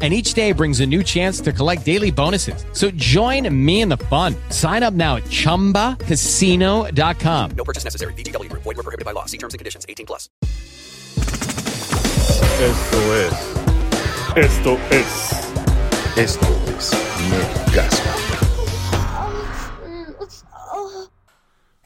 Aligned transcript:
and 0.00 0.14
each 0.14 0.34
day 0.34 0.52
brings 0.52 0.78
a 0.78 0.86
new 0.86 1.02
chance 1.02 1.40
to 1.40 1.52
collect 1.52 1.84
daily 1.84 2.12
bonuses. 2.12 2.64
So 2.72 2.92
join 2.92 3.52
me 3.52 3.80
in 3.80 3.88
the 3.88 3.96
fun. 3.96 4.36
Sign 4.50 4.84
up 4.84 4.94
now 4.94 5.16
at 5.16 5.24
ChumbaCasino.com. 5.24 7.50
No 7.56 7.64
purchase 7.64 7.82
necessary. 7.82 8.12
VGW 8.12 8.48
Group. 8.48 8.62
Void 8.62 8.76
were 8.76 8.84
prohibited 8.84 9.04
by 9.04 9.10
law. 9.10 9.24
See 9.24 9.38
terms 9.38 9.54
and 9.54 9.58
conditions. 9.58 9.84
18 9.88 10.06
plus. 10.06 10.30
Esto 12.60 13.14
es. 13.14 13.32
Esto 14.36 14.76
es. 14.90 15.32
Esto 16.16 16.46
es 16.76 16.92
Nerdgasmo. 17.30 18.12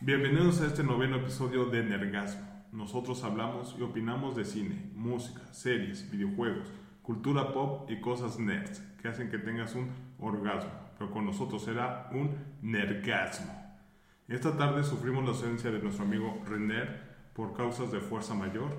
Bienvenidos 0.01 0.61
a 0.61 0.67
este 0.67 0.83
noveno 0.83 1.17
episodio 1.17 1.67
de 1.67 1.83
Nergasmo. 1.83 2.47
Nosotros 2.73 3.23
hablamos 3.23 3.75
y 3.79 3.83
opinamos 3.83 4.35
de 4.35 4.45
cine, 4.45 4.91
música, 4.95 5.43
series, 5.53 6.11
videojuegos, 6.11 6.67
cultura 7.03 7.53
pop 7.53 7.91
y 7.91 8.01
cosas 8.01 8.39
nerds 8.39 8.81
que 9.01 9.09
hacen 9.09 9.31
que 9.31 9.39
tengas 9.39 9.75
un 9.75 9.91
orgasmo. 10.19 10.71
Pero 10.99 11.11
con 11.11 11.27
nosotros 11.27 11.65
será 11.65 12.09
un 12.13 12.37
nergasmo. 12.63 13.53
Esta 14.29 14.57
tarde 14.57 14.85
sufrimos 14.85 15.25
la 15.25 15.31
ausencia 15.31 15.71
de 15.71 15.81
nuestro 15.81 16.05
amigo 16.05 16.41
Renner 16.47 17.13
por 17.35 17.55
causas 17.55 17.91
de 17.91 18.01
fuerza 18.01 18.35
mayor, 18.35 18.71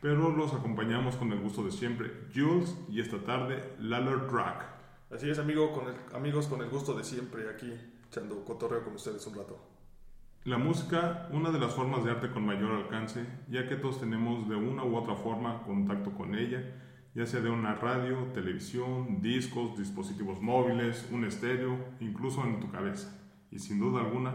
pero 0.00 0.30
los 0.30 0.54
acompañamos 0.54 1.16
con 1.16 1.32
el 1.32 1.40
gusto 1.40 1.64
de 1.64 1.70
siempre, 1.70 2.10
Jules, 2.34 2.76
y 2.88 3.00
esta 3.00 3.18
tarde, 3.22 3.74
Lallard 3.78 4.30
Drag. 4.30 4.72
Así 5.10 5.28
es, 5.28 5.38
amigo, 5.38 5.72
con 5.72 5.88
el, 5.88 5.94
amigos, 6.14 6.46
con 6.46 6.62
el 6.62 6.68
gusto 6.68 6.94
de 6.94 7.04
siempre 7.04 7.48
aquí, 7.50 7.72
echando 8.08 8.44
cotorreo 8.44 8.84
con 8.84 8.94
ustedes 8.94 9.26
un 9.26 9.34
rato. 9.34 9.58
La 10.44 10.58
música, 10.58 11.28
una 11.30 11.50
de 11.50 11.60
las 11.60 11.72
formas 11.74 12.04
de 12.04 12.10
arte 12.10 12.30
con 12.30 12.44
mayor 12.44 12.72
alcance, 12.72 13.24
ya 13.48 13.68
que 13.68 13.76
todos 13.76 14.00
tenemos 14.00 14.48
de 14.48 14.56
una 14.56 14.84
u 14.84 14.96
otra 14.96 15.14
forma 15.14 15.62
contacto 15.62 16.10
con 16.12 16.34
ella, 16.34 16.64
ya 17.14 17.26
sea 17.26 17.40
de 17.40 17.50
una 17.50 17.74
radio, 17.74 18.16
televisión, 18.34 19.20
discos, 19.20 19.78
dispositivos 19.78 20.40
móviles, 20.40 21.06
un 21.10 21.24
estéreo, 21.24 21.76
incluso 22.00 22.42
en 22.44 22.60
tu 22.60 22.70
cabeza. 22.70 23.18
Y 23.50 23.58
sin 23.58 23.78
duda 23.78 24.00
alguna, 24.00 24.34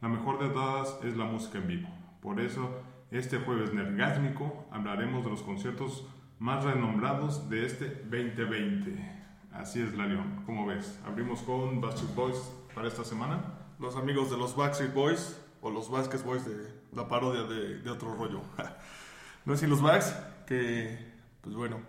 la 0.00 0.08
mejor 0.08 0.38
de 0.38 0.50
todas 0.50 0.98
es 1.04 1.16
la 1.16 1.24
música 1.24 1.58
en 1.58 1.66
vivo. 1.68 1.88
Por 2.20 2.40
eso, 2.40 2.82
este 3.10 3.38
jueves 3.38 3.72
nergásmico 3.72 4.66
hablaremos 4.70 5.24
de 5.24 5.30
los 5.30 5.42
conciertos 5.42 6.06
más 6.38 6.64
renombrados 6.64 7.48
de 7.48 7.64
este 7.64 7.86
2020. 7.88 9.18
Así 9.52 9.80
es, 9.80 9.94
Larion. 9.96 10.42
¿Cómo 10.44 10.66
ves? 10.66 11.00
Abrimos 11.06 11.40
con 11.42 11.80
Backstreet 11.80 12.14
Boys 12.14 12.52
para 12.74 12.88
esta 12.88 13.04
semana. 13.04 13.42
Los 13.78 13.96
amigos 13.96 14.30
de 14.30 14.36
los 14.36 14.54
Backstreet 14.54 14.92
Boys, 14.92 15.40
o 15.60 15.70
los 15.70 15.90
Vasquez 15.90 16.24
Boys 16.24 16.44
de 16.44 16.56
la 16.92 17.08
parodia 17.08 17.42
de, 17.42 17.80
de 17.80 17.90
otro 17.90 18.14
rollo. 18.14 18.42
no 19.44 19.54
es 19.54 19.60
sin 19.60 19.70
los 19.70 19.82
Backs, 19.82 20.14
que, 20.46 20.98
pues 21.40 21.54
bueno, 21.54 21.80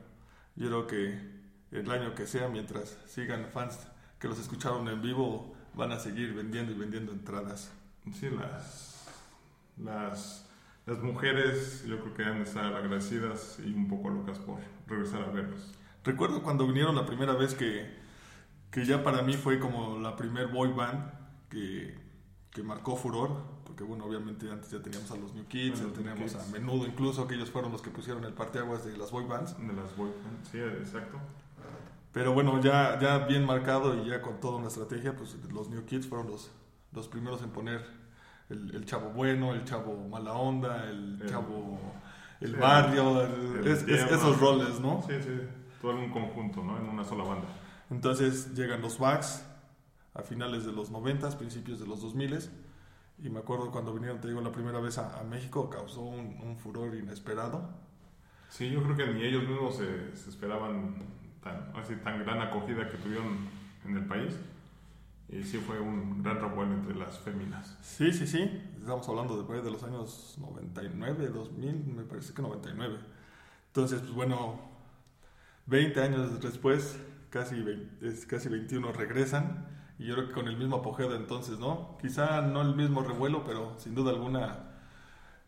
yo 0.60 0.68
creo 0.68 0.88
que 0.88 1.20
el 1.72 1.90
año 1.90 2.14
que 2.14 2.28
sea, 2.28 2.50
mientras 2.50 2.98
sigan 3.08 3.48
fans 3.52 3.88
que 4.20 4.28
los 4.28 4.40
escucharon 4.40 4.88
en 4.90 5.02
vivo, 5.02 5.56
van 5.74 5.92
a 5.94 6.00
seguir 6.00 6.34
vendiendo 6.34 6.74
y 6.74 6.76
vendiendo 6.76 7.14
entradas. 7.14 7.72
Sí, 8.14 8.30
las, 8.30 9.08
las, 9.78 10.46
las 10.86 11.00
mujeres 11.00 11.86
yo 11.88 12.00
creo 12.02 12.14
que 12.14 12.24
han 12.24 12.40
de 12.40 12.44
estar 12.44 12.74
agradecidas 12.74 13.60
y 13.66 13.72
un 13.74 13.88
poco 13.88 14.10
locas 14.10 14.38
por 14.40 14.60
regresar 14.88 15.22
a 15.24 15.32
verlos. 15.32 15.74
Recuerdo 16.04 16.44
cuando 16.44 16.68
vinieron 16.68 16.96
la 16.96 17.06
primera 17.06 17.34
vez 17.34 17.54
que, 17.56 17.98
que 18.72 18.86
ya 18.86 19.04
para 19.04 19.22
mí 19.22 19.34
fue 19.34 19.60
como 19.60 20.00
la 20.00 20.18
primer 20.18 20.48
boy 20.48 20.74
band 20.74 21.12
que, 21.50 21.98
que 22.52 22.64
marcó 22.64 22.98
furor, 22.98 23.59
porque 23.70 23.84
bueno, 23.84 24.06
obviamente 24.06 24.50
antes 24.52 24.72
ya 24.72 24.82
teníamos 24.82 25.12
a 25.12 25.16
los 25.16 25.34
New 25.36 25.46
Kids, 25.46 25.74
Bueno, 25.80 25.90
ya 25.90 25.94
teníamos 25.96 26.20
New 26.20 26.28
Kids. 26.42 26.50
a 26.50 26.52
Menudo 26.52 26.88
incluso, 26.88 27.28
que 27.28 27.36
ellos 27.36 27.52
fueron 27.52 27.72
los 27.72 27.84
que 27.84 27.92
pusieron 27.92 28.24
el 28.24 28.34
parteaguas 28.34 28.84
de 28.84 28.98
las 28.98 29.12
boy 29.12 29.26
bands. 29.26 29.56
De 29.60 29.72
las 29.74 29.96
boy 29.96 30.10
bands. 30.24 30.50
Sí, 30.52 30.58
exacto. 30.58 31.20
Pero 32.12 32.34
bueno, 32.34 32.60
ya, 32.60 33.00
ya 33.00 33.20
bien 33.20 33.46
marcado 33.46 33.96
y 34.04 34.10
ya 34.10 34.22
con 34.24 34.40
toda 34.40 34.58
una 34.58 34.68
estrategia, 34.70 35.16
pues 35.16 35.38
los 35.54 35.70
New 35.70 35.86
Kids 35.86 36.08
fueron 36.08 36.28
los, 36.32 36.50
los 36.94 37.08
primeros 37.08 37.44
en 37.44 37.52
poner 37.52 37.86
el, 38.50 38.74
el 38.76 38.86
chavo 38.86 39.12
bueno, 39.12 39.54
el 39.54 39.64
chavo 39.66 40.08
mala 40.10 40.34
onda, 40.34 40.90
el, 40.90 41.22
El- 41.22 41.30
chavo, 41.30 41.78
el 42.42 42.54
sí, 42.54 42.60
barrio, 42.60 43.22
el- 43.22 43.68
es- 43.68 43.84
es- 43.88 44.12
esos 44.12 44.40
roles, 44.40 44.80
¿no? 44.80 45.04
Sí, 45.08 45.14
sí. 45.22 45.40
Todo 45.80 45.92
en 45.92 45.98
un 46.00 46.12
conjunto, 46.12 46.64
¿no? 46.64 46.78
En 46.78 46.90
una 46.90 47.04
sola 47.06 47.24
banda. 47.24 47.48
Entonces 47.92 48.54
llegan 48.56 48.82
los 48.82 48.98
Bucks 48.98 49.46
a 50.16 50.24
finales 50.24 50.66
de 50.66 50.72
los 50.72 50.90
90, 50.90 51.38
principios 51.38 51.80
de 51.80 51.86
los 51.86 52.02
2000 52.02 52.50
y 53.24 53.30
me 53.30 53.40
acuerdo 53.40 53.72
cuando 53.72 53.94
vinieron, 53.94 54.20
te 54.22 54.28
digo, 54.28 54.42
la 54.42 54.52
primera 54.52 54.80
vez 54.80 54.98
a, 54.98 55.20
a 55.20 55.24
México, 55.24 55.70
causó 55.70 56.02
un, 56.02 56.38
un 56.42 56.58
furor 56.58 56.96
inesperado. 56.96 57.70
Sí, 58.50 58.70
yo 58.72 58.82
creo 58.84 58.96
que 58.96 59.08
ni 59.14 59.24
ellos 59.24 59.44
mismos 59.48 59.78
se, 59.78 60.16
se 60.16 60.30
esperaban 60.30 60.96
tan, 61.44 61.72
así, 61.76 61.96
tan 61.98 62.20
gran 62.24 62.42
acogida 62.42 62.90
que 62.90 62.98
tuvieron 62.98 63.38
en 63.86 63.98
el 63.98 64.06
país. 64.06 64.36
Y 65.32 65.44
sí 65.44 65.60
fue 65.60 65.80
un 65.80 66.24
gran 66.24 66.40
revuelo 66.42 66.74
entre 66.74 66.96
las 66.96 67.20
féminas. 67.20 67.78
Sí, 67.84 68.12
sí, 68.12 68.26
sí. 68.26 68.40
Estamos 68.80 69.08
hablando 69.08 69.44
de, 69.44 69.62
de 69.62 69.70
los 69.72 69.84
años 69.84 70.36
99, 70.40 71.28
2000, 71.28 71.86
me 71.86 72.04
parece 72.04 72.34
que 72.34 72.42
99. 72.42 72.98
Entonces, 73.68 74.00
pues 74.02 74.14
bueno, 74.14 74.60
20 75.68 76.02
años 76.02 76.42
después, 76.42 76.98
casi, 77.30 77.62
20 77.62 78.08
es- 78.08 78.26
casi 78.26 78.50
21 78.50 78.92
regresan. 78.92 79.68
Y 80.00 80.06
yo 80.06 80.16
creo 80.16 80.28
que 80.30 80.34
con 80.34 80.48
el 80.48 80.58
mismo 80.58 80.78
apogeo 80.78 81.10
de 81.10 81.18
entonces, 81.18 81.60
¿no? 81.60 81.98
Quizá 82.02 82.42
no 82.42 82.62
el 82.62 82.74
mismo 82.76 83.02
revuelo, 83.04 83.44
pero 83.44 83.76
sin 83.78 83.94
duda 83.94 84.12
alguna 84.12 84.58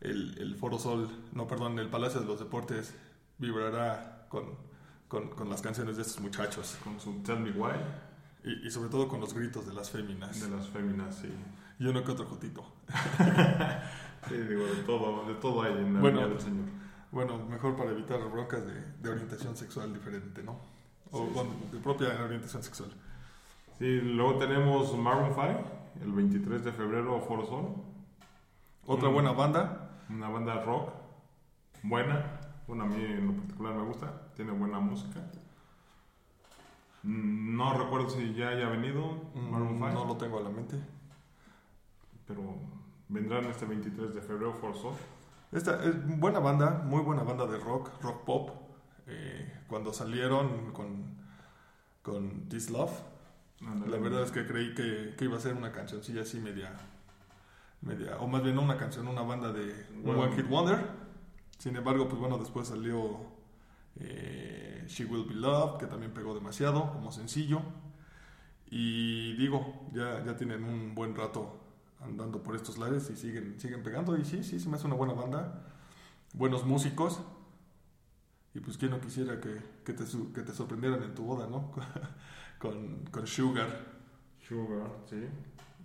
el, 0.02 0.38
el 0.38 0.56
Foro 0.56 0.78
Sol, 0.78 1.10
no, 1.34 1.48
perdón, 1.48 1.80
el 1.80 1.90
Palacio 1.90 2.20
de 2.20 2.28
los 2.28 2.38
Deportes 2.40 2.94
vibrará 3.38 4.26
con, 4.30 4.44
con, 5.08 5.30
con 5.30 5.50
las 5.50 5.62
canciones 5.62 5.96
de 5.96 6.02
estos 6.04 6.20
muchachos. 6.22 6.78
Con 6.84 7.00
su 7.00 7.14
Tell 7.24 7.40
Me 7.40 7.52
Why 7.52 7.76
Y, 8.44 8.68
y 8.68 8.72
sobre 8.72 8.90
todo 8.90 9.08
con 9.08 9.20
los 9.22 9.34
gritos 9.34 9.66
de 9.68 9.74
las 9.74 9.90
féminas. 9.90 10.42
de 10.42 10.50
las 10.50 10.68
féminas, 10.68 11.16
sí. 11.16 11.30
Y 11.80 11.86
uno 11.88 12.04
que 12.04 12.12
otro 12.12 12.26
jotito. 12.28 12.64
Sí, 14.30 14.36
digo, 14.38 14.64
de 14.66 14.84
todo, 14.84 15.26
de 15.26 15.34
todo 15.36 15.64
hay 15.64 15.74
en 15.74 15.96
la 15.96 16.00
Bueno, 16.00 16.20
vida 16.20 16.30
del 16.30 16.40
Señor. 16.40 16.66
Bueno, 17.12 17.40
mejor 17.48 17.76
para 17.76 17.90
evitar 17.90 18.20
broncas 18.30 18.64
de, 18.68 18.74
de 19.02 19.10
orientación 19.10 19.58
sexual 19.58 19.92
diferente, 19.92 20.44
¿no? 20.44 20.60
O 21.10 21.26
Sí, 21.28 21.34
con- 21.34 21.72
de 21.72 21.78
propia 21.80 22.24
orientación 22.24 22.62
sexual. 22.62 22.92
Sí, 23.82 24.00
luego 24.00 24.36
tenemos 24.38 24.96
Maroon 24.96 25.34
5, 25.34 25.48
el 26.04 26.12
23 26.12 26.64
de 26.64 26.72
febrero, 26.72 27.20
Foro 27.22 27.48
Sol. 27.48 27.66
Otra 28.86 29.10
Mm. 29.10 29.14
buena 29.14 29.32
banda, 29.32 29.88
Una 30.08 30.30
banda 30.30 30.62
rock 30.64 30.92
buena. 31.82 32.40
Bueno, 32.68 32.84
a 32.84 32.88
mí 32.88 33.04
en 33.04 33.26
lo 33.28 33.34
particular 33.34 33.74
me 33.74 33.84
gusta. 33.84 34.12
Tiene 34.36 34.52
buena 34.52 34.80
música. 34.80 35.20
Mm, 37.02 37.56
No 37.58 37.74
recuerdo 37.82 38.08
si 38.12 38.34
ya 38.36 38.50
haya 38.50 38.68
venido 38.70 39.32
Maroon 39.34 39.80
5, 39.80 39.88
mm, 39.88 39.94
no 39.96 40.06
lo 40.06 40.18
tengo 40.18 40.38
a 40.38 40.42
la 40.44 40.50
mente. 40.50 40.78
pero 42.28 42.44
vendrán 43.10 43.46
este 43.46 43.66
23 43.66 44.14
de 44.14 44.22
febrero 44.22 44.54
Foro 44.54 44.76
Sol. 44.76 44.94
Esta 45.52 45.84
es 45.84 46.20
buena 46.20 46.38
banda, 46.40 46.84
muy 46.86 47.02
buena 47.02 47.24
banda 47.24 47.48
de 47.48 47.58
rock, 47.58 47.90
rock 48.04 48.24
pop. 48.26 48.50
Eh, 49.08 49.64
cuando 49.68 49.92
salieron 49.92 50.72
con, 50.72 51.18
con 52.04 52.48
This 52.48 52.70
Love, 52.70 52.92
Ándale. 53.66 53.92
la 53.92 53.98
verdad 53.98 54.24
es 54.24 54.32
que 54.32 54.46
creí 54.46 54.74
que, 54.74 55.14
que 55.18 55.26
iba 55.26 55.38
a 55.38 55.40
ser 55.40 55.54
una 55.54 55.72
cancioncilla 55.72 56.24
así 56.24 56.40
media, 56.40 56.72
media, 57.82 58.18
o 58.18 58.28
más 58.28 58.44
bien 58.44 58.56
no 58.56 58.62
una 58.62 58.78
canción, 58.78 59.08
una 59.08 59.22
banda 59.22 59.52
de 59.52 59.86
Bueno. 60.04 60.22
One 60.22 60.36
Hit 60.36 60.48
Wonder. 60.48 60.80
Sin 61.58 61.76
embargo, 61.76 62.08
pues 62.08 62.20
bueno, 62.20 62.40
después 62.40 62.68
salió 62.68 63.20
eh, 64.00 64.84
She 64.88 65.06
Will 65.06 65.26
Be 65.26 65.36
Loved, 65.36 65.78
que 65.80 65.86
también 65.86 66.12
pegó 66.12 66.34
demasiado 66.34 66.92
como 66.92 67.12
sencillo. 67.12 67.62
Y 68.70 69.34
digo, 69.34 69.88
ya, 69.94 70.24
ya 70.26 70.36
tienen 70.36 70.64
un 70.64 70.96
buen 70.96 71.16
rato 71.16 71.60
andando 72.00 72.42
por 72.42 72.56
estos 72.56 72.78
lares 72.78 73.10
y 73.10 73.16
siguen, 73.16 73.60
siguen 73.60 73.84
pegando. 73.84 74.18
Y 74.18 74.26
sí, 74.26 74.44
sí, 74.44 74.60
se 74.60 74.70
me 74.70 74.78
hace 74.78 74.88
una 74.88 74.96
buena 74.96 75.14
banda. 75.14 75.68
Buenos 76.34 76.66
músicos. 76.66 77.22
Y 78.54 78.60
pues 78.60 78.78
quién 78.78 78.92
no 78.92 79.00
quisiera 79.00 79.40
que, 79.40 79.62
que, 79.86 79.94
te, 79.94 80.04
que 80.34 80.42
te 80.42 80.54
sorprendieran 80.54 81.04
en 81.04 81.16
tu 81.16 81.24
boda, 81.24 81.48
¿no? 81.48 81.72
con, 82.62 83.04
con 83.12 83.26
Sugar. 83.28 83.86
Sugar, 84.48 84.88
sí. 85.10 85.24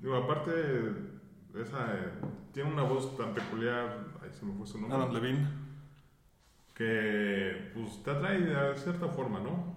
Digo, 0.00 0.16
aparte, 0.16 0.50
esa 1.54 1.94
eh, 1.94 2.12
tiene 2.52 2.70
una 2.72 2.82
voz 2.82 3.16
tan 3.16 3.32
peculiar. 3.34 4.06
Ahí 4.22 4.30
se 4.32 4.44
me 4.44 4.54
fue 4.54 4.66
su 4.66 4.78
nombre. 4.80 4.96
Adam 4.98 5.12
Levine. 5.14 5.46
Que 6.74 7.70
pues 7.74 8.02
te 8.02 8.10
atrae 8.10 8.40
de 8.40 8.76
cierta 8.76 9.08
forma, 9.08 9.40
¿no? 9.40 9.74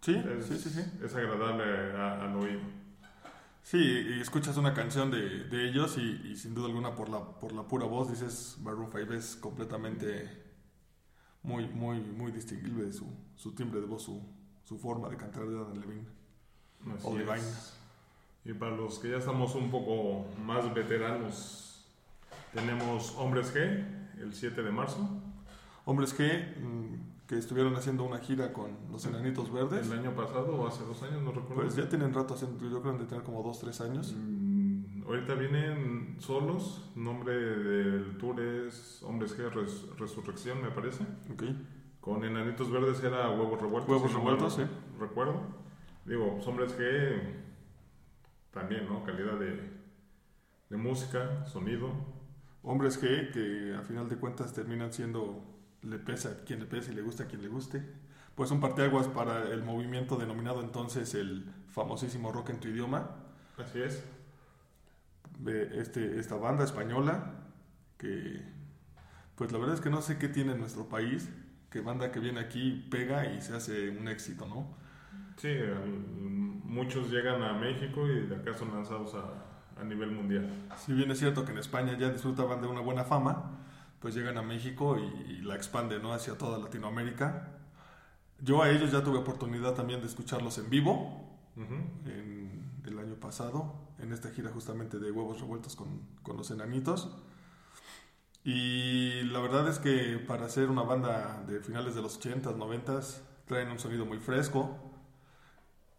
Sí, 0.00 0.14
Es, 0.38 0.46
sí, 0.46 0.58
sí, 0.58 0.70
sí. 0.70 0.82
es 1.02 1.14
agradable 1.14 1.64
a- 1.96 2.24
al 2.24 2.36
oído. 2.36 2.60
Sí, 3.62 3.78
y 3.78 4.20
escuchas 4.20 4.56
una 4.58 4.74
canción 4.74 5.10
de, 5.10 5.44
de 5.44 5.68
ellos 5.70 5.96
y, 5.96 6.02
y 6.32 6.36
sin 6.36 6.54
duda 6.54 6.66
alguna 6.66 6.94
por 6.94 7.08
la, 7.08 7.20
por 7.38 7.52
la 7.52 7.62
pura 7.62 7.86
voz 7.86 8.10
dices 8.10 8.58
Maroon 8.62 8.90
5 8.92 9.14
es 9.14 9.36
completamente 9.36 10.28
muy, 11.42 11.68
muy, 11.68 12.00
muy 12.00 12.30
distinguible 12.32 12.92
su, 12.92 13.06
su 13.36 13.54
timbre 13.54 13.80
de 13.80 13.86
voz, 13.86 14.02
su, 14.02 14.20
su 14.64 14.76
forma 14.78 15.08
de 15.08 15.16
cantar 15.16 15.46
de 15.46 15.56
Adam 15.56 15.80
Levine. 15.80 16.04
Así 16.96 17.06
O 17.06 17.10
es. 17.12 17.18
Divine. 17.18 17.74
Y 18.46 18.52
para 18.52 18.76
los 18.76 18.98
que 18.98 19.10
ya 19.10 19.16
estamos 19.18 19.54
un 19.54 19.70
poco 19.70 20.26
más 20.44 20.72
veteranos, 20.74 21.86
tenemos 22.52 23.14
Hombres 23.18 23.54
G, 23.54 23.84
el 24.20 24.34
7 24.34 24.62
de 24.62 24.70
marzo. 24.70 24.98
Hombres 25.86 26.12
que, 26.14 26.54
mm, 26.60 27.26
que 27.26 27.38
estuvieron 27.38 27.74
haciendo 27.76 28.04
una 28.04 28.18
gira 28.18 28.52
con 28.52 28.70
los 28.92 29.04
Enanitos 29.06 29.50
Verdes, 29.52 29.86
El 29.90 29.98
año 29.98 30.14
pasado 30.14 30.54
o 30.56 30.66
hace 30.66 30.84
dos 30.84 31.02
años, 31.02 31.22
no 31.22 31.32
recuerdo. 31.32 31.62
pues 31.62 31.74
ya 31.76 31.88
tienen 31.88 32.12
rato 32.12 32.34
haciendo, 32.34 32.62
yo 32.68 32.80
creo 32.82 32.96
que 32.96 33.02
de 33.04 33.08
tener 33.08 33.24
como 33.24 33.42
2, 33.42 33.58
3 33.60 33.80
años. 33.80 34.14
Mm, 34.16 35.02
ahorita 35.06 35.34
vienen 35.34 36.16
solos. 36.20 36.90
Nombre 36.94 37.34
del 37.34 38.18
tour 38.18 38.40
es 38.40 39.02
Hombres 39.02 39.36
G 39.38 39.50
Res- 39.50 39.86
Resurrección, 39.98 40.62
me 40.62 40.70
parece. 40.70 41.04
Ok. 41.32 41.44
Con 42.00 42.22
Enanitos 42.24 42.70
Verdes 42.70 43.02
era 43.02 43.30
Huevos 43.30 43.60
Revueltos. 43.60 43.88
Huevos 43.90 44.08
si 44.10 44.14
no 44.16 44.20
Revueltos, 44.24 44.58
mal 44.58 44.66
sí. 44.68 44.72
Recuerdo. 45.00 45.40
Digo, 46.04 46.34
pues, 46.34 46.46
Hombres 46.46 46.78
G 46.78 47.20
también, 48.50 48.86
¿no? 48.88 49.04
Calidad 49.04 49.38
de, 49.38 49.70
de 50.70 50.76
música, 50.76 51.44
sonido. 51.46 51.92
Hombres 52.62 52.98
que, 52.98 53.30
que 53.32 53.74
a 53.78 53.82
final 53.82 54.08
de 54.08 54.16
cuentas 54.16 54.52
terminan 54.54 54.92
siendo, 54.92 55.44
le 55.82 55.98
pesa 55.98 56.30
a 56.30 56.44
quien 56.44 56.60
le 56.60 56.66
pese 56.66 56.92
y 56.92 56.94
le 56.94 57.02
gusta 57.02 57.24
a 57.24 57.26
quien 57.26 57.42
le 57.42 57.48
guste. 57.48 57.82
Pues 58.34 58.50
un 58.50 58.60
parteaguas 58.60 59.08
para 59.08 59.50
el 59.50 59.62
movimiento 59.62 60.16
denominado 60.16 60.60
entonces 60.60 61.14
el 61.14 61.44
famosísimo 61.70 62.32
rock 62.32 62.50
en 62.50 62.60
tu 62.60 62.68
idioma. 62.68 63.10
Así 63.58 63.80
es. 63.82 64.04
de 65.38 65.80
este, 65.80 66.18
esta 66.20 66.36
banda 66.36 66.64
española 66.64 67.32
que 67.98 68.42
pues 69.36 69.50
la 69.52 69.58
verdad 69.58 69.74
es 69.74 69.80
que 69.80 69.90
no 69.90 70.00
sé 70.02 70.18
qué 70.18 70.28
tiene 70.28 70.52
en 70.52 70.60
nuestro 70.60 70.88
país 70.88 71.28
que 71.70 71.80
banda 71.80 72.12
que 72.12 72.20
viene 72.20 72.40
aquí 72.40 72.86
pega 72.90 73.26
y 73.32 73.40
se 73.42 73.54
hace 73.54 73.90
un 73.90 74.08
éxito 74.08 74.46
no 74.46 74.76
Sí, 75.36 75.48
muchos 76.64 77.10
llegan 77.10 77.42
a 77.42 77.52
México 77.54 78.06
y 78.06 78.26
de 78.26 78.36
acá 78.36 78.54
son 78.54 78.72
lanzados 78.72 79.14
a, 79.14 79.80
a 79.80 79.84
nivel 79.84 80.10
mundial. 80.10 80.48
si 80.76 80.92
bien 80.92 81.10
es 81.10 81.18
cierto 81.18 81.44
que 81.44 81.52
en 81.52 81.58
España 81.58 81.96
ya 81.98 82.10
disfrutaban 82.10 82.60
de 82.60 82.66
una 82.68 82.80
buena 82.80 83.04
fama 83.04 83.58
pues 84.00 84.14
llegan 84.14 84.36
a 84.38 84.42
México 84.42 84.96
y, 84.98 85.32
y 85.32 85.42
la 85.42 85.54
expanden 85.56 86.02
no 86.02 86.12
hacia 86.12 86.36
toda 86.38 86.58
Latinoamérica 86.58 87.54
yo 88.40 88.62
a 88.62 88.70
ellos 88.70 88.92
ya 88.92 89.02
tuve 89.02 89.18
oportunidad 89.18 89.74
también 89.74 90.00
de 90.00 90.06
escucharlos 90.06 90.58
en 90.58 90.70
vivo 90.70 91.20
en 91.56 92.64
el 92.84 92.98
año 92.98 93.14
pasado, 93.14 93.74
en 93.98 94.12
esta 94.12 94.30
gira 94.30 94.50
justamente 94.50 94.98
de 94.98 95.10
Huevos 95.12 95.40
Revueltos 95.40 95.76
con, 95.76 96.00
con 96.22 96.36
los 96.36 96.50
enanitos. 96.50 97.16
Y 98.44 99.22
la 99.22 99.38
verdad 99.38 99.68
es 99.68 99.78
que 99.78 100.18
para 100.18 100.48
ser 100.48 100.68
una 100.68 100.82
banda 100.82 101.42
de 101.46 101.60
finales 101.60 101.94
de 101.94 102.02
los 102.02 102.20
80s, 102.20 102.56
90s, 102.56 103.20
traen 103.46 103.70
un 103.70 103.78
sonido 103.78 104.04
muy 104.04 104.18
fresco, 104.18 104.76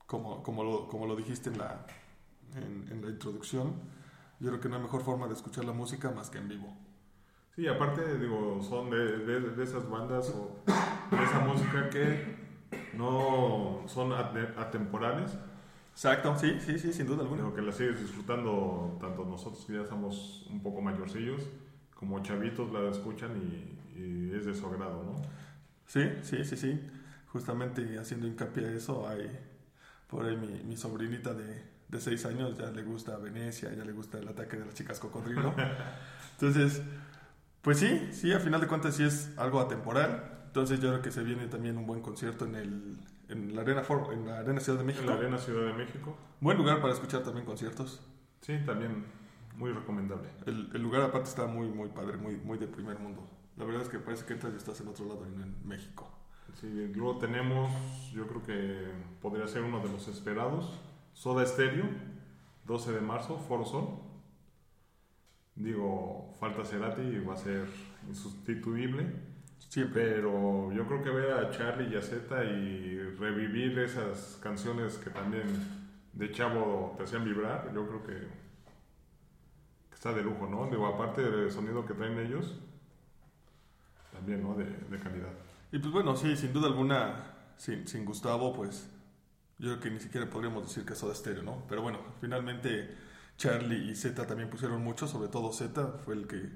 como, 0.05 0.43
como, 0.43 0.63
lo, 0.63 0.87
como 0.87 1.07
lo 1.07 1.15
dijiste 1.15 1.49
en 1.49 1.57
la, 1.57 1.85
en, 2.55 2.87
en 2.91 3.01
la 3.03 3.09
introducción. 3.09 3.73
Yo 4.39 4.49
creo 4.49 4.59
que 4.59 4.69
no 4.69 4.75
hay 4.75 4.81
mejor 4.81 5.01
forma 5.03 5.27
de 5.27 5.33
escuchar 5.33 5.65
la 5.65 5.73
música 5.73 6.11
más 6.11 6.29
que 6.29 6.37
en 6.39 6.47
vivo. 6.49 6.75
Sí, 7.55 7.67
aparte, 7.67 8.17
digo, 8.17 8.61
son 8.61 8.89
de, 8.89 9.17
de- 9.19 9.39
de 9.51 9.63
esas 9.63 9.89
bandas 9.89 10.29
o 10.29 10.59
de 11.15 11.23
esa 11.23 11.39
música 11.39 11.89
que 11.89 12.35
no 12.93 13.83
son 13.87 14.11
ate- 14.11 14.53
atemporales, 14.57 15.37
Exacto, 15.91 16.37
sí, 16.37 16.57
sí, 16.59 16.77
sí, 16.77 16.91
sin 16.91 17.07
duda 17.07 17.21
alguna. 17.21 17.43
digo, 17.43 17.55
que 17.55 17.61
la 17.61 17.71
sigues 17.71 18.01
disfrutando 18.01 18.97
tanto 18.99 19.23
nosotros 19.25 19.63
que 19.65 19.73
ya 19.73 19.85
somos 19.85 20.45
un 20.49 20.61
poco 20.61 20.81
mayorcillos, 20.81 21.41
como 21.95 22.21
chavitos 22.21 22.71
la 22.73 22.89
escuchan 22.89 23.31
y, 23.37 23.99
y 23.99 24.31
es 24.35 24.45
de 24.45 24.53
su 24.53 24.67
agrado, 24.67 25.03
¿no? 25.03 25.21
Sí, 25.87 26.01
sí, 26.23 26.43
sí, 26.43 26.57
sí. 26.57 26.81
Justamente 27.27 27.97
haciendo 27.99 28.27
hincapié 28.27 28.65
a 28.67 28.71
eso, 28.71 29.07
hay 29.07 29.29
por 30.07 30.25
ahí 30.25 30.35
mi, 30.37 30.63
mi 30.63 30.77
sobrinita 30.77 31.33
de, 31.33 31.63
de 31.87 31.99
seis 32.01 32.25
años, 32.25 32.57
ya 32.57 32.71
le 32.71 32.83
gusta 32.83 33.17
Venecia, 33.17 33.73
ya 33.73 33.83
le 33.85 33.91
gusta 33.93 34.17
el 34.19 34.27
ataque 34.27 34.57
de 34.57 34.65
las 34.65 34.73
chicas 34.75 34.99
cocodrilo. 34.99 35.53
Entonces, 36.33 36.81
pues 37.61 37.79
sí, 37.79 38.09
sí, 38.11 38.31
a 38.33 38.39
final 38.39 38.61
de 38.61 38.67
cuentas 38.67 38.95
sí 38.95 39.03
es 39.03 39.31
algo 39.37 39.59
atemporal. 39.59 40.31
Entonces 40.47 40.79
yo 40.79 40.89
creo 40.89 41.01
que 41.01 41.11
se 41.11 41.23
viene 41.23 41.47
también 41.47 41.77
un 41.77 41.85
buen 41.85 42.01
concierto 42.01 42.45
en, 42.45 42.55
el, 42.55 42.97
en, 43.27 43.55
la, 43.55 43.61
arena 43.61 43.83
For- 43.83 44.13
en 44.13 44.25
la 44.25 44.39
Arena 44.39 44.59
Ciudad 44.61 44.77
de 44.77 44.83
En 44.83 44.87
México. 44.87 45.09
la 45.11 45.17
Arena 45.17 45.37
Ciudad 45.37 45.65
de 45.67 45.73
México, 45.73 46.17
Buen 46.39 46.57
lugar 46.57 46.79
para 46.81 46.93
escuchar 46.93 47.23
también 47.23 47.45
conciertos. 47.45 48.01
sí, 48.41 48.57
también 48.65 49.05
muy 49.57 49.71
recomendable. 49.71 50.29
El, 50.45 50.69
el 50.73 50.81
lugar 50.81 51.01
aparte 51.01 51.29
está 51.29 51.45
muy, 51.47 51.67
muy 51.69 51.89
padre, 51.89 52.17
muy, 52.17 52.35
muy 52.37 52.57
de 52.57 52.67
primer 52.67 52.99
mundo. 52.99 53.27
La 53.57 53.65
verdad 53.65 53.81
es 53.81 53.89
que 53.89 53.99
parece 53.99 54.25
que 54.25 54.33
entras 54.33 54.53
y 54.53 54.57
estás 54.57 54.79
en 54.81 54.87
otro 54.89 55.05
lado, 55.05 55.25
en, 55.25 55.41
en 55.41 55.67
México. 55.67 56.09
Sí, 56.59 56.67
luego 56.95 57.17
tenemos, 57.17 57.71
yo 58.13 58.27
creo 58.27 58.43
que 58.43 58.87
podría 59.21 59.47
ser 59.47 59.61
uno 59.63 59.79
de 59.81 59.89
los 59.89 60.07
esperados, 60.07 60.79
Soda 61.13 61.45
Stereo, 61.45 61.85
12 62.65 62.93
de 62.93 63.01
marzo, 63.01 63.37
Foro 63.37 63.65
Sol. 63.65 63.99
Digo, 65.55 66.33
falta 66.39 66.65
Cerati 66.65 67.01
y 67.01 67.19
va 67.19 67.33
a 67.33 67.37
ser 67.37 67.65
insustituible, 68.07 69.05
Siempre. 69.57 70.03
pero 70.03 70.71
yo 70.73 70.85
creo 70.87 71.03
que 71.03 71.09
ver 71.09 71.31
a 71.33 71.51
Charlie 71.51 71.93
y 71.93 71.97
a 71.97 72.01
Zeta 72.01 72.43
y 72.43 72.99
revivir 73.17 73.79
esas 73.79 74.37
canciones 74.41 74.97
que 74.97 75.09
también 75.09 75.45
de 76.13 76.31
chavo 76.31 76.93
te 76.97 77.03
hacían 77.03 77.23
vibrar, 77.25 77.71
yo 77.73 77.87
creo 77.87 78.03
que, 78.05 78.13
que 79.89 79.95
está 79.95 80.13
de 80.13 80.23
lujo, 80.23 80.47
¿no? 80.47 80.67
Digo, 80.69 80.87
aparte 80.87 81.21
del 81.21 81.51
sonido 81.51 81.85
que 81.85 81.93
traen 81.93 82.17
ellos, 82.19 82.59
también, 84.11 84.43
¿no? 84.43 84.55
De, 84.55 84.65
de 84.65 84.99
calidad. 84.99 85.33
Y 85.71 85.79
pues 85.79 85.91
bueno, 85.91 86.15
sí, 86.15 86.35
sin 86.37 86.53
duda 86.53 86.67
alguna, 86.67 87.33
sin, 87.57 87.87
sin 87.87 88.05
Gustavo, 88.05 88.53
pues 88.53 88.89
yo 89.57 89.69
creo 89.71 89.79
que 89.79 89.91
ni 89.91 89.99
siquiera 89.99 90.29
podríamos 90.29 90.63
decir 90.67 90.85
que 90.85 90.93
es 90.93 90.99
Soda 90.99 91.15
Stereo, 91.15 91.43
¿no? 91.43 91.65
Pero 91.67 91.81
bueno, 91.81 91.99
finalmente 92.21 92.95
Charlie 93.37 93.91
y 93.91 93.95
Z 93.95 94.25
también 94.25 94.49
pusieron 94.49 94.81
mucho, 94.81 95.07
sobre 95.07 95.29
todo 95.29 95.51
Z 95.51 95.99
fue 96.05 96.15
el 96.15 96.27
que, 96.27 96.49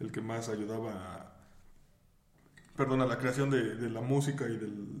el 0.00 0.12
que 0.12 0.20
más 0.20 0.48
ayudaba 0.48 0.92
a, 0.92 1.34
perdón, 2.76 3.02
a 3.02 3.06
la 3.06 3.18
creación 3.18 3.50
de, 3.50 3.76
de 3.76 3.90
la 3.90 4.00
música 4.00 4.48
y 4.48 4.56
del, 4.56 4.98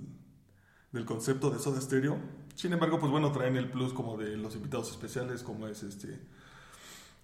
del 0.92 1.04
concepto 1.04 1.50
de 1.50 1.58
Soda 1.58 1.80
Stereo. 1.80 2.18
Sin 2.54 2.72
embargo, 2.72 3.00
pues 3.00 3.10
bueno, 3.10 3.32
traen 3.32 3.56
el 3.56 3.68
plus 3.68 3.92
como 3.92 4.16
de 4.16 4.36
los 4.36 4.54
invitados 4.54 4.90
especiales, 4.90 5.42
como 5.42 5.66
es 5.66 5.82
este 5.82 6.20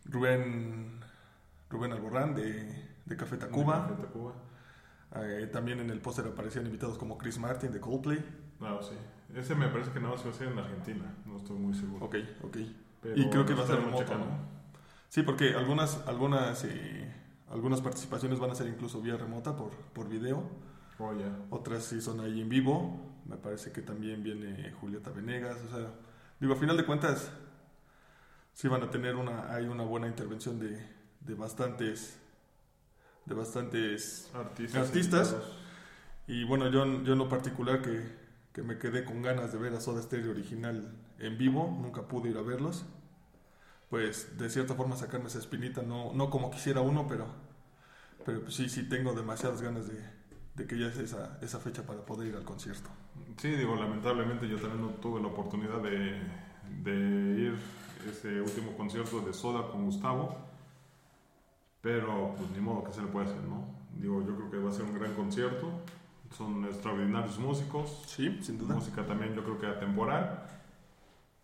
Rubén, 0.06 1.00
Rubén 1.68 1.92
Alborán 1.92 2.34
de, 2.34 2.88
de 3.04 3.16
Café 3.16 3.36
Tacuba. 3.36 3.86
Café 3.86 4.02
Tacuba. 4.02 4.34
Eh, 5.16 5.48
también 5.52 5.80
en 5.80 5.90
el 5.90 6.00
póster 6.00 6.26
aparecían 6.26 6.66
invitados 6.66 6.96
como 6.96 7.18
Chris 7.18 7.38
Martin 7.38 7.72
de 7.72 7.80
Coldplay. 7.80 8.24
Ah, 8.60 8.78
sí. 8.80 8.94
Ese 9.34 9.54
me 9.54 9.68
parece 9.68 9.92
que 9.92 10.00
nada 10.00 10.14
más 10.14 10.22
iba 10.22 10.30
a 10.30 10.34
ser 10.34 10.48
en 10.48 10.58
Argentina, 10.58 11.14
no 11.24 11.36
estoy 11.36 11.56
muy 11.56 11.74
seguro. 11.74 12.06
Ok, 12.06 12.16
ok. 12.42 12.56
Pero 13.00 13.20
y 13.20 13.30
creo 13.30 13.46
que 13.46 13.54
va 13.54 13.64
a 13.64 13.66
ser 13.66 13.76
remoto. 13.76 14.14
¿no? 14.14 14.26
Sí, 15.08 15.22
porque 15.22 15.54
algunas, 15.54 16.06
algunas, 16.06 16.64
eh, 16.64 17.12
algunas 17.50 17.80
participaciones 17.80 18.38
van 18.38 18.50
a 18.50 18.54
ser 18.54 18.68
incluso 18.68 19.00
vía 19.00 19.16
remota 19.16 19.56
por, 19.56 19.70
por 19.70 20.08
video. 20.08 20.44
Oh, 20.98 21.14
ya. 21.14 21.34
Otras 21.50 21.84
sí 21.84 22.00
son 22.00 22.20
ahí 22.20 22.40
en 22.40 22.48
vivo. 22.48 23.00
Me 23.26 23.36
parece 23.36 23.72
que 23.72 23.82
también 23.82 24.22
viene 24.22 24.72
Julieta 24.80 25.10
Venegas. 25.10 25.56
O 25.66 25.76
sea, 25.76 25.88
digo, 26.38 26.52
a 26.52 26.56
final 26.56 26.76
de 26.76 26.84
cuentas, 26.84 27.32
sí 28.52 28.68
van 28.68 28.82
a 28.82 28.90
tener 28.90 29.16
una, 29.16 29.52
hay 29.52 29.66
una 29.66 29.84
buena 29.84 30.06
intervención 30.06 30.58
de, 30.58 30.84
de 31.20 31.34
bastantes, 31.34 32.18
de 33.26 33.34
bastantes 33.34 34.30
Artistas. 34.34 35.36
Y 36.26 36.44
bueno, 36.44 36.68
yo, 36.68 36.84
yo 37.02 37.12
en 37.12 37.18
lo 37.18 37.28
particular 37.28 37.82
que, 37.82 38.02
que 38.52 38.62
me 38.62 38.78
quedé 38.78 39.04
con 39.04 39.22
ganas 39.22 39.52
de 39.52 39.58
ver 39.58 39.74
a 39.74 39.80
Soda 39.80 40.02
Stereo 40.02 40.30
original 40.30 40.96
en 41.18 41.38
vivo, 41.38 41.76
nunca 41.80 42.08
pude 42.08 42.30
ir 42.30 42.36
a 42.36 42.42
verlos. 42.42 42.84
Pues 43.88 44.38
de 44.38 44.48
cierta 44.48 44.74
forma 44.74 44.96
sacarme 44.96 45.26
esa 45.26 45.38
espinita, 45.38 45.82
no, 45.82 46.12
no 46.14 46.30
como 46.30 46.50
quisiera 46.50 46.80
uno, 46.80 47.06
pero, 47.08 47.26
pero 48.24 48.42
pues 48.42 48.54
sí, 48.54 48.68
sí 48.68 48.88
tengo 48.88 49.12
demasiadas 49.14 49.60
ganas 49.62 49.88
de, 49.88 50.00
de 50.54 50.66
que 50.66 50.78
ya 50.78 50.86
es 50.86 50.98
esa, 50.98 51.38
esa 51.42 51.58
fecha 51.58 51.82
para 51.82 52.04
poder 52.06 52.28
ir 52.28 52.36
al 52.36 52.44
concierto. 52.44 52.88
Sí, 53.38 53.48
digo, 53.48 53.74
lamentablemente 53.74 54.48
yo 54.48 54.58
también 54.58 54.82
no 54.82 54.88
tuve 54.94 55.20
la 55.20 55.28
oportunidad 55.28 55.80
de, 55.82 56.20
de 56.82 57.40
ir 57.40 57.54
ese 58.08 58.40
último 58.40 58.76
concierto 58.76 59.20
de 59.20 59.32
Soda 59.32 59.70
con 59.72 59.84
Gustavo. 59.84 60.49
Pero, 61.80 62.34
pues 62.36 62.50
ni 62.50 62.60
modo 62.60 62.84
que 62.84 62.92
se 62.92 63.00
le 63.00 63.08
puede 63.08 63.26
hacer, 63.26 63.42
¿no? 63.42 63.64
Digo, 63.94 64.22
yo 64.26 64.36
creo 64.36 64.50
que 64.50 64.58
va 64.58 64.70
a 64.70 64.72
ser 64.72 64.84
un 64.84 64.98
gran 64.98 65.14
concierto. 65.14 65.70
Son 66.36 66.64
extraordinarios 66.64 67.38
músicos. 67.38 68.02
Sí, 68.06 68.38
sin 68.42 68.58
duda. 68.58 68.74
Música 68.74 69.04
también 69.04 69.34
yo 69.34 69.42
creo 69.42 69.58
que 69.58 69.66
atemporal. 69.66 70.46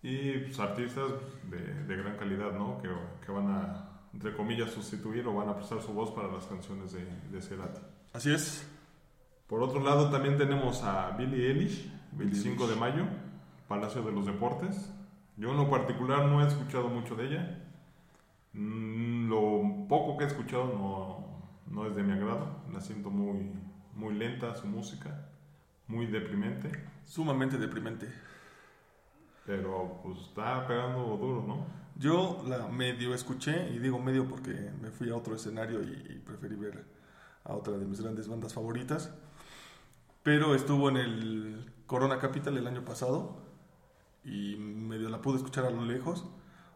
Y 0.03 0.39
pues, 0.39 0.59
artistas 0.61 1.11
de, 1.51 1.85
de 1.85 1.97
gran 1.97 2.17
calidad, 2.17 2.53
¿no? 2.53 2.81
Que, 2.81 2.89
que 3.25 3.33
van 3.33 3.49
a, 3.49 3.89
entre 4.13 4.35
comillas, 4.37 4.71
sustituir 4.71 5.27
o 5.27 5.35
van 5.35 5.49
a 5.49 5.57
prestar 5.57 5.83
su 5.83 5.93
voz 5.93 6.11
para 6.13 6.29
las 6.29 6.45
canciones 6.45 6.93
de, 6.93 7.05
de 7.31 7.43
Cerati. 7.43 7.81
Así 8.13 8.33
es. 8.33 8.67
Por 9.47 9.63
otro 9.63 9.81
lado, 9.81 10.11
también 10.11 10.37
tenemos 10.37 10.83
a 10.83 11.11
Billie 11.13 11.49
Eilish, 11.49 11.91
25 12.13 12.65
Eilish. 12.65 12.75
de 12.75 12.81
mayo, 12.81 13.05
Palacio 13.69 14.03
de 14.03 14.13
los 14.13 14.27
Deportes. 14.27 14.93
Yo 15.37 15.51
en 15.51 15.57
lo 15.57 15.69
particular 15.71 16.27
no 16.27 16.43
he 16.43 16.49
escuchado 16.49 16.89
mucho 16.89 17.15
de 17.15 17.27
ella. 17.27 17.63
Mm, 18.53 19.16
Lo 19.87 19.89
poco 19.89 20.17
que 20.17 20.25
he 20.25 20.27
escuchado 20.27 20.67
no, 20.67 21.73
no 21.73 21.87
es 21.87 21.95
de 21.95 22.03
mi 22.03 22.13
agrado. 22.13 22.57
La 22.73 22.81
siento 22.81 23.09
muy, 23.09 23.53
muy 23.95 24.15
lenta 24.15 24.53
su 24.57 24.67
música, 24.67 25.29
muy 25.87 26.07
deprimente. 26.07 26.73
Sumamente 27.05 27.57
deprimente. 27.57 28.09
Pero 29.45 30.01
pues 30.03 30.19
está 30.23 30.67
pegando 30.67 31.17
duro, 31.17 31.45
¿no? 31.47 31.67
Yo 31.95 32.43
la 32.49 32.67
medio 32.67 33.15
escuché, 33.15 33.71
y 33.71 33.79
digo 33.79 34.01
medio 34.01 34.27
porque 34.27 34.73
me 34.83 34.91
fui 34.91 35.09
a 35.11 35.15
otro 35.15 35.37
escenario 35.37 35.81
y, 35.85 35.93
y 36.15 36.19
preferí 36.19 36.57
ver 36.57 36.85
a 37.45 37.55
otra 37.55 37.79
de 37.79 37.85
mis 37.87 38.01
grandes 38.01 38.27
bandas 38.27 38.55
favoritas. 38.55 39.15
Pero 40.25 40.57
estuvo 40.57 40.89
en 40.89 40.97
el 40.97 41.73
Corona 41.87 42.19
Capital 42.19 42.57
el 42.57 42.67
año 42.67 42.85
pasado 42.85 43.37
y 44.25 44.57
medio 44.57 45.09
la 45.11 45.23
pude 45.23 45.37
escuchar 45.37 45.65
a 45.65 45.71
lo 45.71 45.85
lejos. 45.85 46.27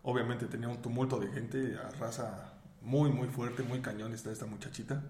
Obviamente 0.04 0.46
tenía 0.46 0.68
un 0.68 0.80
tumulto 0.80 1.18
de 1.18 1.26
gente, 1.32 1.76
a 1.76 1.90
raza 1.98 2.49
muy, 2.82 3.10
muy 3.10 3.28
fuerte, 3.28 3.62
muy 3.62 3.80
cañón 3.80 4.12
está 4.12 4.30
esta 4.32 4.46
muchachita. 4.46 5.02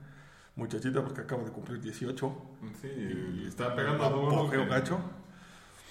Muchachita 0.56 1.02
porque 1.02 1.20
acaba 1.22 1.44
de 1.44 1.50
cumplir 1.52 1.80
18. 1.80 2.36
Sí, 2.80 2.88
Y 2.88 3.46
está 3.46 3.74
pegando 3.74 4.04
apogeo 4.04 4.50
que- 4.64 4.66
gacho. 4.68 4.98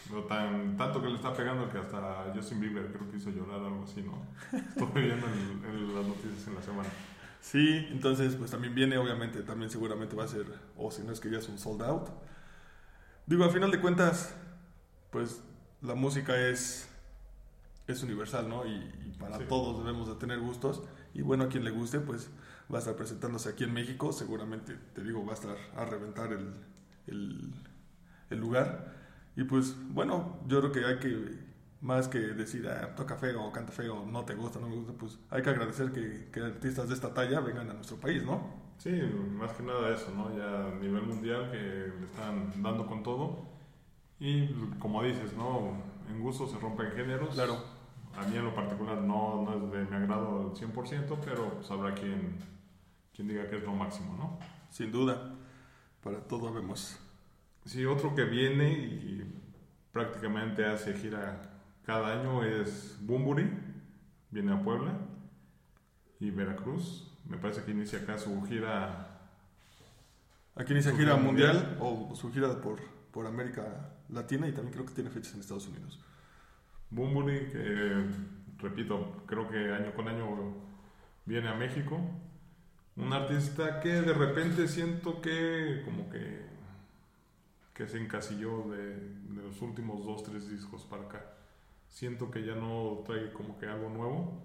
Pero 0.10 0.24
tan, 0.24 0.76
tanto 0.76 1.02
que 1.02 1.08
le 1.08 1.16
está 1.16 1.34
pegando 1.34 1.70
que 1.70 1.78
hasta 1.78 2.32
Justin 2.36 2.60
Bieber 2.60 2.92
creo 2.92 3.10
que 3.12 3.18
hizo 3.18 3.30
llorar 3.30 3.60
algo 3.60 3.84
así, 3.84 4.02
¿no? 4.02 4.24
Estuve 4.58 5.02
viendo 5.02 5.28
en, 5.28 5.66
en 5.66 5.96
las 5.96 6.06
noticias 6.08 6.48
en 6.48 6.56
la 6.56 6.62
semana. 6.64 6.90
Sí, 7.42 7.88
entonces 7.92 8.36
pues 8.36 8.50
también 8.50 8.74
viene, 8.74 8.98
obviamente, 8.98 9.44
también 9.44 9.70
seguramente 9.70 10.16
va 10.16 10.24
a 10.24 10.28
ser, 10.28 10.46
o 10.78 10.90
si 10.90 11.04
no 11.04 11.12
es 11.14 11.20
que 11.20 11.30
ya 11.30 11.38
es 11.38 11.48
un 11.48 11.60
sold 11.60 11.84
out. 11.84 12.10
Digo, 13.28 13.44
al 13.44 13.52
final 13.52 13.70
de 13.70 13.80
cuentas, 13.80 14.34
pues 15.12 15.42
la 15.84 15.94
música 15.94 16.36
es, 16.36 16.90
es 17.88 18.02
universal, 18.02 18.50
¿no? 18.50 18.66
Y, 18.66 18.72
y 18.72 19.16
para 19.20 19.38
Sí. 19.38 19.44
todos 19.48 19.78
debemos 19.86 20.08
de 20.10 20.16
tener 20.16 20.40
gustos. 20.40 20.82
Y 21.14 21.22
bueno, 21.22 21.46
a 21.46 21.50
quien 21.50 21.64
le 21.64 21.72
guste, 21.72 22.00
pues 22.00 22.30
va 22.72 22.78
a 22.78 22.80
estar 22.80 22.96
presentándose 22.96 23.50
aquí 23.50 23.64
en 23.64 23.74
México. 23.74 24.12
Seguramente, 24.12 24.76
te 24.94 25.04
digo, 25.04 25.26
va 25.26 25.32
a 25.32 25.36
estar 25.36 25.58
a 25.76 25.86
reventar 25.86 26.32
el, 26.34 26.54
el, 27.08 27.54
el 28.30 28.40
lugar. 28.40 28.96
Y 29.36 29.44
pues 29.44 29.76
bueno, 29.90 30.40
yo 30.48 30.60
creo 30.60 30.72
que 30.72 30.86
hay 30.86 31.00
que, 31.00 31.40
más 31.82 32.08
que 32.08 32.20
decir, 32.20 32.68
ah, 32.68 32.96
toca 32.96 33.16
feo, 33.16 33.52
canta 33.52 33.72
feo, 33.72 34.06
no 34.06 34.26
te 34.26 34.36
gusta, 34.36 34.60
no 34.60 34.68
me 34.68 34.76
gusta, 34.76 34.94
pues 34.94 35.18
hay 35.30 35.42
que 35.42 35.50
agradecer 35.50 35.92
que, 35.92 36.30
que 36.32 36.42
artistas 36.42 36.90
de 36.90 36.96
esta 36.96 37.14
talla 37.14 37.40
vengan 37.40 37.70
a 37.70 37.74
nuestro 37.74 37.98
país, 37.98 38.24
¿no? 38.24 38.68
Sí, 38.78 38.92
más 39.38 39.54
que 39.54 39.64
nada 39.64 39.94
eso, 39.94 40.12
¿no? 40.16 40.36
Ya 40.38 40.68
a 40.68 40.76
nivel 40.76 41.04
mundial 41.04 41.52
que 41.52 41.58
le 41.58 42.06
están 42.06 42.62
dando 42.64 42.86
con 42.88 43.04
todo. 43.04 43.46
Y 44.20 44.48
como 44.80 45.04
dices, 45.04 45.34
¿no? 45.34 45.82
En 46.10 46.22
gusto 46.22 46.48
se 46.48 46.58
rompen 46.60 46.92
géneros. 46.92 47.36
Claro. 47.36 47.79
A 48.20 48.26
mí 48.28 48.36
en 48.36 48.44
lo 48.44 48.54
particular 48.54 48.98
no, 48.98 49.44
no 49.44 49.56
es 49.56 49.72
de 49.72 49.86
mi 49.86 49.96
agrado 49.96 50.42
al 50.42 50.54
100%, 50.54 51.20
pero 51.24 51.54
pues 51.54 51.72
habrá 51.72 51.94
quien, 51.94 52.36
quien 53.16 53.30
diga 53.30 53.48
que 53.50 53.58
es 53.58 53.64
lo 53.64 53.72
máximo, 53.72 54.14
¿no? 54.18 54.40
Sin 54.70 54.92
duda, 54.92 55.36
para 56.04 56.20
todo 56.20 56.52
vemos. 56.54 57.00
Sí, 57.64 57.86
otro 57.86 58.14
que 58.16 58.26
viene 58.26 58.74
y 58.74 59.24
prácticamente 59.94 60.66
hace 60.66 60.94
gira 60.96 61.42
cada 61.86 62.20
año 62.20 62.44
es 62.44 62.98
Bumburi, 63.02 63.50
viene 64.32 64.52
a 64.52 64.62
Puebla 64.62 64.98
y 66.20 66.30
Veracruz. 66.30 67.10
Me 67.26 67.38
parece 67.38 67.64
que 67.64 67.72
inicia 67.72 68.00
acá 68.00 68.18
su 68.18 68.42
gira. 68.44 69.18
Aquí 70.56 70.74
inicia 70.74 70.92
Su 70.92 70.98
gira 70.98 71.14
gira 71.14 71.24
mundial 71.24 71.78
o 71.80 72.14
su 72.16 72.34
gira 72.34 72.60
por, 72.62 72.82
por 73.12 73.26
América 73.28 73.94
Latina 74.10 74.46
y 74.46 74.52
también 74.52 74.74
creo 74.74 74.86
que 74.86 74.94
tiene 74.94 75.10
fechas 75.10 75.36
en 75.36 75.40
Estados 75.40 75.68
Unidos. 75.68 76.00
Bumburi, 76.90 77.50
que 77.52 78.06
repito, 78.58 79.24
creo 79.28 79.48
que 79.50 79.72
año 79.72 79.94
con 79.94 80.08
año 80.08 80.54
viene 81.26 81.50
a 81.50 81.54
México. 81.56 82.00
Un 82.96 83.14
artista 83.14 83.80
que 83.80 84.02
de 84.02 84.14
repente 84.14 84.68
siento 84.68 85.22
que 85.22 85.82
como 85.86 86.10
que, 86.10 86.46
que 87.74 87.88
se 87.88 87.98
encasilló 87.98 88.70
de, 88.72 88.96
de 88.96 89.44
los 89.44 89.62
últimos 89.62 90.06
dos, 90.06 90.24
tres 90.24 90.50
discos 90.50 90.84
para 90.84 91.04
acá. 91.04 91.24
Siento 91.88 92.30
que 92.30 92.44
ya 92.46 92.56
no 92.56 93.04
trae 93.06 93.32
como 93.32 93.58
que 93.58 93.68
algo 93.68 93.90
nuevo. 93.90 94.42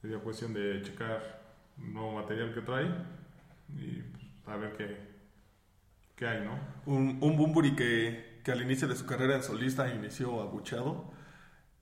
Sería 0.00 0.18
cuestión 0.18 0.54
de 0.54 0.80
checar 0.82 1.42
nuevo 1.76 2.12
material 2.12 2.54
que 2.54 2.60
trae 2.60 2.86
y 3.76 4.02
pues, 4.02 4.24
a 4.46 4.56
ver 4.56 4.76
qué, 4.76 4.96
qué 6.16 6.26
hay, 6.26 6.44
¿no? 6.44 6.58
Un, 6.86 7.18
un 7.20 7.36
Bumburi 7.36 7.76
que, 7.76 8.40
que 8.44 8.52
al 8.52 8.62
inicio 8.62 8.88
de 8.88 8.96
su 8.96 9.06
carrera 9.06 9.36
en 9.36 9.42
solista 9.42 9.92
inició 9.92 10.40
abuchado. 10.40 11.12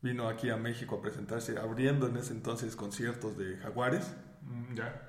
Vino 0.06 0.28
aquí 0.28 0.50
a 0.50 0.56
México 0.56 0.96
a 0.96 1.02
presentarse, 1.02 1.58
abriendo 1.58 2.06
en 2.06 2.16
ese 2.16 2.32
entonces 2.32 2.76
conciertos 2.76 3.36
de 3.36 3.56
Jaguares. 3.58 4.14
Mm, 4.42 4.74
ya. 4.74 5.02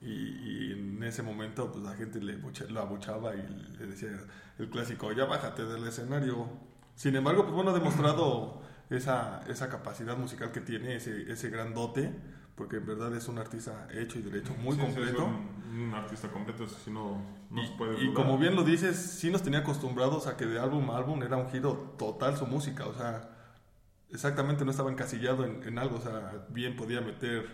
Y, 0.00 0.12
y 0.12 0.72
en 0.72 1.02
ese 1.02 1.22
momento 1.22 1.70
pues 1.72 1.84
la 1.84 1.94
gente 1.94 2.20
le 2.20 2.38
lo 2.70 2.80
abuchaba 2.80 3.34
y 3.34 3.42
le 3.78 3.86
decía 3.86 4.10
el 4.58 4.70
clásico, 4.70 5.12
ya 5.12 5.24
bájate 5.24 5.64
del 5.64 5.86
escenario. 5.86 6.48
Sin 6.94 7.14
embargo, 7.16 7.42
pues 7.42 7.54
bueno, 7.54 7.70
ha 7.72 7.74
demostrado 7.74 8.62
esa, 8.90 9.42
esa 9.48 9.68
capacidad 9.68 10.16
musical 10.16 10.50
que 10.52 10.60
tiene, 10.60 10.96
ese, 10.96 11.30
ese 11.30 11.50
gran 11.50 11.74
dote, 11.74 12.12
porque 12.54 12.76
en 12.76 12.86
verdad 12.86 13.14
es 13.16 13.28
un 13.28 13.38
artista 13.38 13.86
hecho 13.92 14.18
y 14.18 14.22
derecho 14.22 14.54
muy 14.54 14.76
Sí, 14.76 14.82
sí, 14.92 15.00
es 15.02 15.12
completo. 15.12 15.24
un, 15.24 15.82
un 15.88 15.94
artista 15.94 16.28
completo, 16.30 16.64
eso 16.64 16.76
sí 16.84 16.90
no, 16.90 17.20
no 17.50 17.66
se 17.66 17.72
puede 17.76 17.98
Y 18.04 18.12
como 18.14 18.38
bien 18.38 18.54
lo 18.56 18.62
dices, 18.64 18.96
sí 18.96 19.30
nos 19.30 19.42
tenía 19.42 19.60
acostumbrados 19.60 20.26
a 20.26 20.36
que 20.36 20.46
de 20.46 20.58
álbum 20.58 20.90
a 20.90 20.96
álbum 20.96 21.22
era 21.22 21.36
un 21.36 21.50
giro 21.50 21.94
total 21.98 22.36
su 22.36 22.46
música, 22.46 22.86
o 22.86 22.94
sea, 22.94 23.30
exactamente 24.12 24.64
no 24.64 24.70
estaba 24.70 24.90
encasillado 24.90 25.44
en, 25.44 25.62
en 25.64 25.78
algo, 25.78 25.96
o 25.98 26.00
sea, 26.00 26.46
bien 26.50 26.76
podía 26.76 27.00
meter 27.00 27.46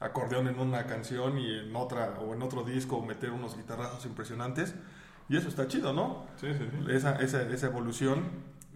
acordeón 0.00 0.48
en 0.48 0.58
una 0.58 0.86
canción 0.86 1.38
y 1.38 1.58
en 1.60 1.74
otra 1.76 2.18
o 2.20 2.34
en 2.34 2.42
otro 2.42 2.64
disco 2.64 3.02
meter 3.02 3.30
unos 3.30 3.56
guitarrazos 3.56 4.04
impresionantes 4.06 4.74
y 5.28 5.36
eso 5.36 5.48
está 5.48 5.68
chido, 5.68 5.92
¿no? 5.92 6.26
Sí, 6.36 6.48
sí, 6.52 6.68
sí. 6.70 6.90
Esa, 6.90 7.16
esa, 7.22 7.42
esa 7.42 7.66
evolución 7.66 8.24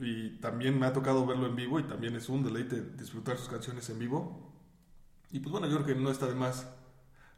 y 0.00 0.30
también 0.40 0.78
me 0.78 0.86
ha 0.86 0.92
tocado 0.92 1.26
verlo 1.26 1.46
en 1.46 1.56
vivo 1.56 1.80
y 1.80 1.84
también 1.84 2.14
es 2.16 2.28
un 2.28 2.44
deleite 2.44 2.80
disfrutar 2.96 3.36
sus 3.38 3.48
canciones 3.48 3.88
en 3.90 3.98
vivo 3.98 4.52
y 5.32 5.40
pues 5.40 5.52
bueno, 5.52 5.66
yo 5.66 5.82
creo 5.82 5.96
que 5.96 6.00
no 6.02 6.10
está 6.10 6.26
de 6.26 6.34
más 6.34 6.68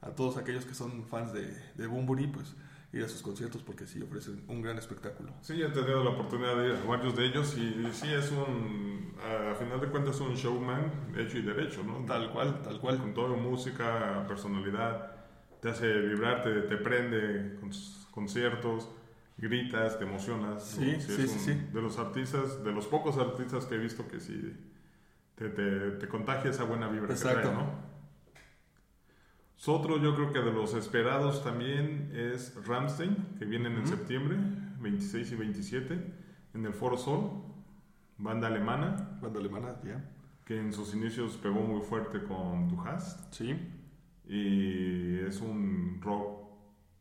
a 0.01 0.11
todos 0.11 0.37
aquellos 0.37 0.65
que 0.65 0.75
son 0.75 1.05
fans 1.07 1.33
de, 1.33 1.57
de 1.75 1.87
Bumburi, 1.87 2.27
pues 2.29 2.55
ir 2.93 3.05
a 3.05 3.09
sus 3.09 3.21
conciertos 3.23 3.63
porque 3.63 3.87
sí 3.87 4.01
ofrecen 4.01 4.45
un 4.49 4.63
gran 4.63 4.79
espectáculo. 4.79 5.33
Sí, 5.43 5.61
he 5.63 5.69
tenido 5.69 6.03
la 6.03 6.11
oportunidad 6.11 6.57
de 6.57 6.69
ir 6.69 6.75
a 6.77 6.85
varios 6.87 7.15
de 7.17 7.27
ellos 7.27 7.57
y 7.59 7.87
sí 7.93 8.13
es 8.13 8.33
un, 8.33 9.15
a 9.51 9.55
final 9.55 9.81
de 9.81 9.89
cuentas, 9.89 10.19
un 10.21 10.35
showman 10.35 10.91
hecho 11.17 11.39
y 11.39 11.43
derecho, 11.43 11.83
¿no? 11.85 12.05
Tal 12.07 12.31
cual, 12.33 12.63
tal 12.63 12.81
cual. 12.81 12.99
Con 12.99 13.13
todo, 13.15 13.37
música, 13.37 14.25
personalidad, 14.27 15.13
te 15.61 15.71
hace 15.71 15.87
vibrar, 16.01 16.43
te, 16.43 16.63
te 16.63 16.77
prende 16.79 17.57
con 17.61 17.73
sus 17.73 18.07
conciertos, 18.11 18.89
gritas, 19.37 19.99
te 19.99 20.05
emocionas. 20.05 20.65
Sí, 20.65 20.93
¿no? 20.95 21.01
sí, 21.01 21.13
sí, 21.15 21.23
un- 21.23 21.29
sí. 21.29 21.53
De 21.73 21.83
los 21.83 21.99
artistas, 21.99 22.65
de 22.65 22.73
los 22.73 22.87
pocos 22.87 23.19
artistas 23.19 23.67
que 23.67 23.75
he 23.75 23.79
visto 23.79 24.09
que 24.09 24.19
sí 24.19 24.57
te, 25.35 25.51
te, 25.51 25.91
te 25.93 26.09
contagia 26.09 26.51
esa 26.51 26.65
buena 26.65 26.89
vibra 26.89 27.13
Exacto. 27.13 27.41
que 27.41 27.45
trae, 27.49 27.55
¿no? 27.55 27.98
Otro 29.67 29.99
yo 29.99 30.15
creo 30.15 30.33
que 30.33 30.39
de 30.41 30.53
los 30.53 30.73
esperados 30.75 31.43
también 31.45 32.11
es 32.15 32.55
Ramstein, 32.67 33.17
que 33.39 33.45
vienen 33.45 33.75
en 33.77 33.87
septiembre, 33.87 34.37
26 34.81 35.33
y 35.33 35.35
27, 35.37 36.15
en 36.55 36.65
el 36.67 36.73
Foro 36.73 36.97
Sol, 36.97 37.31
banda 38.17 38.47
alemana, 38.49 39.19
Banda 39.21 39.41
alemana, 39.41 39.77
ya. 39.85 40.03
que 40.47 40.59
en 40.59 40.73
sus 40.73 40.95
inicios 40.95 41.37
pegó 41.37 41.61
muy 41.61 41.83
fuerte 41.83 42.23
con 42.23 42.69
Du 42.69 42.81
Hast, 42.81 43.33
Sí. 43.35 43.51
y 44.27 45.19
es 45.27 45.41
un 45.41 45.99
rock 46.01 46.49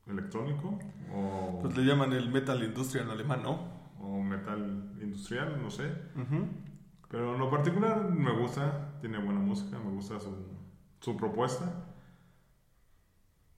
electrónico 0.08 0.78
o, 1.14 1.60
Pues 1.62 1.78
le 1.78 1.86
llaman 1.86 2.12
el 2.14 2.30
metal 2.30 2.62
industrial 2.64 3.10
alemán, 3.12 3.44
¿no? 3.44 3.78
o 4.00 4.22
metal 4.22 4.94
industrial, 5.02 5.60
no 5.62 5.70
sé. 5.70 5.92
Pero 7.10 7.34
en 7.34 7.40
lo 7.40 7.50
particular 7.50 8.10
me 8.12 8.32
gusta, 8.38 8.98
tiene 9.00 9.18
buena 9.20 9.40
música, 9.40 9.80
me 9.80 9.92
gusta 9.92 10.20
su, 10.20 10.36
su 11.00 11.16
propuesta. 11.16 11.94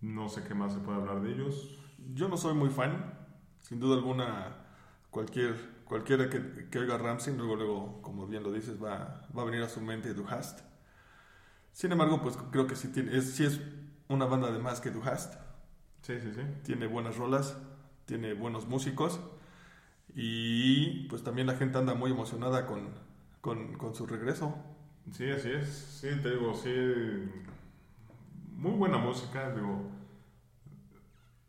No 0.02 0.30
sé 0.30 0.44
qué 0.44 0.54
más 0.54 0.74
se 0.74 0.80
puede 0.80 0.98
hablar 1.00 1.22
de 1.22 1.32
ellos. 1.32 1.78
Yo 2.14 2.28
no 2.30 2.38
soy 2.38 2.54
muy 2.54 2.70
fan, 2.70 3.14
sin 3.60 3.80
duda 3.80 3.96
alguna, 3.98 4.56
cualquier, 5.10 5.56
cualquiera 5.86 6.30
que, 6.30 6.70
que 6.70 6.80
oiga 6.80 6.98
Ramsey, 6.98 7.36
luego, 7.36 7.56
luego, 7.56 8.02
como 8.02 8.28
bien 8.28 8.44
lo 8.44 8.52
dices, 8.52 8.82
va, 8.82 9.22
va 9.38 9.42
a 9.42 9.46
venir 9.46 9.62
a 9.64 9.70
su 9.70 9.82
mente 9.82 10.14
Du 10.14 10.26
Hast. 10.28 10.62
Sin 11.74 11.92
embargo, 11.92 12.22
pues 12.22 12.38
creo 12.52 12.68
que 12.68 12.76
sí, 12.76 12.90
tiene, 12.90 13.18
es, 13.18 13.32
sí 13.32 13.46
es 13.46 13.60
una 14.08 14.26
banda 14.26 14.52
de 14.52 14.60
más 14.60 14.82
que 14.82 14.92
Du 14.92 15.02
Hast. 15.04 15.36
Sí, 16.02 16.20
sí, 16.20 16.32
sí. 16.34 16.42
Tiene 16.64 16.88
buenas 16.88 17.18
rolas, 17.18 17.58
tiene 18.06 18.34
buenos 18.34 18.68
músicos 18.68 19.20
y 20.16 21.08
pues 21.10 21.24
también 21.24 21.48
la 21.48 21.56
gente 21.56 21.78
anda 21.78 21.94
muy 21.94 22.12
emocionada 22.12 22.66
con, 22.68 22.90
con, 23.42 23.74
con 23.78 23.96
su 23.96 24.06
regreso. 24.08 24.56
Sí, 25.12 25.30
así 25.32 25.52
es. 25.52 25.68
Sí, 25.68 26.08
te 26.22 26.30
digo, 26.32 26.54
sí. 26.54 26.70
Muy 28.60 28.72
buena 28.72 28.98
música, 28.98 29.52
digo. 29.52 29.90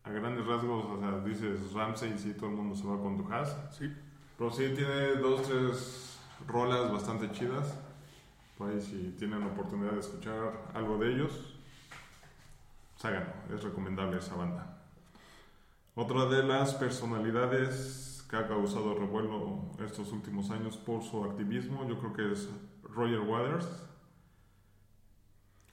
A 0.04 0.10
grandes 0.10 0.46
rasgos, 0.46 0.84
o 0.84 1.00
sea, 1.00 1.18
dices 1.24 1.72
Ramsey 1.72 2.16
sí, 2.16 2.34
todo 2.34 2.50
el 2.50 2.54
mundo 2.54 2.76
se 2.76 2.86
va 2.86 3.00
con 3.00 3.32
Hast. 3.32 3.72
Sí. 3.72 3.92
Pero 4.38 4.52
sí 4.52 4.72
tiene 4.76 5.16
dos, 5.16 5.42
tres 5.42 6.20
rolas 6.46 6.92
bastante 6.92 7.32
chidas. 7.32 7.76
Por 8.56 8.70
ahí 8.70 8.80
si 8.80 9.16
tienen 9.18 9.40
la 9.40 9.46
oportunidad 9.46 9.90
de 9.90 9.98
escuchar 9.98 10.70
algo 10.72 10.98
de 10.98 11.12
ellos, 11.12 11.56
háganlo, 13.02 13.32
es 13.56 13.60
recomendable 13.64 14.18
esa 14.18 14.36
banda. 14.36 14.78
Otra 15.96 16.26
de 16.26 16.44
las 16.44 16.74
personalidades 16.74 18.24
que 18.30 18.36
ha 18.36 18.46
causado 18.46 18.94
revuelo 18.94 19.62
estos 19.84 20.12
últimos 20.12 20.52
años 20.52 20.76
por 20.76 21.02
su 21.02 21.24
activismo, 21.24 21.88
yo 21.88 21.98
creo 21.98 22.12
que 22.12 22.32
es 22.32 22.48
Roger 22.84 23.18
Waters, 23.18 23.89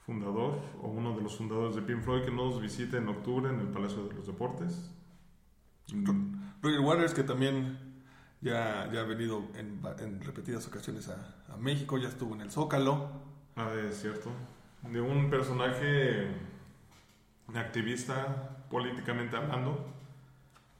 fundador 0.08 0.58
o 0.82 0.88
uno 0.88 1.14
de 1.14 1.22
los 1.22 1.36
fundadores 1.36 1.76
de 1.76 1.82
Pink 1.82 2.00
Floyd 2.00 2.22
que 2.24 2.30
nos 2.30 2.62
visita 2.62 2.96
en 2.96 3.08
octubre 3.08 3.52
en 3.52 3.60
el 3.60 3.68
Palacio 3.68 4.06
de 4.06 4.14
los 4.14 4.26
Deportes. 4.26 4.90
Roger 6.62 6.80
Waters, 6.80 7.12
que 7.12 7.24
también 7.24 7.78
ya, 8.40 8.90
ya 8.90 9.00
ha 9.00 9.04
venido 9.04 9.42
en, 9.54 9.82
en 9.98 10.22
repetidas 10.22 10.66
ocasiones 10.66 11.10
a, 11.10 11.36
a 11.52 11.58
México, 11.58 11.98
ya 11.98 12.08
estuvo 12.08 12.34
en 12.34 12.40
el 12.40 12.50
Zócalo. 12.50 13.10
Ah, 13.56 13.70
es 13.86 14.00
cierto. 14.00 14.30
De 14.90 14.98
un 14.98 15.28
personaje 15.28 16.28
activista 17.54 18.64
políticamente 18.70 19.36
hablando. 19.36 19.92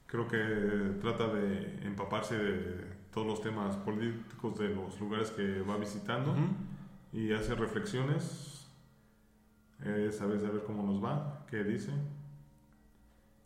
Creo 0.06 0.26
que 0.26 0.99
trata 1.02 1.28
de 1.28 1.87
empaparse 1.87 2.38
de 2.38 2.85
todos 3.12 3.26
los 3.26 3.42
temas 3.42 3.76
políticos 3.76 4.58
de 4.58 4.70
los 4.70 4.99
lugares 4.99 5.30
que 5.32 5.61
va 5.61 5.76
visitando 5.76 6.35
y 7.12 7.32
hace 7.32 7.54
reflexiones. 7.54 8.67
Eh, 9.85 10.11
sabe 10.12 10.40
saber 10.40 10.62
cómo 10.64 10.82
nos 10.82 11.02
va, 11.02 11.44
qué 11.49 11.62
dice. 11.64 11.92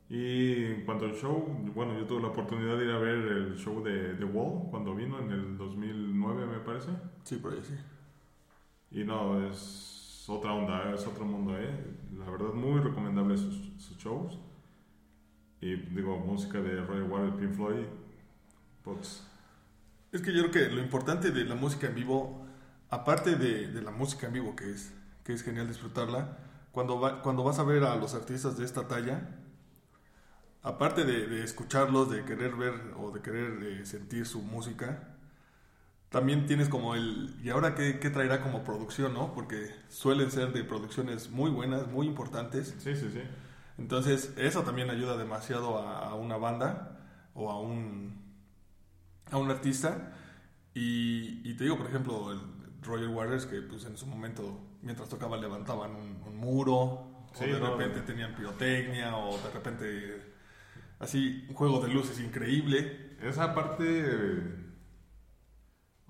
Y 0.08 0.64
en 0.64 0.84
cuanto 0.84 1.06
al 1.06 1.14
show, 1.14 1.42
bueno, 1.74 1.98
yo 1.98 2.06
tuve 2.06 2.20
la 2.22 2.28
oportunidad 2.28 2.76
de 2.76 2.84
ir 2.84 2.90
a 2.90 2.98
ver 2.98 3.16
el 3.16 3.56
show 3.56 3.82
de 3.82 4.14
The 4.14 4.24
Wall 4.24 4.68
cuando 4.70 4.94
vino 4.94 5.18
en 5.18 5.30
el 5.30 5.56
2009, 5.56 6.46
me 6.46 6.58
parece. 6.58 6.90
Sí, 7.24 7.36
por 7.36 7.54
ahí 7.54 7.62
sí. 7.62 7.74
Y 8.90 9.04
no, 9.04 9.48
es 9.48 10.24
otra 10.28 10.52
onda, 10.52 10.92
es 10.94 11.06
otro 11.06 11.24
mundo, 11.24 11.56
¿eh? 11.58 11.70
La 12.18 12.30
verdad, 12.30 12.52
muy 12.52 12.80
recomendable 12.80 13.38
sus, 13.38 13.56
sus 13.78 13.96
shows. 13.96 14.38
Y 15.62 15.76
digo, 15.76 16.18
música 16.18 16.60
de 16.60 16.82
Roy 16.84 17.02
Waters, 17.02 17.36
Pink 17.36 17.52
Floyd, 17.54 17.86
pues, 18.82 19.26
Es 20.12 20.20
que 20.20 20.34
yo 20.34 20.50
creo 20.50 20.68
que 20.68 20.74
lo 20.74 20.82
importante 20.82 21.30
de 21.30 21.44
la 21.44 21.54
música 21.54 21.86
en 21.86 21.94
vivo, 21.94 22.44
aparte 22.90 23.36
de, 23.36 23.68
de 23.68 23.80
la 23.80 23.92
música 23.92 24.26
en 24.26 24.34
vivo, 24.34 24.56
que 24.56 24.70
es, 24.70 24.92
que 25.24 25.32
es 25.34 25.42
genial 25.42 25.68
disfrutarla, 25.68 26.38
cuando, 26.72 27.00
va- 27.00 27.22
cuando 27.22 27.44
vas 27.44 27.58
a 27.58 27.64
ver 27.64 27.84
a 27.84 27.96
los 27.96 28.14
artistas 28.14 28.56
de 28.58 28.64
esta 28.64 28.88
talla, 28.88 29.28
aparte 30.62 31.04
de, 31.04 31.26
de 31.26 31.44
escucharlos, 31.44 32.10
de 32.10 32.24
querer 32.24 32.54
ver 32.56 32.74
o 32.96 33.10
de 33.10 33.20
querer 33.20 33.62
eh, 33.64 33.86
sentir 33.86 34.26
su 34.26 34.40
música, 34.42 35.16
también 36.10 36.46
tienes 36.46 36.68
como 36.68 36.94
el, 36.94 37.36
¿y 37.42 37.50
ahora 37.50 37.74
qué, 37.74 37.98
qué 37.98 38.10
traerá 38.10 38.42
como 38.42 38.64
producción, 38.64 39.14
no? 39.14 39.34
Porque 39.34 39.70
suelen 39.88 40.30
ser 40.30 40.52
de 40.52 40.64
producciones 40.64 41.30
muy 41.30 41.50
buenas, 41.50 41.88
muy 41.88 42.06
importantes. 42.06 42.76
sí, 42.76 42.94
sí, 42.96 43.10
sí. 43.12 43.22
Entonces, 43.78 44.34
eso 44.36 44.62
también 44.62 44.90
ayuda 44.90 45.16
demasiado 45.16 45.78
a, 45.78 46.08
a 46.10 46.14
una 46.14 46.36
banda 46.36 46.98
o 47.34 47.50
a 47.50 47.60
un, 47.60 48.22
a 49.30 49.36
un 49.38 49.50
artista. 49.50 50.12
Y, 50.74 51.40
y 51.48 51.54
te 51.56 51.64
digo, 51.64 51.76
por 51.78 51.86
ejemplo, 51.86 52.32
el 52.32 52.40
Roger 52.82 53.08
Waters, 53.08 53.46
que 53.46 53.60
pues 53.62 53.84
en 53.86 53.96
su 53.96 54.06
momento, 54.06 54.60
mientras 54.82 55.08
tocaba, 55.08 55.36
levantaban 55.36 55.94
un, 55.96 56.22
un 56.26 56.36
muro, 56.36 57.26
Sí, 57.34 57.44
o 57.44 57.48
de 57.48 57.58
no, 57.60 57.70
repente 57.70 58.00
no. 58.00 58.04
tenían 58.04 58.34
pirotecnia, 58.34 59.16
o 59.16 59.38
de 59.38 59.50
repente, 59.50 60.34
así, 61.00 61.46
un 61.48 61.54
juego 61.54 61.80
de 61.80 61.88
luces 61.92 62.20
increíble. 62.20 63.16
Esa 63.22 63.54
parte, 63.54 64.04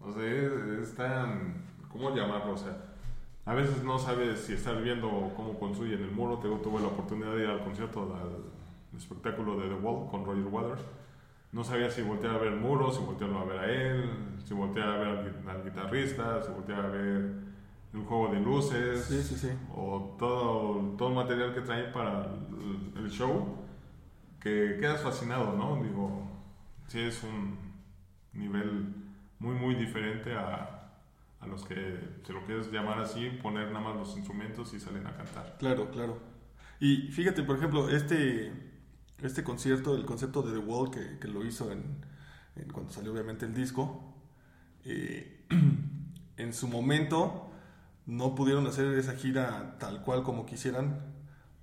o 0.00 0.12
sea, 0.12 0.25
es, 0.83 0.95
tan, 0.95 1.64
¿cómo 1.88 2.14
llamarlo? 2.14 2.55
O 2.55 2.57
sea, 2.57 2.76
a 3.45 3.55
veces 3.55 3.83
no 3.85 3.99
sabes 3.99 4.41
si 4.41 4.55
estar 4.55 4.81
viendo 4.83 5.33
cómo 5.37 5.59
construyen 5.59 6.02
el 6.02 6.11
muro. 6.11 6.38
Te- 6.38 6.49
tuve 6.62 6.81
la 6.81 6.88
oportunidad 6.88 7.35
de 7.35 7.45
ir 7.45 7.50
al 7.50 7.64
concierto, 7.64 8.14
al 8.14 8.99
espectáculo 8.99 9.57
de 9.61 9.69
The 9.69 9.75
Wall 9.75 10.09
con 10.11 10.25
Roger 10.25 10.47
Waters. 10.47 10.83
No 11.52 11.64
sabía 11.64 11.91
si 11.91 12.02
voltear 12.02 12.35
a 12.37 12.38
ver 12.38 12.55
el 12.55 12.61
muro, 12.61 12.93
si 12.93 13.02
voltearlo 13.05 13.41
a 13.41 13.45
ver 13.45 13.59
a 13.59 13.71
él, 13.71 14.11
si 14.45 14.55
voltear 14.55 14.89
a 14.89 14.97
ver 14.99 15.08
al, 15.08 15.49
al 15.49 15.65
guitarrista, 15.65 16.43
si 16.43 16.50
voltear 16.52 16.87
a 16.87 16.89
ver 16.89 17.32
el 17.95 18.00
juego 18.05 18.33
de 18.33 18.41
luces, 18.41 19.05
Sí, 19.05 19.23
sí, 19.23 19.37
sí. 19.37 19.49
o 19.75 20.17
todo, 20.19 20.97
todo 20.97 21.09
el 21.11 21.15
material 21.15 21.55
que 21.55 21.61
traen 21.61 21.93
para 21.93 22.25
el, 22.25 22.93
el 23.05 23.11
show, 23.11 23.59
que 24.41 24.76
quedas 24.81 25.02
fascinado, 25.02 25.57
¿no? 25.57 25.83
Digo, 25.83 26.26
sí 26.89 27.00
es 27.00 27.23
un 27.23 27.59
nivel 28.33 28.95
muy, 29.39 29.55
muy 29.55 29.75
diferente 29.75 30.35
a, 30.35 30.91
a 31.41 31.47
los 31.47 31.65
que, 31.65 31.99
si 32.25 32.33
lo 32.33 32.45
quieres 32.47 32.71
llamar 32.73 32.99
así, 33.00 33.28
poner 33.43 33.69
nada 33.73 33.81
más 33.81 33.97
los 33.97 34.17
instrumentos 34.17 34.73
y 34.75 34.81
salen 34.81 35.07
a 35.07 35.17
cantar. 35.17 35.57
Claro, 35.59 35.91
claro. 35.91 36.19
Y 36.81 37.09
fíjate, 37.13 37.43
por 37.43 37.57
ejemplo, 37.59 37.89
este, 37.91 38.52
este 39.23 39.45
concierto, 39.45 39.95
el 39.95 40.05
concepto 40.05 40.43
de 40.43 40.52
The 40.52 40.59
Wall, 40.59 40.91
que, 40.91 41.19
que 41.21 41.28
lo 41.28 41.45
hizo 41.45 41.71
en, 41.71 42.05
en 42.57 42.69
cuando 42.73 42.91
salió 42.93 43.13
obviamente 43.13 43.45
el 43.47 43.55
disco, 43.55 44.15
eh, 44.85 45.47
en 46.37 46.52
su 46.52 46.67
momento 46.69 47.51
no 48.06 48.34
pudieron 48.34 48.67
hacer 48.67 48.86
esa 48.99 49.15
gira 49.15 49.76
tal 49.78 50.02
cual 50.02 50.23
como 50.23 50.45
quisieran, 50.47 51.00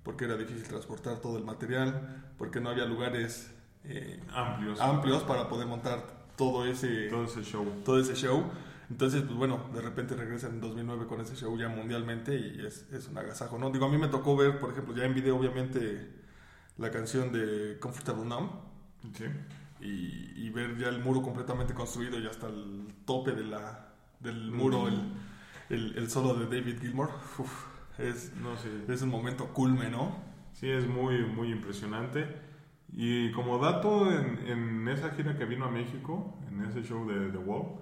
porque 0.02 0.24
era 0.24 0.36
difícil 0.36 0.64
transportar 0.64 1.18
todo 1.20 1.36
el 1.36 1.44
material, 1.44 2.32
porque 2.38 2.60
no 2.60 2.70
había 2.70 2.86
lugares 2.86 3.52
eh, 3.84 4.20
Amplios. 4.34 4.80
amplios 4.80 5.22
para 5.24 5.48
poder 5.48 5.66
montar 5.66 6.04
todo 6.36 6.64
ese, 6.66 7.08
Todo 7.08 7.24
ese 7.24 7.42
show. 7.42 7.66
todo 7.84 7.98
ese 8.00 8.14
show. 8.14 8.44
Entonces, 8.90 9.22
pues 9.22 9.36
bueno, 9.36 9.68
de 9.72 9.80
repente 9.82 10.16
regresan 10.16 10.52
en 10.54 10.60
2009 10.62 11.06
con 11.06 11.20
ese 11.20 11.36
show 11.36 11.56
ya 11.56 11.68
mundialmente 11.68 12.36
y 12.36 12.66
es, 12.66 12.90
es 12.92 13.06
un 13.08 13.18
agasajo, 13.18 13.56
¿no? 13.58 13.70
Digo, 13.70 13.86
a 13.86 13.88
mí 13.88 13.98
me 13.98 14.08
tocó 14.08 14.36
ver, 14.36 14.58
por 14.58 14.72
ejemplo, 14.72 14.96
ya 14.96 15.04
en 15.04 15.14
video, 15.14 15.36
obviamente, 15.36 16.10
la 16.78 16.90
canción 16.90 17.30
de 17.30 17.78
Comfortable 17.78 18.24
Numb 18.24 18.50
Sí. 19.14 19.24
y, 19.80 20.46
y 20.46 20.50
ver 20.50 20.76
ya 20.76 20.88
el 20.88 20.98
muro 21.02 21.22
completamente 21.22 21.72
construido 21.72 22.18
y 22.18 22.26
hasta 22.26 22.48
el 22.48 22.88
tope 23.04 23.32
de 23.32 23.44
la, 23.44 23.92
del 24.18 24.50
muro, 24.50 24.88
el, 24.88 25.00
el, 25.70 25.96
el 25.96 26.10
solo 26.10 26.34
de 26.34 26.46
David 26.46 26.80
Gilmour. 26.80 27.10
Uf, 27.38 27.66
es, 27.98 28.32
No 28.34 28.56
sé. 28.56 28.70
es 28.88 29.02
un 29.02 29.10
momento 29.10 29.48
culme, 29.52 29.88
¿no? 29.90 30.16
Sí, 30.52 30.70
es 30.70 30.86
muy, 30.86 31.24
muy 31.26 31.50
impresionante. 31.52 32.26
Y 32.92 33.30
como 33.32 33.58
dato, 33.58 34.10
en, 34.12 34.46
en 34.48 34.88
esa 34.88 35.10
gira 35.10 35.36
que 35.36 35.44
vino 35.44 35.64
a 35.66 35.70
México, 35.70 36.38
en 36.48 36.62
ese 36.64 36.82
show 36.82 37.06
de 37.08 37.30
The 37.30 37.38
Wall, 37.38 37.80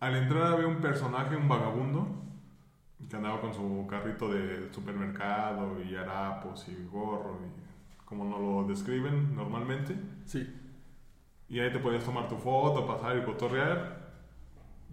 al 0.00 0.16
entrar 0.16 0.52
había 0.52 0.66
un 0.66 0.80
personaje, 0.80 1.36
un 1.36 1.48
vagabundo, 1.48 2.22
que 3.08 3.16
andaba 3.16 3.40
con 3.40 3.54
su 3.54 3.86
carrito 3.88 4.28
de 4.32 4.72
supermercado 4.72 5.82
y 5.82 5.96
harapos 5.96 6.68
y 6.68 6.86
gorro, 6.90 7.40
y 7.46 8.04
como 8.06 8.24
nos 8.24 8.40
lo 8.40 8.64
describen 8.68 9.34
normalmente. 9.34 9.96
Sí, 10.24 10.46
Y 11.48 11.60
ahí 11.60 11.72
te 11.72 11.78
podías 11.80 12.04
tomar 12.04 12.28
tu 12.28 12.36
foto, 12.36 12.86
pasar 12.86 13.16
y 13.18 13.24
cotorrear. 13.24 14.05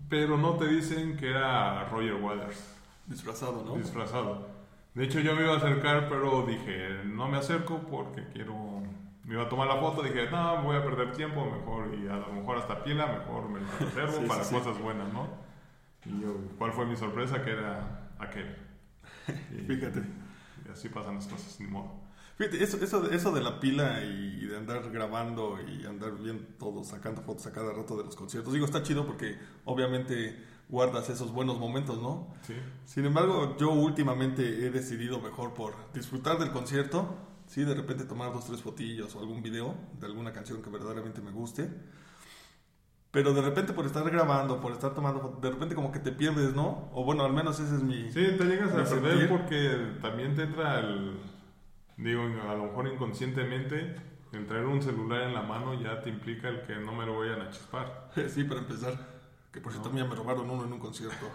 Pero 0.09 0.37
no 0.37 0.55
te 0.57 0.67
dicen 0.67 1.17
que 1.17 1.29
era 1.29 1.85
Roger 1.89 2.15
Waters 2.15 2.75
disfrazado, 3.07 3.63
¿no? 3.65 3.75
disfrazado. 3.75 4.47
De 4.93 5.03
hecho, 5.05 5.19
yo 5.19 5.35
me 5.35 5.43
iba 5.43 5.53
a 5.53 5.57
acercar, 5.57 6.07
pero 6.07 6.45
dije, 6.45 7.03
no 7.05 7.27
me 7.27 7.37
acerco 7.37 7.79
porque 7.89 8.27
quiero. 8.31 8.83
Me 9.23 9.35
iba 9.35 9.43
a 9.43 9.49
tomar 9.49 9.67
la 9.67 9.77
foto, 9.77 10.03
dije, 10.03 10.29
no, 10.29 10.61
voy 10.63 10.75
a 10.75 10.83
perder 10.83 11.13
tiempo, 11.13 11.45
mejor, 11.45 11.95
y 11.95 12.07
a 12.09 12.17
lo 12.17 12.27
mejor 12.33 12.57
hasta 12.57 12.83
pila, 12.83 13.07
mejor 13.07 13.49
me 13.49 13.61
la 13.61 13.67
reservo 13.79 14.19
Sí, 14.21 14.25
para 14.27 14.43
sí, 14.43 14.53
sí. 14.53 14.59
cosas 14.61 14.79
buenas, 14.81 15.11
¿no? 15.13 15.27
Y 16.05 16.21
yo, 16.21 16.35
¿cuál 16.57 16.73
fue 16.73 16.85
mi 16.85 16.95
sorpresa? 16.97 17.43
Que 17.43 17.51
era 17.51 18.09
aquel. 18.19 18.55
Y, 19.51 19.61
Fíjate. 19.65 20.03
y 20.67 20.71
así 20.71 20.89
pasan 20.89 21.15
las 21.15 21.27
cosas, 21.27 21.57
ni 21.61 21.67
modo. 21.67 22.02
Fíjate, 22.37 22.63
eso, 22.63 22.77
eso, 22.83 23.01
de- 23.01 23.15
eso 23.15 23.31
de 23.31 23.41
la 23.41 23.59
pila 23.59 24.03
y 24.03 24.45
de 24.45 24.57
andar 24.57 24.89
grabando 24.91 25.57
y 25.67 25.85
andar 25.85 26.13
viendo 26.17 26.43
todo, 26.57 26.83
sacando 26.83 27.21
fotos 27.21 27.45
a 27.47 27.51
cada 27.51 27.71
rato 27.73 27.95
de 27.97 28.03
los 28.05 28.15
conciertos, 28.15 28.53
digo, 28.53 28.65
está 28.65 28.81
chido 28.83 29.05
porque 29.05 29.37
obviamente 29.65 30.43
guardas 30.69 31.09
esos 31.09 31.31
buenos 31.31 31.59
momentos, 31.59 32.01
¿no? 32.01 32.33
Sí. 32.47 32.55
Sin 32.85 33.05
embargo, 33.05 33.55
yo 33.59 33.69
últimamente 33.71 34.65
he 34.65 34.71
decidido 34.71 35.19
mejor 35.21 35.53
por 35.53 35.75
disfrutar 35.93 36.39
del 36.39 36.51
concierto, 36.51 37.15
sí, 37.45 37.63
de 37.63 37.75
repente 37.75 38.05
tomar 38.05 38.33
dos, 38.33 38.45
tres 38.45 38.61
fotillos 38.61 39.15
o 39.15 39.19
algún 39.19 39.43
video 39.43 39.75
de 39.99 40.07
alguna 40.07 40.33
canción 40.33 40.61
que 40.63 40.69
verdaderamente 40.71 41.21
me 41.21 41.29
guste. 41.31 41.69
Pero 43.11 43.31
de 43.35 43.41
repente 43.43 43.73
por 43.73 43.85
estar 43.85 44.03
grabando, 44.09 44.59
por 44.59 44.71
estar 44.71 44.95
tomando 44.95 45.21
fotos, 45.21 45.39
de 45.41 45.51
repente 45.51 45.75
como 45.75 45.91
que 45.91 45.99
te 45.99 46.11
pierdes, 46.11 46.55
¿no? 46.55 46.89
O 46.93 47.03
bueno, 47.03 47.23
al 47.23 47.33
menos 47.33 47.59
ese 47.59 47.75
es 47.75 47.83
mi... 47.83 48.11
Sí, 48.11 48.25
te 48.37 48.43
llegas 48.45 48.71
a 48.71 48.77
perder 48.83 49.19
sentir. 49.19 49.29
porque 49.29 49.77
también 50.01 50.35
te 50.35 50.43
entra 50.43 50.79
el. 50.79 51.19
Digo, 51.97 52.23
a 52.23 52.55
lo 52.55 52.63
mejor 52.65 52.87
inconscientemente, 52.87 53.95
el 54.31 54.47
traer 54.47 54.65
un 54.65 54.81
celular 54.81 55.21
en 55.23 55.33
la 55.33 55.43
mano 55.43 55.73
ya 55.79 56.01
te 56.01 56.09
implica 56.09 56.49
el 56.49 56.61
que 56.63 56.75
no 56.75 56.93
me 56.93 57.05
lo 57.05 57.19
vayan 57.19 57.41
a 57.41 57.49
chispar. 57.49 58.09
Sí, 58.29 58.43
para 58.43 58.61
empezar, 58.61 58.93
que 59.51 59.61
por 59.61 59.71
cierto 59.71 59.89
también 59.89 60.09
me 60.09 60.15
robaron 60.15 60.49
uno 60.49 60.65
en 60.65 60.73
un 60.73 60.79
concierto. 60.79 61.27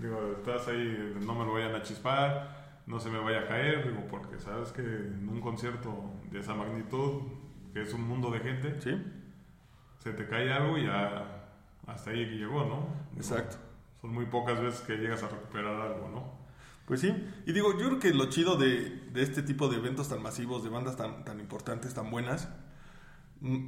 Digo, 0.00 0.34
estás 0.38 0.68
ahí, 0.68 1.14
no 1.24 1.34
me 1.34 1.44
lo 1.44 1.54
vayan 1.54 1.74
a 1.74 1.82
chispar, 1.82 2.82
no 2.86 2.98
se 3.00 3.10
me 3.10 3.18
vaya 3.18 3.40
a 3.40 3.46
caer, 3.48 3.88
digo, 3.88 4.06
porque 4.08 4.38
sabes 4.38 4.72
que 4.72 4.82
en 4.82 5.28
un 5.28 5.40
concierto 5.40 6.12
de 6.30 6.40
esa 6.40 6.54
magnitud, 6.54 7.22
que 7.74 7.82
es 7.82 7.92
un 7.92 8.06
mundo 8.06 8.30
de 8.30 8.40
gente, 8.40 8.80
¿Sí? 8.80 8.96
se 9.98 10.12
te 10.12 10.26
cae 10.26 10.50
algo 10.52 10.78
y 10.78 10.86
ya 10.86 11.46
hasta 11.86 12.10
ahí 12.10 12.24
llegó, 12.24 12.64
¿no? 12.64 12.86
Digo, 13.10 13.18
Exacto. 13.20 13.56
son 14.00 14.12
muy 14.14 14.26
pocas 14.26 14.60
veces 14.60 14.80
que 14.80 14.96
llegas 14.96 15.22
a 15.22 15.28
recuperar 15.28 15.80
algo, 15.80 16.08
¿no? 16.08 16.39
Pues 16.90 17.02
sí, 17.02 17.14
y 17.46 17.52
digo, 17.52 17.78
yo 17.78 17.86
creo 17.86 18.00
que 18.00 18.12
lo 18.12 18.28
chido 18.30 18.56
de, 18.56 19.00
de 19.12 19.22
este 19.22 19.44
tipo 19.44 19.68
de 19.68 19.76
eventos 19.76 20.08
tan 20.08 20.20
masivos, 20.20 20.64
de 20.64 20.70
bandas 20.70 20.96
tan, 20.96 21.24
tan 21.24 21.38
importantes, 21.38 21.94
tan 21.94 22.10
buenas, 22.10 22.48
mm, 23.42 23.64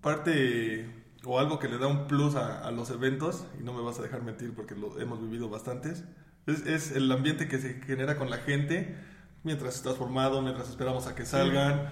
parte 0.00 0.90
o 1.22 1.38
algo 1.38 1.60
que 1.60 1.68
le 1.68 1.78
da 1.78 1.86
un 1.86 2.08
plus 2.08 2.34
a, 2.34 2.66
a 2.66 2.72
los 2.72 2.90
eventos, 2.90 3.44
y 3.60 3.62
no 3.62 3.72
me 3.72 3.82
vas 3.82 4.00
a 4.00 4.02
dejar 4.02 4.22
mentir 4.22 4.52
porque 4.52 4.74
lo 4.74 4.98
hemos 4.98 5.20
vivido 5.22 5.48
bastantes, 5.48 6.02
es, 6.48 6.66
es 6.66 6.90
el 6.90 7.12
ambiente 7.12 7.46
que 7.46 7.58
se 7.58 7.74
genera 7.82 8.16
con 8.16 8.30
la 8.30 8.38
gente 8.38 8.96
mientras 9.44 9.76
estás 9.76 9.94
formado, 9.94 10.42
mientras 10.42 10.70
esperamos 10.70 11.06
a 11.06 11.14
que 11.14 11.26
salgan. 11.26 11.88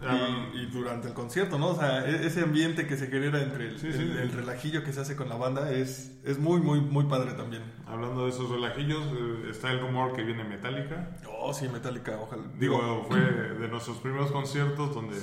Ah, 0.00 0.48
Y, 0.54 0.58
y 0.60 0.66
durante 0.66 1.08
el 1.08 1.14
concierto, 1.14 1.58
¿no? 1.58 1.68
O 1.70 1.74
sea, 1.74 2.06
e- 2.08 2.26
ese 2.26 2.42
ambiente 2.42 2.86
que 2.86 2.96
se 2.96 3.08
genera 3.08 3.42
entre 3.42 3.68
el, 3.68 3.78
Sí, 3.80 3.92
sí. 3.92 3.98
el- 4.00 4.16
el 4.18 4.32
relajillo 4.32 4.84
que 4.84 4.92
se 4.92 5.00
hace 5.00 5.16
con 5.16 5.28
la 5.28 5.36
banda 5.36 5.72
es, 5.72 6.18
es 6.24 6.38
muy, 6.38 6.60
muy, 6.60 6.80
muy 6.80 7.04
padre 7.06 7.32
también. 7.32 7.62
Hablando 7.86 8.24
de 8.24 8.30
esos 8.30 8.48
relajillos, 8.50 9.02
eh, 9.06 9.48
está 9.50 9.72
el 9.72 9.80
rumor 9.80 10.14
que 10.14 10.22
viene 10.22 10.44
Metallica. 10.44 11.16
Oh, 11.40 11.52
sí, 11.52 11.68
Metallica, 11.68 12.18
ojalá. 12.20 12.44
Digo, 12.58 13.04
fue 13.08 13.18
de 13.20 13.68
nuestros 13.68 13.98
primeros 13.98 14.30
conciertos 14.30 14.94
donde 14.94 15.16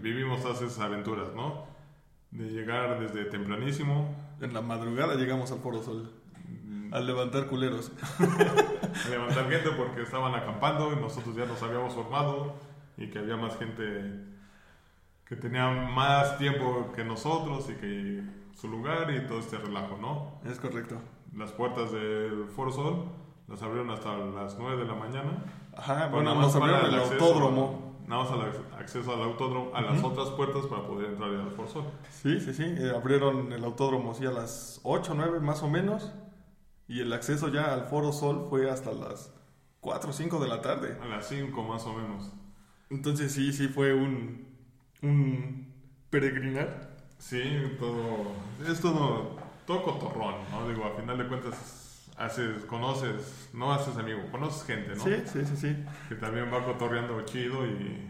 vivimos 0.00 0.42
todas 0.42 0.62
esas 0.62 0.78
aventuras, 0.80 1.28
¿no? 1.34 1.66
De 2.30 2.44
llegar 2.50 3.00
desde 3.00 3.24
tempranísimo, 3.24 4.14
En 4.40 4.54
la 4.54 4.62
madrugada 4.62 5.16
llegamos 5.16 5.50
al 5.52 5.58
Foro 5.58 5.82
Sol. 5.82 6.12
Al 6.92 7.06
levantar 7.06 7.46
culeros. 7.46 7.92
a 8.20 9.08
levantar 9.08 9.48
gente 9.50 9.70
porque 9.76 10.02
estaban 10.02 10.34
acampando 10.34 10.92
y 10.92 10.96
nosotros 10.96 11.36
ya 11.36 11.46
nos 11.46 11.62
habíamos 11.62 11.94
formado 11.94 12.54
y 13.00 13.08
que 13.10 13.18
había 13.18 13.36
más 13.36 13.56
gente 13.58 14.24
que 15.24 15.36
tenía 15.36 15.68
más 15.70 16.38
tiempo 16.38 16.92
que 16.94 17.04
nosotros 17.04 17.68
y 17.70 17.74
que 17.74 18.22
su 18.54 18.68
lugar 18.68 19.10
y 19.12 19.26
todo 19.26 19.38
este 19.40 19.58
relajo, 19.58 19.96
¿no? 20.00 20.40
Es 20.50 20.58
correcto. 20.60 20.96
Las 21.36 21.52
puertas 21.52 21.92
del 21.92 22.46
Foro 22.54 22.70
Sol 22.72 23.04
las 23.48 23.62
abrieron 23.62 23.90
hasta 23.90 24.16
las 24.16 24.56
9 24.58 24.76
de 24.76 24.84
la 24.86 24.94
mañana. 24.94 25.44
Ajá, 25.76 26.08
bueno, 26.08 26.30
nada 26.30 26.36
más 26.36 26.46
nos 26.46 26.56
abrieron 26.56 26.80
para 26.82 26.92
el 26.94 27.00
acceso- 27.00 27.24
autódromo. 27.24 27.90
Nada 28.06 28.24
más 28.24 28.32
al 28.32 28.40
ac- 28.40 28.78
acceso 28.80 29.12
al 29.14 29.22
autódromo, 29.22 29.70
a 29.72 29.80
las 29.82 30.02
otras 30.02 30.30
puertas 30.30 30.66
para 30.66 30.84
poder 30.84 31.10
entrar 31.12 31.30
al 31.30 31.52
Foro 31.52 31.68
Sol. 31.68 31.84
Sí, 32.10 32.40
sí, 32.40 32.52
sí. 32.52 32.64
eh, 32.64 32.92
abrieron 32.94 33.52
el 33.52 33.64
autódromo 33.64 34.14
sí 34.14 34.26
a 34.26 34.32
las 34.32 34.80
8, 34.82 35.14
9 35.14 35.38
más 35.40 35.62
o 35.62 35.68
menos. 35.70 36.12
Y 36.88 37.00
el 37.02 37.12
acceso 37.12 37.46
ya 37.48 37.72
al 37.72 37.84
Foro 37.84 38.10
Sol 38.10 38.46
fue 38.50 38.68
hasta 38.68 38.90
las 38.92 39.32
4 39.78 40.10
o 40.10 40.12
5 40.12 40.40
de 40.40 40.48
la 40.48 40.60
tarde. 40.60 40.98
A 41.00 41.06
las 41.06 41.28
5 41.28 41.62
más 41.62 41.86
o 41.86 41.92
menos. 41.92 42.32
Entonces 42.90 43.32
sí, 43.32 43.52
sí 43.52 43.68
fue 43.68 43.94
un, 43.94 44.46
un 45.02 45.72
peregrinar. 46.10 46.90
Sí, 47.18 47.42
todo. 47.78 48.32
Es 48.68 48.80
todo, 48.80 49.36
todo 49.66 49.82
cotorrón, 49.82 50.36
¿no? 50.50 50.68
Digo, 50.68 50.84
a 50.84 50.96
final 50.96 51.18
de 51.18 51.28
cuentas, 51.28 52.10
haces, 52.16 52.64
conoces, 52.64 53.48
no 53.52 53.72
haces 53.72 53.96
amigo, 53.96 54.20
conoces 54.30 54.64
gente, 54.64 54.96
¿no? 54.96 55.04
Sí, 55.04 55.12
sí, 55.26 55.44
sí, 55.44 55.56
sí. 55.56 55.76
Que 56.08 56.16
también 56.16 56.52
va 56.52 56.64
cotorreando 56.64 57.20
chido 57.26 57.66
y 57.66 58.08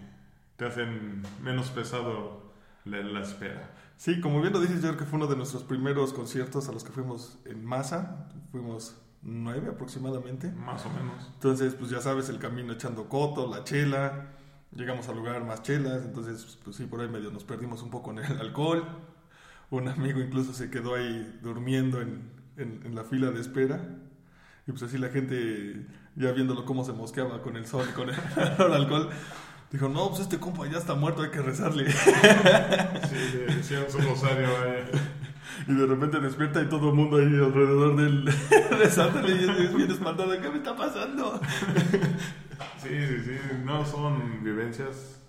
te 0.56 0.64
hacen 0.66 1.22
menos 1.42 1.70
pesado 1.70 2.52
la, 2.84 3.02
la 3.02 3.20
espera. 3.20 3.70
Sí, 3.96 4.20
como 4.20 4.40
bien 4.40 4.54
lo 4.54 4.60
dices, 4.60 4.76
yo 4.76 4.88
creo 4.88 4.96
que 4.96 5.04
fue 5.04 5.18
uno 5.18 5.26
de 5.26 5.36
nuestros 5.36 5.62
primeros 5.62 6.14
conciertos 6.14 6.68
a 6.70 6.72
los 6.72 6.84
que 6.84 6.90
fuimos 6.90 7.38
en 7.44 7.64
masa. 7.64 8.28
Fuimos 8.50 8.96
nueve 9.22 9.68
aproximadamente. 9.68 10.50
Más 10.52 10.86
o 10.86 10.90
menos. 10.90 11.30
Entonces, 11.34 11.74
pues 11.74 11.90
ya 11.90 12.00
sabes, 12.00 12.30
el 12.30 12.38
camino 12.38 12.72
echando 12.72 13.08
coto, 13.10 13.46
la 13.46 13.62
chela. 13.64 14.28
Llegamos 14.72 15.09
al 15.09 15.16
lugar 15.16 15.44
más 15.44 15.62
chelas. 15.62 16.02
Entonces, 16.04 16.59
pues 16.64 16.76
sí, 16.76 16.85
por 16.87 17.00
ahí 17.00 17.09
medio 17.09 17.30
nos 17.30 17.44
perdimos 17.44 17.83
un 17.83 17.90
poco 17.90 18.11
en 18.12 18.18
el 18.20 18.38
alcohol. 18.40 18.85
Un 19.70 19.88
amigo 19.88 20.20
incluso 20.20 20.52
se 20.52 20.70
quedó 20.70 20.94
ahí 20.94 21.38
durmiendo 21.42 22.00
en, 22.00 22.30
en- 22.56 22.94
la 22.94 23.04
fila 23.04 23.30
de 23.30 23.40
espera. 23.40 23.80
Y 24.66 24.70
pues 24.72 24.83
así 24.83 24.98
la 24.98 25.09
gente, 25.09 25.87
ya 26.16 26.33
viéndolo 26.33 26.64
cómo 26.64 26.85
se 26.85 26.92
mosqueaba 26.92 27.42
con 27.42 27.56
el 27.56 27.66
sol 27.66 27.87
y 27.88 27.92
con 27.92 28.09
el, 28.11 28.14
alcohol, 28.72 29.11
dijo, 29.72 29.88
no, 29.88 30.09
pues 30.11 30.20
este 30.20 30.38
compa 30.38 30.66
ya 30.70 30.78
está 30.78 30.94
muerto, 30.94 31.22
hay 31.22 31.30
que 31.30 31.40
rezarle. 31.42 31.90
Sí, 31.90 33.38
decían 33.48 33.85
su 33.90 33.98
rosario 33.98 34.48
vaya. 34.52 34.87
Y 35.66 35.74
de 35.74 35.87
repente 35.87 36.20
despierta 36.20 36.62
y 36.62 36.68
todo 36.68 36.90
el 36.90 36.94
mundo 36.94 37.16
ahí 37.16 37.24
alrededor 37.24 37.96
de 37.96 38.07
él 38.07 38.29
rezándole 38.79 39.35
y 39.35 39.64
es 39.64 39.74
bien 39.74 39.90
espantado. 39.90 40.40
¿Qué 40.40 40.48
me 40.48 40.59
está 40.59 40.76
pasando? 40.76 41.40
Sí, 42.79 42.88
sí, 42.88 43.20
sí. 43.24 43.38
No 43.64 43.85
son 43.85 44.42
vivencias 44.42 45.20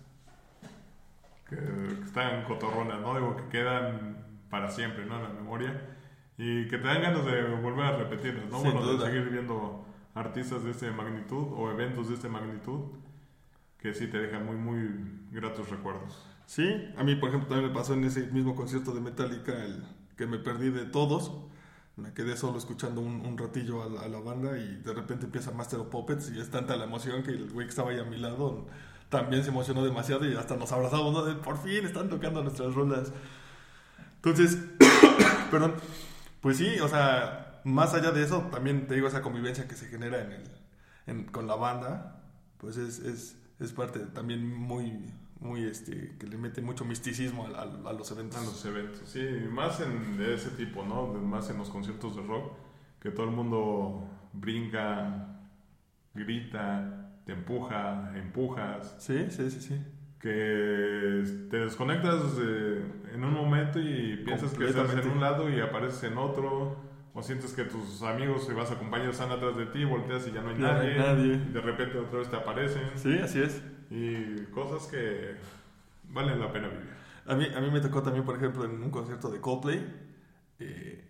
que, 1.49 1.55
que 1.55 2.03
están 2.05 2.43
cotorronas, 2.45 3.01
¿no? 3.01 3.15
Digo, 3.15 3.35
que 3.35 3.47
quedan 3.49 4.25
para 4.49 4.69
siempre, 4.69 5.05
¿no? 5.05 5.17
En 5.17 5.23
la 5.23 5.29
memoria. 5.29 5.81
Y 6.37 6.67
que 6.67 6.77
te 6.77 6.87
dan 6.87 7.01
ganas 7.01 7.25
de 7.25 7.43
volver 7.55 7.85
a 7.85 7.97
repetirlas, 7.97 8.49
¿no? 8.49 8.61
Sin 8.61 8.71
bueno, 8.71 8.87
de 8.87 8.93
duda. 8.93 9.05
seguir 9.07 9.29
viendo 9.29 9.85
artistas 10.13 10.63
de 10.63 10.71
esta 10.71 10.91
magnitud 10.91 11.47
o 11.55 11.71
eventos 11.71 12.09
de 12.09 12.15
esta 12.15 12.27
magnitud 12.27 12.91
que 13.77 13.93
sí 13.93 14.07
te 14.07 14.19
dejan 14.19 14.45
muy, 14.45 14.55
muy 14.55 14.89
gratos 15.31 15.69
recuerdos. 15.69 16.25
Sí, 16.45 16.89
a 16.97 17.03
mí 17.03 17.15
por 17.15 17.29
ejemplo 17.29 17.49
también 17.49 17.71
me 17.71 17.75
pasó 17.75 17.93
en 17.93 18.03
ese 18.03 18.27
mismo 18.27 18.55
concierto 18.55 18.91
de 18.93 19.01
Metallica 19.01 19.53
el 19.63 19.83
que 20.21 20.27
me 20.27 20.37
perdí 20.37 20.69
de 20.69 20.85
todos. 20.85 21.31
Me 21.95 22.13
quedé 22.13 22.37
solo 22.37 22.59
escuchando 22.59 23.01
un, 23.01 23.35
ratillo 23.39 23.81
a 23.81 24.07
la, 24.07 24.17
a 24.17 24.21
banda 24.21 24.55
y 24.55 24.75
de 24.83 24.93
repente 24.93 25.25
empieza 25.25 25.49
Master 25.49 25.79
of 25.79 25.87
Puppets 25.87 26.29
y 26.29 26.39
es 26.39 26.51
tanta 26.51 26.75
la 26.75 26.83
emoción 26.83 27.23
que 27.23 27.31
el 27.31 27.49
güey 27.49 27.65
que 27.65 27.71
estaba 27.71 27.89
ahí 27.89 27.99
a 27.99 28.03
mi 28.03 28.17
lado 28.17 28.67
también 29.09 29.43
se 29.43 29.49
emocionó 29.49 29.83
demasiado 29.83 30.29
y 30.29 30.35
hasta 30.35 30.55
nos 30.57 30.71
abrazamos, 30.71 31.11
¿no? 31.11 31.41
Por 31.41 31.57
fin 31.57 31.83
están 31.85 32.07
tocando 32.07 32.43
nuestras 32.43 32.75
rolas. 32.75 33.11
Entonces, 34.17 34.59
perdón, 35.49 35.73
pues 36.39 36.57
sí, 36.57 36.79
o 36.81 36.87
sea, 36.87 37.59
más 37.63 37.95
allá 37.95 38.11
de 38.11 38.23
eso, 38.23 38.47
también 38.51 38.85
te 38.85 38.93
digo 38.93 39.07
esa 39.07 39.23
convivencia 39.23 39.67
que 39.67 39.73
se 39.73 39.87
genera 39.87 40.29
con 41.31 41.47
la 41.47 41.55
banda, 41.55 42.21
pues 42.59 42.77
es, 42.77 42.99
es, 42.99 43.37
es 43.59 43.73
parte 43.73 44.01
también 44.01 44.47
muy, 44.47 45.11
muy, 45.41 45.65
este, 45.65 46.15
que 46.17 46.27
le 46.27 46.37
mete 46.37 46.61
mucho 46.61 46.85
misticismo 46.85 47.45
al- 47.47 47.55
al- 47.55 47.87
a, 47.87 47.93
los 47.93 48.09
eventos. 48.11 48.39
En 48.39 48.45
los 48.45 48.65
eventos, 48.65 49.01
sí, 49.09 49.27
más 49.51 49.81
en, 49.81 50.17
de 50.17 50.35
ese 50.35 50.51
tipo, 50.51 50.83
¿no? 50.85 51.07
Más 51.07 51.49
en 51.49 51.57
los 51.57 51.69
conciertos 51.69 52.15
de 52.15 52.21
rock, 52.21 52.53
que 53.01 53.09
todo 53.11 53.25
el 53.25 53.31
mundo 53.31 54.07
brinca, 54.33 55.39
grita, 56.13 57.11
te 57.25 57.33
empuja, 57.33 58.11
empujas, 58.15 58.95
Sí, 58.99 59.25
sí, 59.29 59.49
sí, 59.51 59.61
sí. 59.61 59.81
que 60.19 61.23
te 61.49 61.57
desconectas 61.57 62.37
de- 62.37 62.83
en 63.13 63.23
un 63.23 63.33
momento 63.33 63.79
y 63.79 64.17
piensas 64.23 64.53
que 64.53 64.65
estás 64.65 64.93
en 64.93 65.09
un 65.09 65.19
lado 65.21 65.49
y 65.49 65.59
apareces 65.59 66.03
en 66.03 66.17
otro, 66.17 66.75
o 67.13 67.21
sientes 67.23 67.53
que 67.53 67.63
tus 67.63 68.03
amigos 68.03 68.47
y 68.49 68.53
vas 68.53 68.69
a 68.71 68.75
acompañar 68.75 69.09
están 69.09 69.31
atrás 69.31 69.57
de 69.57 69.65
ti, 69.65 69.83
volteas 69.83 70.27
y 70.27 70.31
ya 70.31 70.41
no 70.41 70.49
hay 70.49 70.57
no 70.57 70.67
hay 70.67 70.73
nadie, 70.73 70.97
nadie. 70.97 71.33
y 71.49 71.51
de 71.51 71.61
repente 71.61 71.97
otra 71.97 72.19
vez 72.19 72.29
te 72.29 72.35
aparecen, 72.37 72.83
Sí, 72.95 73.17
así 73.17 73.41
es. 73.41 73.61
Y 73.91 74.45
cosas 74.47 74.87
que 74.89 75.35
valen 76.09 76.39
la 76.41 76.51
pena 76.53 76.69
vivir. 76.69 76.91
A 77.27 77.35
mí, 77.35 77.47
a 77.55 77.61
mí 77.61 77.71
me 77.71 77.81
tocó 77.81 78.03
también, 78.03 78.25
por 78.25 78.37
ejemplo, 78.37 78.65
en 78.65 78.81
un 78.83 78.91
concierto 78.91 79.31
de 79.31 79.41
Coldplay. 79.41 79.79
eh, 80.59 81.05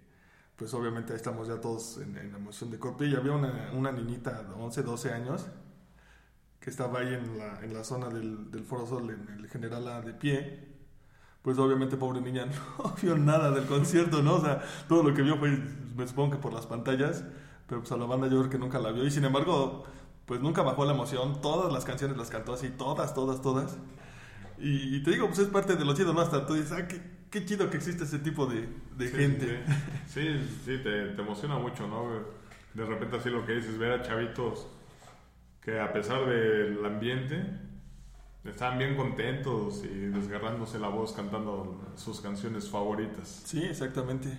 pues 0.58 0.74
obviamente 0.76 1.14
ahí 1.14 1.18
estamos 1.18 1.48
ya 1.50 1.62
todos 1.62 1.98
en, 2.00 2.18
en 2.18 2.32
la 2.34 2.40
emoción 2.40 2.72
de 2.72 2.80
Coldplay. 2.80 3.12
Y 3.14 3.16
había 3.16 3.34
una, 3.34 3.72
una 3.74 3.92
niñita 3.94 4.44
de 4.44 4.54
11, 4.56 4.84
12 4.84 5.12
años 5.14 5.48
que 6.60 6.70
estaba 6.70 7.00
ahí 7.00 7.14
en 7.14 7.38
la, 7.38 7.60
en 7.64 7.74
la 7.74 7.84
zona 7.84 8.10
del, 8.10 8.52
del 8.52 8.64
Foro 8.64 8.86
Sol, 8.86 9.10
en 9.10 9.28
el 9.40 9.48
General 9.50 9.88
A 9.88 10.02
de 10.02 10.14
pie. 10.14 10.68
Pues 11.42 11.58
obviamente, 11.60 11.98
pobre 11.98 12.22
niña, 12.22 12.46
no 12.80 12.96
vio 13.02 13.18
nada 13.18 13.52
del 13.52 13.66
concierto, 13.68 14.24
¿no? 14.24 14.36
O 14.36 14.42
sea, 14.42 14.64
todo 14.90 15.04
lo 15.04 15.14
que 15.16 15.24
vio 15.24 15.38
fue, 15.38 15.52
me 15.96 16.08
supongo 16.08 16.34
que 16.34 16.38
por 16.40 16.54
las 16.54 16.68
pantallas. 16.68 17.24
Pero 17.68 17.82
pues 17.82 17.92
a 17.94 17.98
la 17.98 18.06
banda 18.06 18.28
yo 18.28 18.40
creo 18.40 18.50
que 18.52 18.58
nunca 18.60 18.80
la 18.80 18.92
vio. 18.92 19.06
Y 19.06 19.12
sin 19.12 19.26
embargo, 19.26 19.86
pues 20.26 20.42
nunca 20.42 20.62
bajó 20.62 20.86
la 20.86 20.94
emoción. 20.94 21.42
Todas 21.42 21.72
las 21.74 21.86
canciones 21.86 22.18
las 22.18 22.30
cantó 22.30 22.54
así, 22.54 22.70
todas, 22.70 23.14
todas, 23.14 23.42
todas. 23.42 23.78
Y, 24.60 24.98
y 24.98 25.04
te 25.04 25.12
digo, 25.12 25.28
pues 25.28 25.40
es 25.40 25.48
parte 25.50 25.76
de 25.76 25.86
lo 25.86 25.94
chido, 25.96 26.14
¿no? 26.14 26.22
Hasta 26.22 26.46
tú 26.46 26.54
dices, 26.56 26.72
ah, 26.74 26.88
qué, 26.88 27.02
qué 27.30 27.46
chido 27.46 27.70
que 27.70 27.78
existe 27.78 28.04
ese 28.04 28.20
tipo 28.20 28.46
de, 28.46 28.70
de 28.98 29.10
Sí, 29.10 29.16
gente. 29.18 29.64
Sí, 30.06 30.22
sí, 30.40 30.62
sí, 30.66 30.78
te, 30.84 31.10
te 31.10 31.22
emociona 31.22 31.58
mucho, 31.58 31.88
¿no? 31.88 32.10
De 32.74 32.86
repente 32.86 33.18
así 33.18 33.30
lo 33.30 33.46
que 33.46 33.54
dices, 33.54 33.78
ver 33.78 33.92
a 33.92 34.02
chavitos 34.02 34.68
que 35.62 35.80
a 35.80 35.94
pesar 35.94 36.26
del 36.28 36.84
ambiente 36.86 37.44
están 38.44 38.78
bien 38.78 38.96
contentos 38.96 39.84
y 39.84 39.88
desgarrándose 40.08 40.80
la 40.80 40.90
voz 40.90 41.14
cantando 41.14 41.94
sus 41.96 42.22
canciones 42.22 42.70
favoritas. 42.70 43.44
Sí, 43.44 43.62
exactamente. 43.64 44.30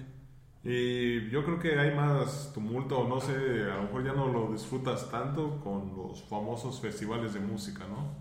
Y 0.64 1.28
yo 1.30 1.44
creo 1.44 1.58
que 1.58 1.78
hay 1.78 1.94
más 1.94 2.52
tumulto, 2.54 3.06
no 3.08 3.20
sé, 3.20 3.32
a 3.70 3.76
lo 3.76 3.82
mejor 3.84 4.04
ya 4.04 4.12
no 4.12 4.28
lo 4.28 4.52
disfrutas 4.52 5.10
tanto 5.10 5.60
con 5.60 5.96
los 5.96 6.22
famosos 6.24 6.80
festivales 6.80 7.34
de 7.34 7.40
música, 7.40 7.84
¿no? 7.88 8.14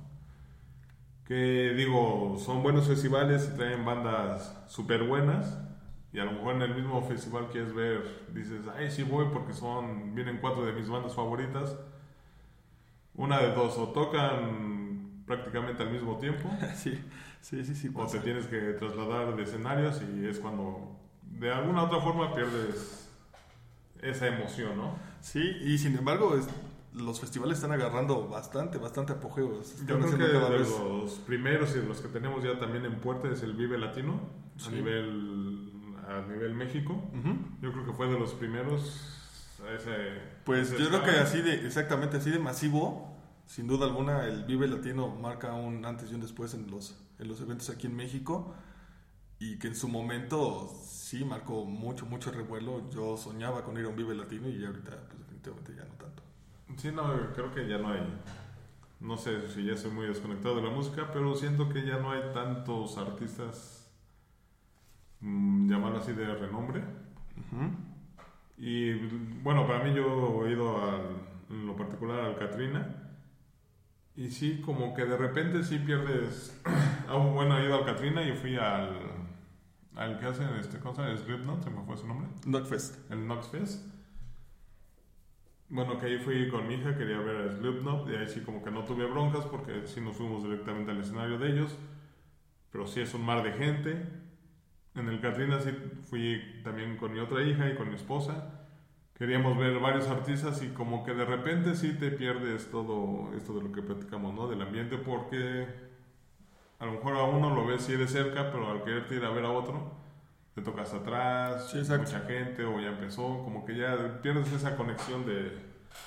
Que 1.26 1.74
digo, 1.76 2.38
son 2.40 2.62
buenos 2.64 2.88
festivales 2.88 3.50
y 3.54 3.58
traen 3.58 3.86
bandas 3.86 4.54
súper 4.68 5.04
buenas. 5.04 5.58
Y 6.14 6.20
a 6.20 6.26
lo 6.26 6.34
mejor 6.34 6.56
en 6.56 6.62
el 6.64 6.76
mismo 6.76 7.02
festival 7.04 7.48
quieres 7.50 7.74
ver, 7.74 8.26
dices, 8.34 8.66
ay, 8.76 8.92
sí 8.92 9.04
voy 9.04 9.28
porque 9.32 9.54
son, 9.54 10.14
vienen 10.14 10.40
cuatro 10.42 10.66
de 10.66 10.74
mis 10.74 10.90
bandas 10.90 11.16
favoritas. 11.16 11.78
Una 13.16 13.40
de 13.42 13.54
dos, 13.54 13.78
o 13.78 13.90
tocan 13.90 15.24
prácticamente 15.26 15.84
al 15.84 15.92
mismo 15.92 16.18
tiempo, 16.18 16.50
Sí, 16.76 17.00
sí, 17.42 17.64
sí, 17.66 17.76
sí. 17.76 17.90
o 17.94 17.94
pasa. 17.98 18.18
te 18.18 18.20
tienes 18.20 18.48
que 18.48 18.58
trasladar 18.74 19.36
de 19.36 19.44
escenarios 19.44 20.02
y 20.02 20.26
es 20.28 20.40
cuando 20.40 21.01
de 21.40 21.52
alguna 21.52 21.84
otra 21.84 22.00
forma 22.02 22.34
pierdes 22.34 23.10
esa 24.02 24.28
emoción, 24.28 24.78
¿no? 24.78 24.96
Sí, 25.22 25.40
y 25.62 25.78
sin 25.78 25.98
embargo, 25.98 26.36
es- 26.36 26.48
los 26.94 27.20
festivales 27.22 27.58
están 27.58 27.72
agarrando 27.72 28.28
bastante, 28.28 28.78
bastante 28.78 29.14
apogeo. 29.14 29.62
Yo 29.88 29.98
creo 30.00 30.12
que 30.18 30.18
cada 30.34 30.50
de 30.50 30.58
vez- 30.58 30.70
los 30.70 31.12
primeros 31.20 31.72
y 31.76 31.80
de 31.80 31.86
los 31.86 32.02
que 32.02 32.10
tenemos 32.10 32.44
ya 32.44 32.60
también 32.60 32.84
en 32.86 32.96
puerta 33.00 33.30
es 33.30 33.44
el 33.44 33.54
Vive 33.54 33.78
Latino, 33.78 34.20
a 34.66 34.70
nivel 34.72 35.68
a 36.08 36.22
nivel 36.28 36.54
México. 36.56 37.02
Yo 37.62 37.72
creo 37.72 37.86
que 37.86 37.94
fue 37.94 38.08
de 38.08 38.20
los 38.20 38.34
primeros 38.34 39.18
a 39.66 39.72
ese... 39.74 40.20
Pues 40.44 40.72
ese 40.74 40.84
yo 40.84 40.90
creo 40.90 41.04
que 41.04 41.12
así 41.12 41.42
de, 41.42 41.66
exactamente 41.66 42.18
así 42.18 42.32
de 42.32 42.40
masivo, 42.40 43.16
sin 43.46 43.68
duda 43.68 43.86
alguna, 43.86 44.26
el 44.26 44.44
Vive 44.44 44.68
Latino 44.68 45.08
marca 45.08 45.54
un 45.54 45.86
antes 45.86 46.12
y 46.12 46.16
un 46.16 46.20
después 46.22 46.54
en 46.56 46.70
los, 46.70 46.98
en 47.20 47.30
los 47.30 47.40
eventos 47.40 47.70
aquí 47.70 47.88
en 47.88 47.96
México 47.96 48.54
y 49.42 49.58
que 49.58 49.68
en 49.70 49.76
su 49.76 49.88
momento 49.90 50.70
sí 50.86 51.26
marcó 51.26 51.66
mucho, 51.66 52.06
mucho 52.06 52.32
revuelo. 52.32 52.90
Yo 52.92 53.18
soñaba 53.18 53.64
con 53.64 53.76
ir 53.78 53.86
a 53.86 53.90
un 53.90 53.96
Vive 53.96 54.14
Latino 54.14 54.48
y 54.48 54.64
ahorita 54.64 54.92
pues 55.08 55.20
definitivamente 55.20 55.74
ya 55.76 55.84
no 55.84 55.94
tanto. 55.96 56.24
Sí, 56.78 56.92
no, 56.92 57.34
creo 57.34 57.52
que 57.52 57.68
ya 57.68 57.80
no 57.80 57.90
hay... 57.90 58.02
No 59.00 59.18
sé 59.18 59.48
si 59.50 59.64
ya 59.66 59.76
soy 59.76 59.90
muy 59.90 60.06
desconectado 60.06 60.58
de 60.58 60.62
la 60.62 60.70
música, 60.70 61.10
pero 61.12 61.34
siento 61.34 61.68
que 61.70 61.84
ya 61.84 61.98
no 61.98 62.12
hay 62.12 62.22
tantos 62.36 63.00
artistas, 63.00 63.92
mm, 65.22 65.72
llamarlo 65.72 65.98
así, 65.98 66.14
de 66.14 66.36
renombre. 66.36 66.84
Y 68.60 68.94
bueno, 69.42 69.66
para 69.66 69.84
mí 69.84 69.96
yo 69.96 70.46
he 70.46 70.52
ido 70.52 70.78
al- 70.88 71.18
en 71.50 71.66
lo 71.66 71.76
particular 71.76 72.20
al 72.20 72.38
Katrina. 72.38 72.96
Y 74.16 74.30
sí, 74.30 74.62
como 74.64 74.94
que 74.94 75.06
de 75.06 75.18
repente 75.18 75.64
sí 75.64 75.80
pierdes. 75.80 76.62
Ah, 77.14 77.18
bueno, 77.18 77.58
he 77.58 77.66
ido 77.66 77.76
al 77.76 77.84
Katrina 77.84 78.24
y 78.24 78.32
fui 78.32 78.56
al. 78.56 79.21
Al 79.96 80.20
que 80.20 80.26
hacen 80.26 80.48
este 80.56 80.80
cosa, 80.80 81.16
Slipknot, 81.16 81.64
se 81.64 81.70
me 81.70 81.84
fue 81.84 81.98
su 81.98 82.08
nombre. 82.08 82.28
Knockfest. 82.46 83.12
El 83.12 83.26
Knox 83.26 83.48
Fest. 83.50 83.92
Bueno, 85.70 85.98
que 85.98 86.06
ahí 86.06 86.18
fui 86.18 86.50
con 86.50 86.68
mi 86.68 86.76
hija, 86.76 86.98
quería 86.98 87.20
ver 87.20 87.50
a 87.50 87.52
Slipknot. 87.52 88.10
Y 88.10 88.16
ahí 88.16 88.28
sí, 88.28 88.42
como 88.42 88.64
que 88.64 88.72
no 88.72 88.84
tuve 88.84 89.06
broncas 89.06 89.46
porque 89.46 89.88
sí 89.88 90.02
nos 90.02 90.16
fuimos 90.16 90.44
directamente 90.44 90.92
al 90.92 91.00
escenario 91.00 91.38
de 91.38 91.52
ellos. 91.52 91.78
Pero 92.72 92.88
sí 92.88 93.02
es 93.02 93.14
un 93.14 93.26
mar 93.26 93.44
de 93.44 93.54
gente. 93.54 94.06
En 94.96 95.08
el 95.08 95.22
Katrina 95.22 95.60
sí 95.60 95.72
fui 96.10 96.62
también 96.64 96.98
con 96.98 97.14
mi 97.14 97.20
otra 97.20 97.42
hija 97.44 97.70
y 97.70 97.76
con 97.76 97.90
mi 97.90 97.96
esposa. 97.96 98.68
Queríamos 99.14 99.58
ver 99.58 99.80
varios 99.80 100.08
artistas 100.08 100.64
y 100.64 100.70
como 100.70 101.04
que 101.04 101.14
de 101.14 101.26
repente 101.26 101.76
sí 101.76 101.94
te 101.94 102.12
pierdes 102.12 102.72
todo 102.72 103.32
esto 103.36 103.54
de 103.54 103.64
lo 103.64 103.72
que 103.72 103.82
platicamos, 103.82 104.34
¿no? 104.34 104.48
Del 104.48 104.62
ambiente 104.62 104.98
porque 104.98 105.68
a 106.82 106.86
lo 106.86 106.94
mejor 106.94 107.16
a 107.16 107.24
uno 107.24 107.54
lo 107.54 107.66
ves 107.68 107.84
si 107.84 107.94
de 107.96 108.08
cerca, 108.08 108.52
pero 108.52 108.72
al 108.72 108.84
quererte 108.84 109.16
ir 109.16 109.24
a 109.24 109.30
ver 109.30 109.46
a 109.46 109.52
otro, 109.52 109.92
te 110.56 110.64
tocas 110.64 110.92
atrás, 110.94 111.70
Sí, 111.70 111.78
mucha 111.78 112.22
gente 112.22 112.66
o 112.66 112.80
ya 112.80 112.90
empezó, 112.90 113.44
como 113.44 113.64
que 113.64 113.78
ya 113.78 114.20
pierdes 114.24 114.52
esa 114.52 114.76
conexión 114.76 115.24
de, 115.28 115.60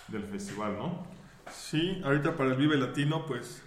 del 0.09 0.25
festival, 0.25 0.77
¿no? 0.77 1.07
Sí, 1.49 2.03
ahorita 2.05 2.37
para 2.37 2.51
el 2.51 2.57
Vive 2.57 2.77
Latino, 2.77 3.25
pues 3.25 3.63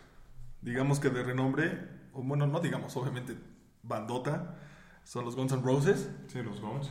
digamos 0.61 0.99
que 0.99 1.09
de 1.09 1.23
renombre, 1.23 1.79
o 2.11 2.21
bueno, 2.21 2.45
no 2.45 2.59
digamos, 2.59 2.97
obviamente 2.97 3.37
bandota, 3.83 4.57
son 5.05 5.23
los 5.23 5.37
Guns 5.37 5.53
N' 5.53 5.61
Roses. 5.63 6.11
Sí, 6.27 6.43
los 6.43 6.59
Guns. 6.59 6.89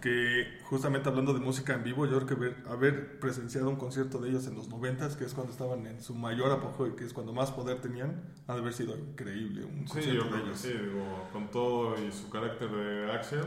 Que 0.00 0.58
justamente 0.64 1.08
hablando 1.08 1.34
de 1.34 1.40
música 1.40 1.74
en 1.74 1.84
vivo, 1.84 2.06
yo 2.06 2.16
creo 2.16 2.26
que 2.26 2.34
ver- 2.34 2.62
haber 2.68 3.18
presenciado 3.20 3.68
un 3.68 3.76
concierto 3.76 4.18
de 4.18 4.30
ellos 4.30 4.46
en 4.46 4.54
los 4.54 4.68
noventas, 4.68 5.16
que 5.16 5.24
es 5.24 5.34
cuando 5.34 5.52
estaban 5.52 5.86
en 5.86 6.02
su 6.02 6.14
mayor 6.14 6.50
apogeo 6.52 6.88
y 6.88 6.96
que 6.96 7.04
es 7.04 7.12
cuando 7.12 7.32
más 7.32 7.50
poder 7.52 7.80
tenían, 7.80 8.22
ha 8.46 8.54
de 8.54 8.60
haber 8.60 8.72
sido 8.72 8.96
increíble 8.96 9.64
un 9.64 9.86
Sí, 9.86 9.88
concierto 9.88 10.14
yo 10.14 10.22
de 10.24 10.28
creo 10.30 10.42
que 10.44 10.48
ellos. 10.48 10.58
sí, 10.58 10.68
digo, 10.72 11.28
con 11.32 11.50
todo 11.50 11.94
y 12.02 12.10
su 12.12 12.30
carácter 12.30 12.70
de 12.70 13.12
Axel, 13.12 13.44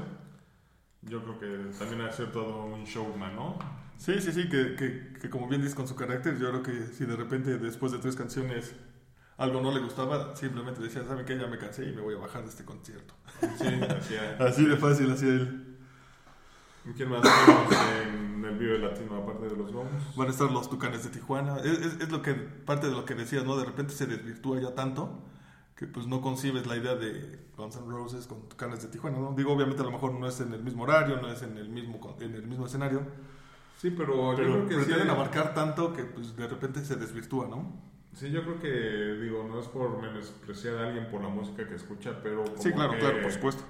yo 1.01 1.23
creo 1.23 1.39
que 1.39 1.77
también 1.77 2.01
ha 2.01 2.11
ser 2.11 2.31
todo 2.31 2.65
un 2.65 2.83
showman, 2.83 3.35
¿no? 3.35 3.57
Sí, 3.97 4.19
sí, 4.19 4.31
sí, 4.31 4.49
que, 4.49 4.75
que- 4.75 5.13
que 5.21 5.29
como 5.29 5.47
bien 5.47 5.61
dices 5.61 5.75
con 5.75 5.87
su 5.87 5.95
carácter, 5.95 6.37
yo 6.37 6.49
creo 6.49 6.63
que 6.63 6.93
si 6.93 7.05
de 7.05 7.15
repente 7.15 7.57
después 7.57 7.91
de 7.91 7.99
tres 7.99 8.15
canciones 8.15 8.73
algo 9.37 9.61
no 9.61 9.71
le 9.73 9.79
gustaba, 9.81 10.35
simplemente 10.35 10.81
decía, 10.81 11.03
¿saben 11.05 11.25
qué? 11.25 11.37
Ya 11.37 11.47
me 11.47 11.57
cansé 11.57 11.85
y 11.85 11.93
me 11.93 12.01
voy 12.01 12.15
a 12.15 12.19
bajar 12.19 12.43
de 12.43 12.49
este 12.49 12.65
concierto. 12.65 13.13
Sí, 13.57 13.67
hacía... 13.67 14.37
Así 14.39 14.65
de 14.65 14.77
fácil 14.77 15.11
hacía 15.11 15.29
él. 15.29 15.74
¿Quién 16.95 17.09
más 17.09 17.21
en 18.05 18.45
el 18.45 18.57
Vive 18.57 18.77
Latino 18.79 19.15
aparte 19.17 19.45
de 19.49 19.55
los 19.55 19.71
Guns? 19.71 20.15
Van 20.15 20.27
a 20.27 20.31
estar 20.31 20.51
los 20.51 20.69
Tucanes 20.69 21.03
de 21.03 21.09
Tijuana. 21.09 21.57
Es, 21.59 21.79
es- 21.79 22.01
es 22.01 22.11
lo 22.11 22.21
que, 22.21 22.33
parte 22.33 22.87
de 22.87 22.93
lo 22.93 23.05
que 23.05 23.15
decías, 23.15 23.43
¿no? 23.43 23.57
De 23.57 23.65
repente 23.65 23.93
se 23.93 24.05
desvirtúa 24.05 24.59
ya 24.59 24.75
tanto 24.75 25.19
que 25.75 25.87
pues 25.87 26.07
no 26.07 26.21
concibes 26.21 26.67
la 26.67 26.77
idea 26.77 26.95
de 26.95 27.47
Guns 27.57 27.75
N' 27.75 27.87
Roses 27.91 28.27
con 28.27 28.47
Tucanes 28.47 28.81
de 28.81 28.87
Tijuana, 28.89 29.17
¿no? 29.17 29.33
Digo, 29.35 29.51
obviamente 29.51 29.81
a 29.81 29.85
lo 29.85 29.91
mejor 29.91 30.13
no 30.13 30.27
es 30.27 30.39
en 30.39 30.53
el 30.53 30.63
mismo 30.63 30.83
horario, 30.83 31.17
no 31.21 31.27
es 31.29 31.41
en 31.41 31.57
el 31.57 31.67
mismo, 31.69 32.15
en 32.21 32.33
el 32.35 32.47
mismo 32.47 32.65
escenario, 32.65 33.01
Sí, 33.77 33.89
pero 33.91 34.31
yo 34.31 34.35
pero 34.37 34.51
creo 34.53 34.67
que 34.67 34.75
sí, 34.75 34.85
pretenden 34.85 35.09
abarcar 35.09 35.53
tanto 35.53 35.91
que 35.91 36.03
pues 36.05 36.33
de 36.37 36.47
repente 36.47 36.79
se 36.85 36.95
desvirtúa, 36.95 37.47
¿no? 37.47 37.73
sí, 38.13 38.31
yo 38.31 38.41
creo 38.43 38.59
que, 38.61 39.21
digo, 39.21 39.45
no 39.49 39.59
es 39.59 39.67
por 39.67 40.01
menospreciar 40.01 40.77
a 40.77 40.87
alguien 40.87 41.09
por 41.11 41.21
la 41.21 41.27
música 41.27 41.67
que 41.67 41.75
escucha, 41.75 42.21
pero 42.23 42.45
como 42.45 42.57
Sí, 42.61 42.71
claro, 42.71 42.93
que- 42.93 42.99
claro, 42.99 43.21
por 43.21 43.31
supuesto. 43.33 43.63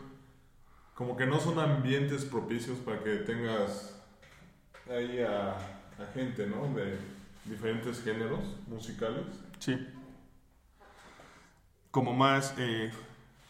Como 0.95 1.17
que 1.17 1.25
no 1.25 1.39
son 1.39 1.59
ambientes 1.59 2.23
propicios 2.23 2.77
para 2.79 3.03
que 3.03 3.17
tengas 3.17 3.95
ahí 4.89 5.19
a, 5.21 5.57
gente, 6.13 6.47
¿no? 6.47 6.73
De 6.73 6.97
diferentes 7.45 8.01
géneros 8.01 8.39
musicales. 8.67 9.25
Sí. 9.59 9.77
Como 11.91 12.13
más, 12.13 12.53
eh, 12.57 12.91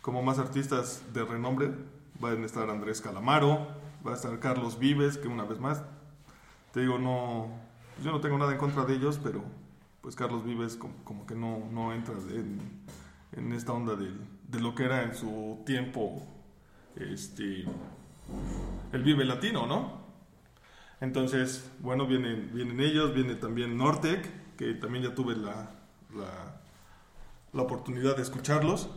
como 0.01 0.21
más 0.21 0.39
artistas 0.39 1.01
de 1.13 1.23
renombre, 1.23 1.71
van 2.19 2.41
a 2.43 2.45
estar 2.45 2.69
Andrés 2.69 2.99
Calamaro, 3.01 3.67
va 4.05 4.11
a 4.11 4.15
estar 4.15 4.37
Carlos 4.39 4.79
Vives, 4.79 5.17
que 5.17 5.27
una 5.27 5.43
vez 5.45 5.59
más, 5.59 5.83
te 6.73 6.81
digo, 6.81 6.97
no, 6.99 7.49
yo 8.03 8.11
no 8.11 8.21
tengo 8.21 8.37
nada 8.37 8.51
en 8.51 8.57
contra 8.57 8.85
de 8.85 8.95
ellos, 8.95 9.19
pero 9.23 9.43
pues 10.01 10.15
Carlos 10.15 10.43
Vives 10.43 10.75
como, 10.75 10.95
como 11.03 11.25
que 11.25 11.35
no, 11.35 11.59
no 11.71 11.93
entra 11.93 12.13
en, 12.29 12.59
en 13.35 13.51
esta 13.53 13.73
onda 13.73 13.95
del- 13.95 14.19
de 14.47 14.59
lo 14.59 14.75
que 14.75 14.83
era 14.83 15.03
en 15.03 15.15
su 15.15 15.63
tiempo 15.65 16.23
este, 16.97 17.65
el 18.91 19.03
Vive 19.03 19.25
Latino, 19.25 19.65
¿no? 19.65 20.05
Entonces, 21.01 21.69
bueno, 21.79 22.07
vienen, 22.07 22.51
vienen 22.53 22.79
ellos, 22.79 23.13
viene 23.13 23.35
también 23.35 23.77
Nortec, 23.77 24.55
que 24.55 24.73
también 24.73 25.03
ya 25.03 25.15
tuve 25.15 25.35
la, 25.35 25.71
la, 26.15 26.61
la 27.53 27.61
oportunidad 27.61 28.15
de 28.15 28.21
escucharlos. 28.21 28.89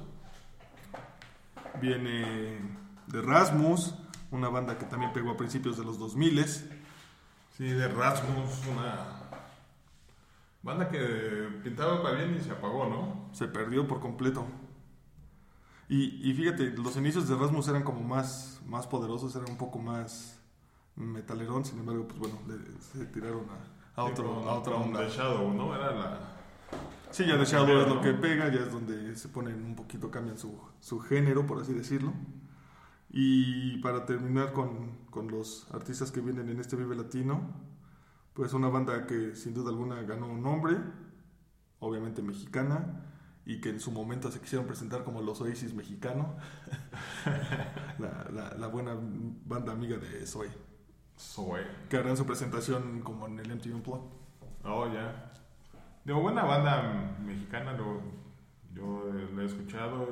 Viene 1.81 2.59
de 3.07 3.23
Rasmus, 3.23 3.95
una 4.31 4.49
banda 4.49 4.79
que 4.79 4.87
también 4.87 5.13
pegó 5.13 5.31
a 5.31 5.37
principios 5.37 5.77
de 5.77 5.85
los 5.85 5.99
2000 5.99 6.45
Sí, 7.57 7.65
de 7.65 7.89
Rasmus, 7.89 8.67
una 8.69 9.29
banda 10.63 10.89
que 10.89 10.99
pintaba 11.65 12.01
para 12.03 12.19
bien 12.19 12.37
y 12.37 12.41
se 12.41 12.53
apagó, 12.53 12.87
¿no? 12.87 13.29
se 13.33 13.49
perdió 13.49 13.89
por 13.89 14.01
completo. 14.01 14.47
Y, 15.89 16.31
y 16.31 16.35
fíjate, 16.35 16.71
los 16.77 16.97
inicios 16.97 17.29
de 17.29 17.37
Rasmus 17.37 17.69
eran 17.69 17.83
como 17.83 18.03
más, 18.03 18.61
más 18.67 18.87
poderosos, 18.87 19.35
eran 19.37 19.51
un 19.51 19.57
poco 19.57 19.79
más 19.79 20.39
metalerón, 20.97 21.65
sin 21.65 21.79
embargo, 21.79 22.07
pues 22.07 22.19
bueno, 22.19 22.39
le- 22.47 22.81
se 22.83 23.07
tiraron 23.07 23.45
a, 23.51 24.03
a, 24.03 24.07
Sí, 24.07 24.13
otro, 24.13 24.35
con- 24.35 24.49
a 24.49 24.53
otra 24.53 24.75
onda. 24.75 25.01
The 25.01 25.09
Shadow, 25.11 25.53
¿no? 25.55 25.75
Era 25.75 25.93
la... 25.95 26.19
Sí, 27.11 27.25
ya 27.27 27.37
de 27.39 27.45
Shadow 27.47 27.81
es 27.81 27.89
lo 27.89 27.95
¿no? 27.97 28.01
que 28.03 28.13
pega, 28.13 28.49
ya 28.53 28.61
es 28.61 28.71
donde 28.73 29.17
se 29.17 29.29
ponen 29.29 29.65
un 29.65 29.75
poquito, 29.75 30.11
cambian 30.11 30.37
su, 30.37 30.61
su 30.81 31.01
género, 31.01 31.47
por 31.47 31.61
así 31.63 31.73
decirlo. 31.73 32.13
Y 33.11 33.79
para 33.79 34.05
terminar 34.05 34.53
con, 34.53 35.07
con 35.11 35.29
los 35.29 35.67
artistas 35.73 36.11
que 36.13 36.21
vienen 36.21 36.51
en 36.51 36.61
este 36.61 36.77
Vive 36.77 36.95
Latino, 36.95 37.41
pues 38.35 38.53
una 38.53 38.69
banda 38.69 39.07
que 39.07 39.35
sin 39.35 39.55
duda 39.55 39.71
alguna 39.71 40.03
ganó 40.03 40.27
un 40.27 40.43
nombre, 40.43 40.77
obviamente 41.79 42.21
mexicana, 42.21 43.05
y 43.49 43.61
que 43.61 43.71
en 43.71 43.81
su 43.81 43.91
momento 43.91 44.31
se 44.31 44.41
quisieron 44.41 44.67
presentar 44.69 45.03
como 45.05 45.23
los 45.23 45.41
Oasis 45.41 45.75
mexicano, 45.75 46.37
la, 47.99 48.29
la- 48.33 48.55
la 48.57 48.67
buena 48.69 48.95
banda 49.47 49.73
amiga 49.73 49.97
de 49.97 50.25
Zoe, 50.27 50.51
Zoe. 51.19 51.67
que 51.89 51.97
harán 51.97 52.17
su 52.17 52.25
presentación 52.27 53.01
como 53.01 53.27
en 53.27 53.39
el 53.41 53.55
MTV 53.57 53.75
Unplugged. 53.75 54.11
Oh, 54.65 54.87
ya. 54.93 55.33
Digo, 56.05 56.21
buena 56.21 56.45
banda 56.45 57.17
mexicana, 57.25 57.73
lo, 57.73 58.03
yo 58.75 59.11
la 59.35 59.43
he 59.43 59.47
escuchado. 59.47 60.07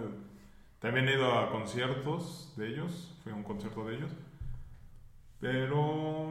También 0.79 1.09
he 1.09 1.15
ido 1.15 1.33
a 1.39 1.51
conciertos 1.51 2.55
de 2.57 2.69
ellos, 2.69 3.19
fui 3.23 3.33
a 3.33 3.35
un 3.37 3.43
concierto 3.45 3.85
de 3.87 3.97
ellos. 3.97 4.13
Pero 5.41 6.27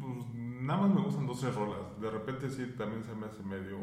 pues, 0.00 0.34
nada 0.34 0.82
más 0.82 0.90
me 0.94 1.00
gustan 1.02 1.26
dos 1.26 1.40
tres 1.40 1.54
rolas. 1.54 1.98
De 2.00 2.10
repente 2.10 2.50
sí, 2.50 2.74
también 2.76 3.02
se 3.04 3.14
me 3.14 3.26
hace 3.26 3.42
medio, 3.42 3.78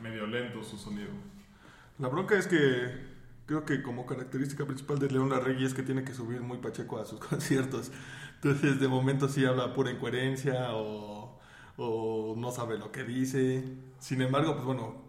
medio 0.00 0.26
lento 0.26 0.62
su 0.62 0.76
sonido. 0.76 1.10
La 1.98 2.08
bronca 2.08 2.36
es 2.38 2.46
que 2.46 3.14
creo 3.46 3.64
que 3.64 3.82
como 3.82 4.06
característica 4.06 4.64
principal 4.64 4.98
de 4.98 5.10
León 5.10 5.30
Larregui 5.30 5.64
es 5.64 5.74
que 5.74 5.82
tiene 5.82 6.04
que 6.04 6.14
subir 6.14 6.40
muy 6.40 6.58
pacheco 6.58 6.98
a 6.98 7.04
sus 7.04 7.20
conciertos. 7.28 7.90
Entonces, 8.36 8.80
de 8.80 8.88
momento 8.88 9.28
sí 9.28 9.44
habla 9.44 9.72
pura 9.72 9.90
incoherencia 9.90 10.74
o, 10.74 11.38
o 11.76 12.34
no 12.36 12.50
sabe 12.50 12.78
lo 12.78 12.92
que 12.92 13.04
dice. 13.04 13.64
Sin 13.98 14.20
embargo, 14.22 14.54
pues 14.54 14.64
bueno, 14.64 15.02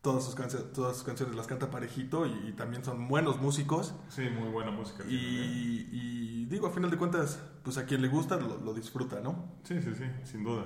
todas 0.00 0.24
sus, 0.24 0.34
canciones, 0.34 0.72
todas 0.72 0.96
sus 0.96 1.04
canciones 1.04 1.36
las 1.36 1.46
canta 1.46 1.70
parejito 1.70 2.26
y, 2.26 2.48
y 2.48 2.52
también 2.52 2.84
son 2.84 3.08
buenos 3.08 3.40
músicos. 3.40 3.94
Sí, 4.08 4.22
muy 4.22 4.48
buena 4.48 4.70
música. 4.70 5.04
Y 5.08 6.46
digo, 6.52 6.66
a 6.66 6.70
final 6.70 6.90
de 6.90 6.98
cuentas, 6.98 7.40
pues 7.62 7.78
a 7.78 7.86
quien 7.86 8.02
le 8.02 8.08
gusta 8.08 8.36
lo, 8.36 8.58
lo 8.58 8.74
disfruta, 8.74 9.20
¿no? 9.20 9.52
Sí, 9.64 9.80
sí, 9.80 9.94
sí, 9.96 10.04
sin 10.24 10.44
duda. 10.44 10.64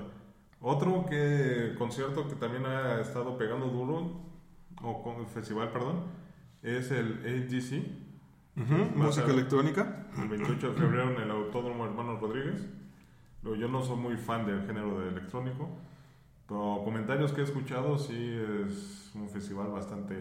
Otro 0.60 1.06
que 1.08 1.74
concierto 1.78 2.28
que 2.28 2.34
también 2.34 2.66
ha 2.66 3.00
estado 3.00 3.36
pegando 3.36 3.66
duro, 3.66 4.20
o 4.82 5.02
con 5.02 5.26
festival, 5.28 5.70
perdón, 5.70 6.04
es 6.62 6.90
el 6.90 7.20
AGC. 7.24 8.06
Va 8.58 9.04
a 9.04 9.06
Música 9.06 9.30
electrónica. 9.30 10.06
El 10.16 10.28
28 10.28 10.70
de 10.72 10.74
febrero 10.74 11.10
en 11.14 11.22
el 11.22 11.30
Autódromo 11.30 11.84
Hermanos 11.84 12.20
Rodríguez. 12.20 12.66
Yo 13.42 13.68
no 13.68 13.82
soy 13.82 13.96
muy 13.96 14.16
fan 14.16 14.44
del 14.46 14.66
género 14.66 14.98
de 14.98 15.10
electrónico, 15.10 15.68
pero 16.48 16.80
comentarios 16.84 17.32
que 17.32 17.42
he 17.42 17.44
escuchado 17.44 17.96
sí 17.98 18.36
es 18.66 19.12
un 19.14 19.28
festival 19.28 19.68
bastante, 19.68 20.16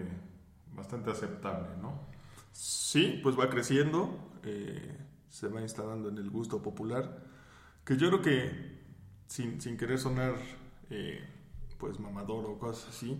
bastante 0.76 1.10
aceptable, 1.10 1.69
¿no? 1.82 1.93
Sí, 2.52 3.19
pues 3.24 3.38
va 3.38 3.50
creciendo, 3.50 4.17
eh, 4.43 4.98
se 5.30 5.48
va 5.48 5.62
instalando 5.62 6.10
en 6.10 6.17
el 6.17 6.30
gusto 6.30 6.62
popular, 6.62 7.24
que 7.84 7.98
yo 7.98 8.10
creo 8.10 8.21
que 8.21 8.74
sin, 9.27 9.59
sin 9.61 9.77
querer 9.77 9.97
sonar 9.99 10.33
eh, 10.89 11.23
pues 11.77 11.99
mamador 11.99 12.45
o 12.45 12.57
cosas 12.59 12.89
así, 12.89 13.19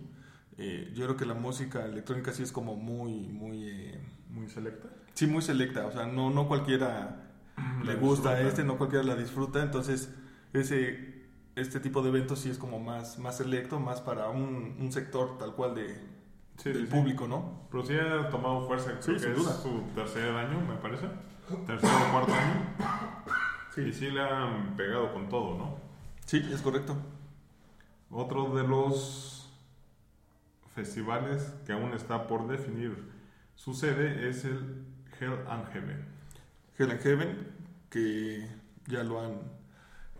eh, 0.58 0.90
yo 0.94 1.04
creo 1.04 1.16
que 1.16 1.26
la 1.26 1.34
música 1.34 1.84
electrónica 1.84 2.32
sí 2.32 2.42
es 2.42 2.52
como 2.52 2.76
muy, 2.76 3.28
muy, 3.28 3.68
eh, 3.68 4.00
Muy 4.30 4.48
selecta. 4.48 4.88
sí, 5.14 5.26
muy 5.26 5.42
selecta, 5.42 5.86
o 5.86 5.92
sea, 5.92 6.06
no, 6.06 6.30
no 6.30 6.48
cualquiera 6.48 7.22
le 7.84 7.94
La 7.94 7.94
gusta 7.94 8.30
disfruta. 8.30 8.48
este, 8.48 8.64
no 8.64 8.78
cualquiera 8.78 9.04
la 9.04 9.16
disfruta, 9.16 9.62
entonces 9.62 10.12
ese, 10.52 11.26
este 11.56 11.80
tipo 11.80 12.02
de 12.02 12.08
eventos 12.10 12.40
sí 12.40 12.50
es 12.50 12.58
como 12.58 12.78
más, 12.80 13.18
más 13.18 13.36
selecto, 13.38 13.78
más 13.80 14.00
para 14.00 14.28
un, 14.30 14.76
un 14.80 14.92
sector 14.92 15.38
tal 15.38 15.54
cual 15.54 15.74
de, 15.74 16.16
Sí, 16.58 16.70
del 16.70 16.86
sí, 16.86 16.86
sí. 16.86 16.90
público, 16.96 17.28
¿no? 17.28 17.66
Pero 17.70 17.84
sí 17.84 17.92
ha 17.94 18.30
tomado 18.30 18.66
fuerza, 18.66 18.98
creo 18.98 19.18
Sí, 19.18 19.24
que 19.26 19.30
es 19.32 19.36
duda. 19.36 19.52
su 19.52 19.82
tercer 19.94 20.30
año, 20.34 20.58
me 20.66 20.76
parece. 20.76 21.06
Tercer 21.66 21.90
o 21.90 22.12
cuarto 22.12 22.32
año. 22.32 23.86
Y 23.88 23.92
sí 23.92 24.10
le 24.10 24.22
han 24.22 24.74
pegado 24.74 25.12
con 25.12 25.28
todo, 25.28 25.58
¿no? 25.58 25.85
Sí, 26.26 26.38
es 26.52 26.60
correcto. 26.62 26.96
Otro 28.10 28.54
de 28.54 28.66
los 28.66 29.50
festivales 30.74 31.54
que 31.66 31.72
aún 31.72 31.92
está 31.92 32.26
por 32.26 32.46
definir 32.48 33.10
su 33.54 33.74
sede 33.74 34.28
es 34.28 34.44
el 34.44 34.84
Hell 35.18 35.38
and 35.48 35.66
Heaven. 35.72 36.04
Hell 36.78 36.90
and 36.90 37.00
Heaven, 37.00 37.48
que 37.90 38.48
ya 38.86 39.02
lo 39.02 39.20
han 39.20 39.40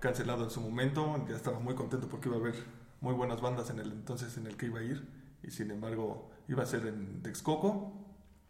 cancelado 0.01 0.45
en 0.45 0.51
su 0.51 0.61
momento, 0.61 1.25
ya 1.29 1.37
estaba 1.37 1.59
muy 1.59 1.75
contento 1.75 2.09
porque 2.09 2.29
iba 2.29 2.37
a 2.38 2.40
haber 2.40 2.55
muy 3.01 3.14
buenas 3.14 3.40
bandas 3.40 3.71
en 3.71 3.79
el 3.81 3.92
entonces 3.92 4.37
en 4.38 4.47
el 4.47 4.57
que 4.57 4.66
iba 4.66 4.81
a 4.81 4.83
ir, 4.83 5.07
y 5.42 5.51
sin 5.51 5.71
embargo 5.71 6.31
iba 6.49 6.62
a 6.62 6.66
ser 6.66 6.87
en 6.87 7.23
Texcoco, 7.23 7.92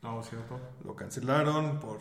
No, 0.02 0.22
¿cierto? 0.22 0.60
lo 0.84 0.94
cancelaron 0.94 1.80
por 1.80 1.98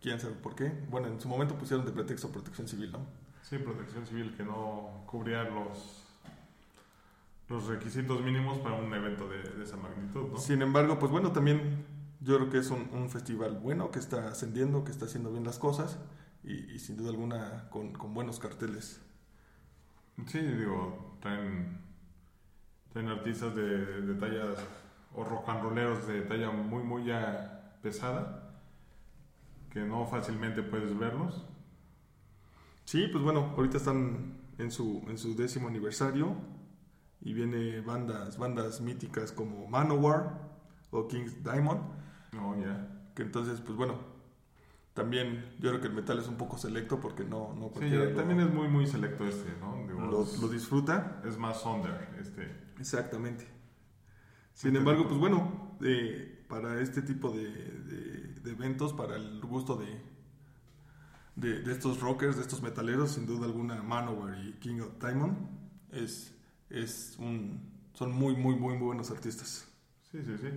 quién 0.00 0.18
sabe 0.20 0.34
por 0.34 0.54
qué. 0.54 0.72
Bueno, 0.90 1.08
en 1.08 1.20
su 1.20 1.28
momento 1.28 1.56
pusieron 1.56 1.84
de 1.84 1.92
pretexto 1.92 2.30
protección 2.30 2.68
civil, 2.68 2.92
¿no? 2.92 3.23
Sí, 3.44 3.58
protección 3.58 4.06
civil 4.06 4.34
que 4.34 4.42
no 4.42 5.04
cubría 5.06 5.44
los, 5.44 6.02
los 7.50 7.66
requisitos 7.66 8.22
mínimos 8.22 8.58
para 8.60 8.76
un 8.76 8.92
evento 8.94 9.28
de, 9.28 9.42
de 9.42 9.64
esa 9.64 9.76
magnitud, 9.76 10.30
¿no? 10.32 10.38
Sin 10.38 10.62
embargo, 10.62 10.98
pues 10.98 11.12
bueno, 11.12 11.30
también 11.30 11.84
yo 12.20 12.36
creo 12.36 12.48
que 12.48 12.56
es 12.56 12.70
un, 12.70 12.88
un 12.94 13.10
festival 13.10 13.58
bueno, 13.58 13.90
que 13.90 13.98
está 13.98 14.28
ascendiendo, 14.28 14.82
que 14.82 14.92
está 14.92 15.04
haciendo 15.04 15.30
bien 15.30 15.44
las 15.44 15.58
cosas, 15.58 15.98
y, 16.42 16.72
y 16.72 16.78
sin 16.78 16.96
duda 16.96 17.10
alguna 17.10 17.68
con, 17.68 17.92
con 17.92 18.14
buenos 18.14 18.38
carteles. 18.38 19.02
Sí, 20.26 20.40
digo, 20.40 21.18
traen, 21.20 21.82
traen 22.94 23.08
artistas 23.08 23.54
de, 23.54 24.02
de 24.02 24.14
tallas 24.14 24.56
o 25.14 25.22
rock 25.22 25.50
and 25.50 25.62
rolleros 25.62 26.06
de 26.06 26.22
talla 26.22 26.50
muy, 26.50 26.82
muy 26.82 27.04
ya 27.04 27.78
pesada, 27.82 28.54
que 29.68 29.80
no 29.80 30.06
fácilmente 30.06 30.62
puedes 30.62 30.98
verlos. 30.98 31.44
Sí, 32.84 33.08
pues 33.10 33.24
bueno, 33.24 33.52
ahorita 33.56 33.76
están 33.78 34.34
en 34.58 34.70
su, 34.70 35.02
en 35.08 35.18
su 35.18 35.34
décimo 35.34 35.68
aniversario 35.68 36.36
y 37.20 37.32
viene 37.32 37.80
bandas, 37.80 38.38
bandas 38.38 38.80
míticas 38.80 39.32
como 39.32 39.66
Manowar 39.66 40.52
o 40.90 41.08
King's 41.08 41.42
Diamond, 41.42 41.80
No, 42.32 42.56
ya. 42.60 43.10
que 43.14 43.22
entonces, 43.22 43.60
pues 43.60 43.76
bueno, 43.76 43.98
también 44.92 45.44
yo 45.60 45.70
creo 45.70 45.80
que 45.80 45.88
el 45.88 45.94
metal 45.94 46.18
es 46.18 46.28
un 46.28 46.36
poco 46.36 46.58
selecto 46.58 47.00
porque 47.00 47.24
no, 47.24 47.54
no 47.54 47.70
Sí, 47.78 47.88
lo, 47.88 48.12
también 48.14 48.40
es 48.40 48.52
muy, 48.52 48.68
muy 48.68 48.86
selecto 48.86 49.26
este, 49.26 49.50
¿no? 49.60 49.84
Digo, 49.88 50.00
lo- 50.02 50.22
es, 50.22 50.38
lo 50.40 50.48
disfruta. 50.48 51.20
es 51.26 51.36
más 51.38 51.64
under, 51.66 52.10
este. 52.20 52.42
Exactamente. 52.78 53.48
Sin 54.52 54.68
Este 54.68 54.78
embargo, 54.78 55.02
tipo. 55.02 55.08
pues 55.08 55.20
bueno, 55.20 55.76
eh, 55.82 56.44
para 56.48 56.80
este 56.80 57.02
tipo 57.02 57.30
de, 57.32 57.48
de- 57.50 58.34
de 58.40 58.50
eventos, 58.52 58.92
para 58.92 59.16
el 59.16 59.40
gusto 59.40 59.74
de, 59.76 60.00
de, 61.36 61.60
de 61.60 61.72
estos 61.72 62.00
rockers, 62.00 62.36
de 62.36 62.42
estos 62.42 62.62
metaleros, 62.62 63.12
sin 63.12 63.26
duda 63.26 63.46
alguna, 63.46 63.82
Manowar 63.82 64.38
y 64.44 64.52
King 64.54 64.80
of 64.80 64.98
Diamond, 65.00 65.36
es, 65.92 66.34
es 66.70 67.16
un, 67.18 67.60
son 67.94 68.12
muy, 68.12 68.36
muy, 68.36 68.56
muy 68.56 68.76
buenos 68.76 69.10
artistas. 69.10 69.66
Sí, 70.10 70.22
sí, 70.22 70.36
sí. 70.38 70.48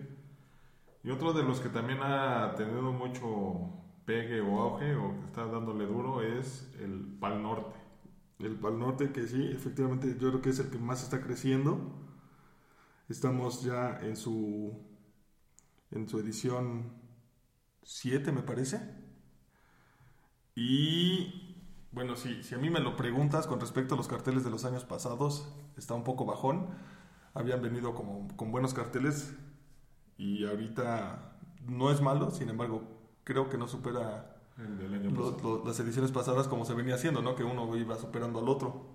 Y 1.04 1.10
otro 1.12 1.34
de 1.34 1.44
los 1.44 1.60
que 1.60 1.70
también 1.70 2.00
ha 2.02 2.54
tenido 2.56 2.92
mucho 2.92 3.72
pegue 4.06 4.42
o 4.42 4.60
auge 4.60 4.96
o 4.96 5.20
que 5.20 5.26
está 5.26 5.46
dándole 5.46 5.86
duro 5.86 6.22
es 6.22 6.70
el 6.80 7.18
Pal 7.20 7.42
Norte. 7.42 7.80
El 8.40 8.56
Pal 8.58 8.80
Norte, 8.80 9.12
que 9.12 9.28
sí, 9.28 9.50
efectivamente, 9.52 10.18
yo 10.20 10.30
creo 10.30 10.42
que 10.42 10.50
es 10.50 10.60
el 10.60 10.70
que 10.70 10.78
más 10.78 11.04
está 11.04 11.22
creciendo. 11.22 11.80
Estamos 13.10 13.63
ya 13.63 14.00
en 14.02 14.16
su, 14.16 14.74
en 15.92 16.08
su 16.08 16.20
edición 16.20 16.92
7, 17.84 18.32
me 18.32 18.44
parece. 18.44 18.80
Y 20.60 21.54
bueno, 21.91 22.15
si, 22.15 22.41
si 22.41 22.56
a 22.56 22.58
mí 22.58 22.72
me 22.72 22.80
lo 22.80 22.96
preguntas 22.96 23.46
con 23.46 23.60
respecto 23.60 23.93
a 23.93 23.98
los 23.98 24.08
carteles 24.08 24.43
de 24.43 24.50
los 24.50 24.65
años 24.65 24.84
pasados, 24.86 25.48
está 25.78 25.93
un 25.93 26.04
poco 26.04 26.26
bajón. 26.26 26.65
Habían 27.36 27.62
venido 27.62 27.93
como, 27.93 28.28
con 28.36 28.52
buenos 28.52 28.74
carteles 28.74 29.36
y 30.17 30.46
ahorita 30.48 31.38
no 31.67 31.91
es 31.91 32.02
malo, 32.02 32.32
sin 32.32 32.50
embargo, 32.50 32.82
creo 33.24 33.50
que 33.50 33.58
no 33.60 33.67
supera 33.67 34.36
El 34.58 34.80
del 34.80 34.93
año 34.96 35.12
lo- 35.12 35.34
pasado. 35.36 35.58
lo- 35.60 35.65
las 35.65 35.80
ediciones 35.80 36.12
pasadas 36.12 36.48
como 36.48 36.65
se 36.65 36.74
venía 36.74 36.96
haciendo, 36.96 37.22
¿no? 37.22 37.36
Que 37.36 37.43
uno 37.43 37.78
iba 37.78 37.96
superando 37.96 38.39
al 38.39 38.50
otro. 38.50 38.88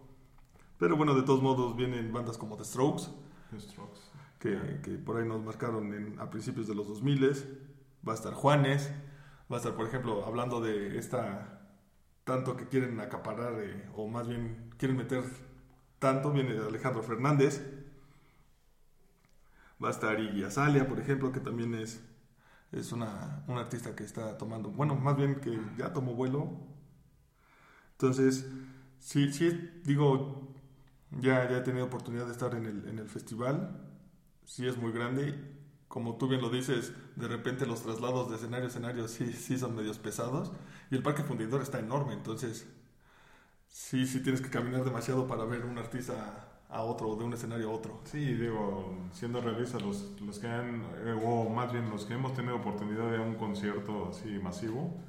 Pero 0.79 0.97
bueno, 0.97 1.15
de 1.15 1.23
todos 1.23 1.43
modos 1.43 1.77
vienen 1.77 2.13
bandas 2.13 2.37
como 2.39 2.57
The 2.57 2.65
Strokes, 2.65 3.05
Strokes. 3.57 4.01
que, 4.41 4.81
que 4.83 4.91
por 4.99 5.19
ahí 5.19 5.29
nos 5.29 5.41
marcaron 5.45 5.95
en- 5.95 6.19
a 6.19 6.29
principios 6.29 6.67
de 6.67 6.75
los 6.75 6.89
2000. 6.89 7.23
Va 8.09 8.15
a 8.15 8.17
estar 8.17 8.33
Juanes, 8.35 8.91
va 9.53 9.57
a 9.57 9.61
estar, 9.61 9.75
por 9.75 9.87
ejemplo, 9.87 10.25
hablando 10.25 10.61
de 10.63 10.99
esta 10.99 11.59
tanto 12.25 12.57
que 12.57 12.69
quieren 12.69 12.99
acaparar, 13.01 13.55
eh, 13.61 13.89
o 13.95 14.09
más 14.09 14.27
bien 14.29 14.71
quieren 14.79 14.97
meter 14.97 15.25
tanto, 15.99 16.33
viene 16.33 16.57
Alejandro 16.59 17.03
Fernández. 17.03 17.61
Va 19.83 19.89
a 19.89 19.91
estar 19.91 20.19
Iggy 20.19 20.45
Azalea, 20.45 20.89
por 20.89 21.01
ejemplo, 21.01 21.33
que 21.33 21.41
también 21.41 21.75
es, 21.75 22.01
es 22.71 22.93
una, 22.93 23.45
artista 23.49 23.95
que 23.95 24.05
está 24.05 24.39
tomando, 24.39 24.71
bueno, 24.71 24.95
más 24.95 25.17
bien 25.17 25.41
que 25.41 25.61
ya 25.77 25.93
tomó 25.93 26.15
vuelo. 26.15 26.49
Entonces, 27.93 28.47
sí, 29.01 29.33
sí, 29.33 29.51
digo, 29.85 30.55
ya, 31.11 31.51
ya 31.51 31.59
he 31.59 31.61
tenido 31.63 31.87
oportunidad 31.87 32.27
de 32.27 32.33
estar 32.33 32.55
en 32.55 32.67
el, 32.67 32.89
en 32.89 32.99
el 32.99 33.09
festival. 33.09 33.81
Sí 34.45 34.67
es 34.67 34.77
muy 34.77 34.93
grande. 34.93 35.62
Como 35.95 36.17
tú 36.17 36.29
bien 36.29 36.41
lo 36.41 36.49
dices, 36.51 36.93
de 37.17 37.29
repente 37.29 37.67
los 37.67 37.83
traslados 37.83 38.31
de 38.31 38.37
escenario 38.37 38.67
a 38.67 38.69
escenario 38.69 39.09
sí, 39.09 39.33
sí 39.33 39.59
son 39.59 39.77
medios 39.77 39.99
pesados. 39.99 40.51
Y 40.91 40.97
el 40.97 41.03
parque 41.03 41.23
fundidor 41.23 41.61
está 41.63 41.79
enorme, 41.81 42.15
entonces 42.15 42.67
sí, 43.69 44.07
sí 44.07 44.23
tienes 44.23 44.41
que 44.41 44.51
caminar 44.51 44.85
demasiado 44.85 45.27
para 45.27 45.45
ver 45.45 45.65
un 45.65 45.79
artista 45.79 46.49
a 46.69 46.83
otro 46.83 47.09
o 47.11 47.17
de 47.17 47.25
un 47.25 47.33
escenario 47.35 47.71
a 47.71 47.73
otro. 47.73 48.01
Sí, 48.05 48.35
digo, 48.35 48.95
siendo 49.13 49.41
realistas, 49.41 49.83
los, 49.83 50.21
los 50.21 50.39
que 50.39 50.47
han, 50.49 50.83
eh, 51.05 51.19
o 51.25 51.49
más 51.49 51.73
bien 51.73 51.89
los 51.91 52.05
que 52.05 52.15
hemos 52.15 52.35
tenido 52.35 52.57
oportunidad 52.57 53.11
de 53.11 53.19
un 53.19 53.35
concierto 53.37 54.09
así 54.11 54.39
masivo, 54.39 55.01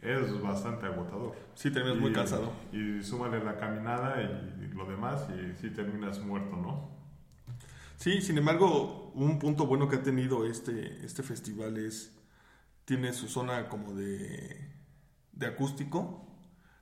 es 0.00 0.40
bastante 0.42 0.86
agotador. 0.86 1.34
Sí, 1.54 1.70
terminas 1.72 1.98
muy 1.98 2.10
Y- 2.10 2.14
cansado. 2.14 2.52
Y 2.72 3.02
súmale 3.02 3.42
la 3.44 3.56
caminada 3.56 4.22
y, 4.22 4.68
lo 4.74 4.86
demás 4.86 5.26
y 5.30 5.54
sí 5.60 5.70
terminas 5.70 6.20
muerto, 6.20 6.56
¿no? 6.56 6.97
Sí, 7.98 8.22
sin 8.22 8.38
embargo, 8.38 9.12
un 9.14 9.38
punto 9.40 9.66
bueno 9.66 9.88
que 9.88 9.96
ha 9.96 10.02
tenido 10.02 10.46
este, 10.46 11.04
este 11.04 11.22
festival 11.24 11.78
es, 11.78 12.12
tiene 12.84 13.12
su 13.14 13.28
zona 13.28 13.68
como 13.68 13.94
de, 13.94 14.72
de 15.32 15.46
acústico. 15.46 16.26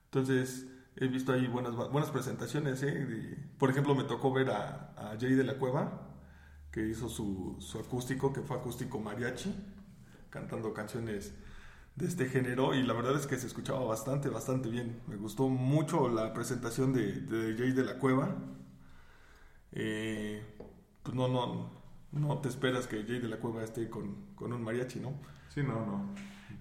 Entonces, 0.06 0.66
he 0.96 1.08
visto 1.08 1.32
ahí 1.32 1.46
buenas, 1.48 1.74
buenas 1.76 2.10
presentaciones. 2.10 2.82
¿eh? 2.84 3.38
Por 3.58 3.70
ejemplo, 3.70 3.94
me 3.94 4.04
tocó 4.04 4.32
ver 4.32 4.50
a, 4.50 4.94
a 4.96 5.16
Jay 5.20 5.34
de 5.34 5.44
la 5.44 5.58
Cueva, 5.58 6.08
que 6.72 6.86
hizo 6.88 7.08
su, 7.08 7.56
su 7.60 7.78
acústico, 7.80 8.32
que 8.32 8.42
fue 8.42 8.56
acústico 8.58 9.00
mariachi, 9.00 9.54
cantando 10.30 10.74
canciones 10.74 11.34
de 11.96 12.06
este 12.06 12.26
género. 12.28 12.74
Y 12.74 12.82
la 12.84 12.94
verdad 12.94 13.16
es 13.18 13.26
que 13.26 13.38
se 13.38 13.46
escuchaba 13.48 13.84
bastante, 13.84 14.28
bastante 14.30 14.70
bien. 14.70 15.00
Me 15.08 15.16
gustó 15.16 15.48
mucho 15.48 16.08
la 16.08 16.34
presentación 16.34 16.92
de, 16.94 17.12
de 17.22 17.56
Jay 17.58 17.72
de 17.72 17.84
la 17.84 17.98
Cueva. 17.98 18.36
Eh, 19.72 20.42
pues 21.07 21.14
no, 21.16 21.28
no, 21.28 21.70
no 22.12 22.38
te 22.38 22.48
esperas 22.48 22.86
que 22.88 23.04
Jay 23.04 23.20
de 23.20 23.28
la 23.28 23.38
Cueva 23.38 23.62
esté 23.62 23.88
con, 23.88 24.16
con 24.34 24.52
un 24.52 24.62
mariachi, 24.62 24.98
¿no? 25.00 25.12
Sí, 25.48 25.62
no, 25.62 25.86
no. 25.86 26.02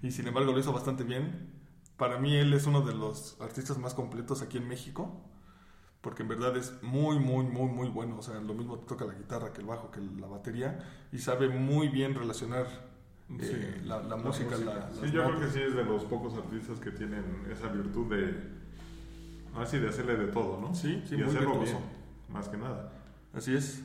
Y 0.02 0.10
sin 0.12 0.26
embargo 0.28 0.52
lo 0.52 0.58
hizo 0.58 0.72
bastante 0.72 1.02
bien. 1.04 1.50
Para 1.96 2.18
mí 2.18 2.34
él 2.36 2.52
es 2.54 2.66
uno 2.66 2.82
de 2.82 2.94
los 2.94 3.36
artistas 3.40 3.78
más 3.78 3.94
completos 3.94 4.42
aquí 4.42 4.58
en 4.58 4.68
México, 4.68 5.20
porque 6.00 6.22
en 6.22 6.28
verdad 6.28 6.56
es 6.56 6.80
muy, 6.82 7.18
muy, 7.18 7.44
muy, 7.44 7.68
muy 7.68 7.88
bueno. 7.88 8.18
O 8.18 8.22
sea, 8.22 8.38
lo 8.40 8.54
mismo 8.54 8.78
toca 8.78 9.04
la 9.04 9.14
guitarra 9.14 9.52
que 9.52 9.62
el 9.62 9.66
bajo, 9.66 9.90
que 9.90 10.00
la 10.00 10.26
batería, 10.28 10.78
y 11.10 11.18
sabe 11.18 11.48
muy 11.48 11.88
bien 11.88 12.14
relacionar 12.14 12.66
eh, 13.40 13.80
la, 13.84 14.00
la 14.02 14.16
música. 14.16 14.56
la- 14.58 14.90
sí, 14.92 15.00
las 15.00 15.12
yo 15.12 15.24
creo 15.24 15.40
que 15.40 15.48
sí 15.48 15.60
es 15.60 15.74
de 15.74 15.84
los 15.84 16.04
pocos 16.04 16.34
artistas 16.34 16.78
que 16.78 16.92
tienen 16.92 17.24
esa 17.50 17.68
virtud 17.68 18.14
de, 18.14 18.34
así 19.56 19.78
de 19.78 19.88
hacerle 19.88 20.16
de 20.16 20.26
todo, 20.28 20.60
¿no? 20.60 20.74
Sí, 20.74 21.02
sí, 21.08 21.14
y 21.14 21.18
muy 21.18 21.28
hacerlo 21.28 21.58
virtuoso. 21.58 21.78
bien, 21.78 21.90
más 22.28 22.48
que 22.48 22.56
nada. 22.58 22.92
Así 23.32 23.54
es. 23.54 23.82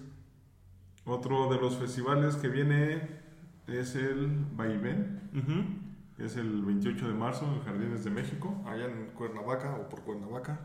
Otro 1.06 1.52
de 1.52 1.60
los 1.60 1.78
festivales 1.78 2.36
que 2.36 2.48
viene 2.48 3.02
es 3.68 3.96
el 3.96 4.28
Vaivén, 4.56 5.20
es 6.18 6.36
el 6.38 6.62
28 6.64 7.08
de 7.08 7.14
marzo 7.14 7.46
en 7.54 7.62
Jardines 7.62 8.04
de 8.04 8.12
México. 8.12 8.62
allá 8.66 8.86
en 8.86 9.08
Cuernavaca 9.16 9.76
o 9.76 9.90
por 9.90 10.02
Cuernavaca. 10.04 10.60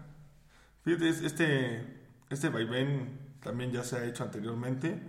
Fíjate, 0.82 1.08
es- 1.08 1.22
este, 1.22 1.84
este 2.30 2.48
vaivén 2.50 3.18
también 3.40 3.70
ya 3.72 3.82
se 3.82 3.96
ha 3.96 4.04
hecho 4.04 4.22
anteriormente. 4.24 5.00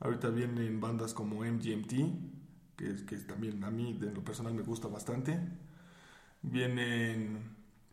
Ahorita 0.00 0.28
vienen 0.30 0.80
bandas 0.80 1.12
como 1.14 1.44
MGMT, 1.44 2.12
que, 2.76 2.90
es- 2.90 3.02
que 3.02 3.16
también 3.18 3.62
a 3.64 3.70
mí 3.70 3.94
de 3.94 4.12
lo 4.12 4.22
personal 4.24 4.54
me 4.54 4.62
gusta 4.62 4.88
bastante. 4.88 5.38
Vienen, 6.42 7.40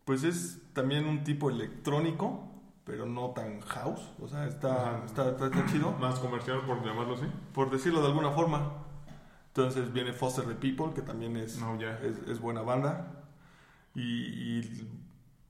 pues 0.06 0.24
es 0.24 0.62
también 0.74 1.06
un 1.06 1.24
tipo 1.24 1.50
electrónico, 1.50 2.55
pero 2.86 3.06
no 3.06 3.32
tan 3.32 3.60
house. 3.62 4.02
O 4.22 4.28
sea, 4.28 4.46
está, 4.48 5.04
está, 5.06 5.30
está- 5.32 5.48
está 5.48 5.66
chido 5.66 5.92
Más 6.00 6.20
comercial, 6.20 6.62
por 6.66 6.86
llamarlo 6.86 7.16
así. 7.16 7.26
por 7.54 7.70
decirlo 7.70 8.02
de 8.02 8.08
alguna 8.08 8.32
forma. 8.32 8.84
Entonces 9.48 9.92
viene 9.94 10.12
Foster 10.14 10.46
the 10.46 10.56
People, 10.56 10.94
que 10.94 11.02
también 11.02 11.36
es, 11.38 11.60
No, 11.60 11.80
ya. 11.80 11.98
es, 12.00 12.18
es 12.28 12.40
buena 12.40 12.62
banda. 12.62 13.24
Y, 13.94 14.02
y, 14.62 14.90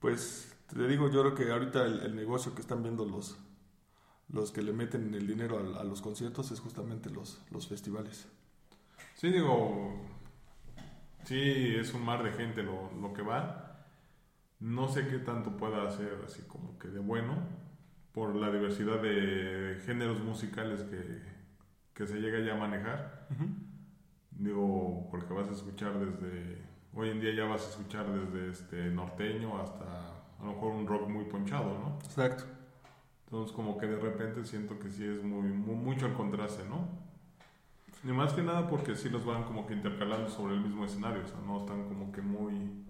pues 0.00 0.56
te 0.68 0.86
digo, 0.86 1.10
yo 1.10 1.22
creo 1.22 1.34
que 1.34 1.50
ahorita 1.52 1.84
el, 1.84 2.00
el 2.00 2.14
negocio 2.16 2.54
que 2.54 2.60
están 2.60 2.82
viendo 2.84 3.04
los, 3.04 3.36
los 4.28 4.52
que 4.52 4.62
le 4.62 4.72
meten 4.72 5.12
el 5.14 5.26
dinero 5.26 5.58
a, 5.76 5.80
a 5.80 5.84
los 5.84 6.00
conciertos 6.02 6.52
es 6.52 6.60
justamente 6.60 7.10
los, 7.10 7.40
los 7.50 7.66
festivales. 7.66 8.28
Sí, 9.14 9.30
digo, 9.30 9.94
sí, 11.24 11.74
es 11.76 11.92
un 11.92 12.04
mar 12.04 12.22
de 12.22 12.32
gente 12.32 12.62
lo, 12.62 12.90
lo 13.00 13.12
que 13.12 13.22
va. 13.22 13.65
No 14.60 14.88
sé 14.88 15.06
qué 15.08 15.18
tanto 15.18 15.56
pueda 15.56 15.86
hacer 15.86 16.22
así 16.24 16.42
como 16.42 16.78
que 16.78 16.88
de 16.88 16.98
bueno 16.98 17.34
por 18.12 18.34
la 18.34 18.50
diversidad 18.50 19.02
de 19.02 19.78
géneros 19.84 20.20
musicales 20.20 20.82
que, 20.84 21.22
que 21.92 22.06
se 22.06 22.20
llega 22.20 22.40
ya 22.40 22.54
a 22.54 22.58
manejar. 22.58 23.28
Digo, 24.30 25.08
porque 25.10 25.34
vas 25.34 25.48
a 25.48 25.52
escuchar 25.52 25.98
desde, 25.98 26.62
hoy 26.94 27.10
en 27.10 27.20
día 27.20 27.34
ya 27.34 27.44
vas 27.44 27.66
a 27.66 27.70
escuchar 27.70 28.06
desde 28.10 28.50
este 28.50 28.90
norteño 28.90 29.60
hasta 29.60 29.84
a 29.84 30.44
lo 30.44 30.52
mejor 30.52 30.72
un 30.72 30.86
rock 30.86 31.08
muy 31.08 31.24
ponchado, 31.24 31.78
¿no? 31.78 31.98
Exacto. 32.04 32.44
Entonces 33.24 33.54
como 33.54 33.76
que 33.76 33.86
de 33.86 33.98
repente 33.98 34.44
siento 34.44 34.78
que 34.78 34.90
sí 34.90 35.04
es 35.04 35.22
muy, 35.22 35.48
muy 35.48 35.74
mucho 35.74 36.06
el 36.06 36.14
contraste, 36.14 36.64
¿no? 36.68 36.88
Y 38.04 38.12
más 38.12 38.32
que 38.32 38.42
nada 38.42 38.68
porque 38.68 38.94
sí 38.94 39.08
los 39.08 39.24
van 39.24 39.44
como 39.44 39.66
que 39.66 39.74
intercalando 39.74 40.28
sobre 40.28 40.54
el 40.54 40.60
mismo 40.60 40.84
escenario, 40.84 41.24
o 41.24 41.26
sea, 41.26 41.40
no 41.44 41.60
están 41.60 41.88
como 41.88 42.12
que 42.12 42.22
muy... 42.22 42.85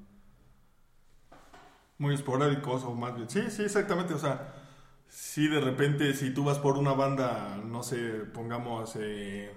Muy 1.98 2.14
esporádicos 2.14 2.84
o 2.84 2.94
más 2.94 3.14
bien. 3.14 3.28
Sí, 3.28 3.42
sí, 3.50 3.62
exactamente. 3.62 4.14
O 4.14 4.18
sea, 4.18 4.54
si 5.08 5.48
de 5.48 5.60
repente, 5.60 6.12
si 6.14 6.30
tú 6.30 6.44
vas 6.44 6.58
por 6.58 6.76
una 6.76 6.92
banda, 6.92 7.60
no 7.64 7.82
sé, 7.82 7.96
pongamos, 8.32 8.96
eh, 8.96 9.52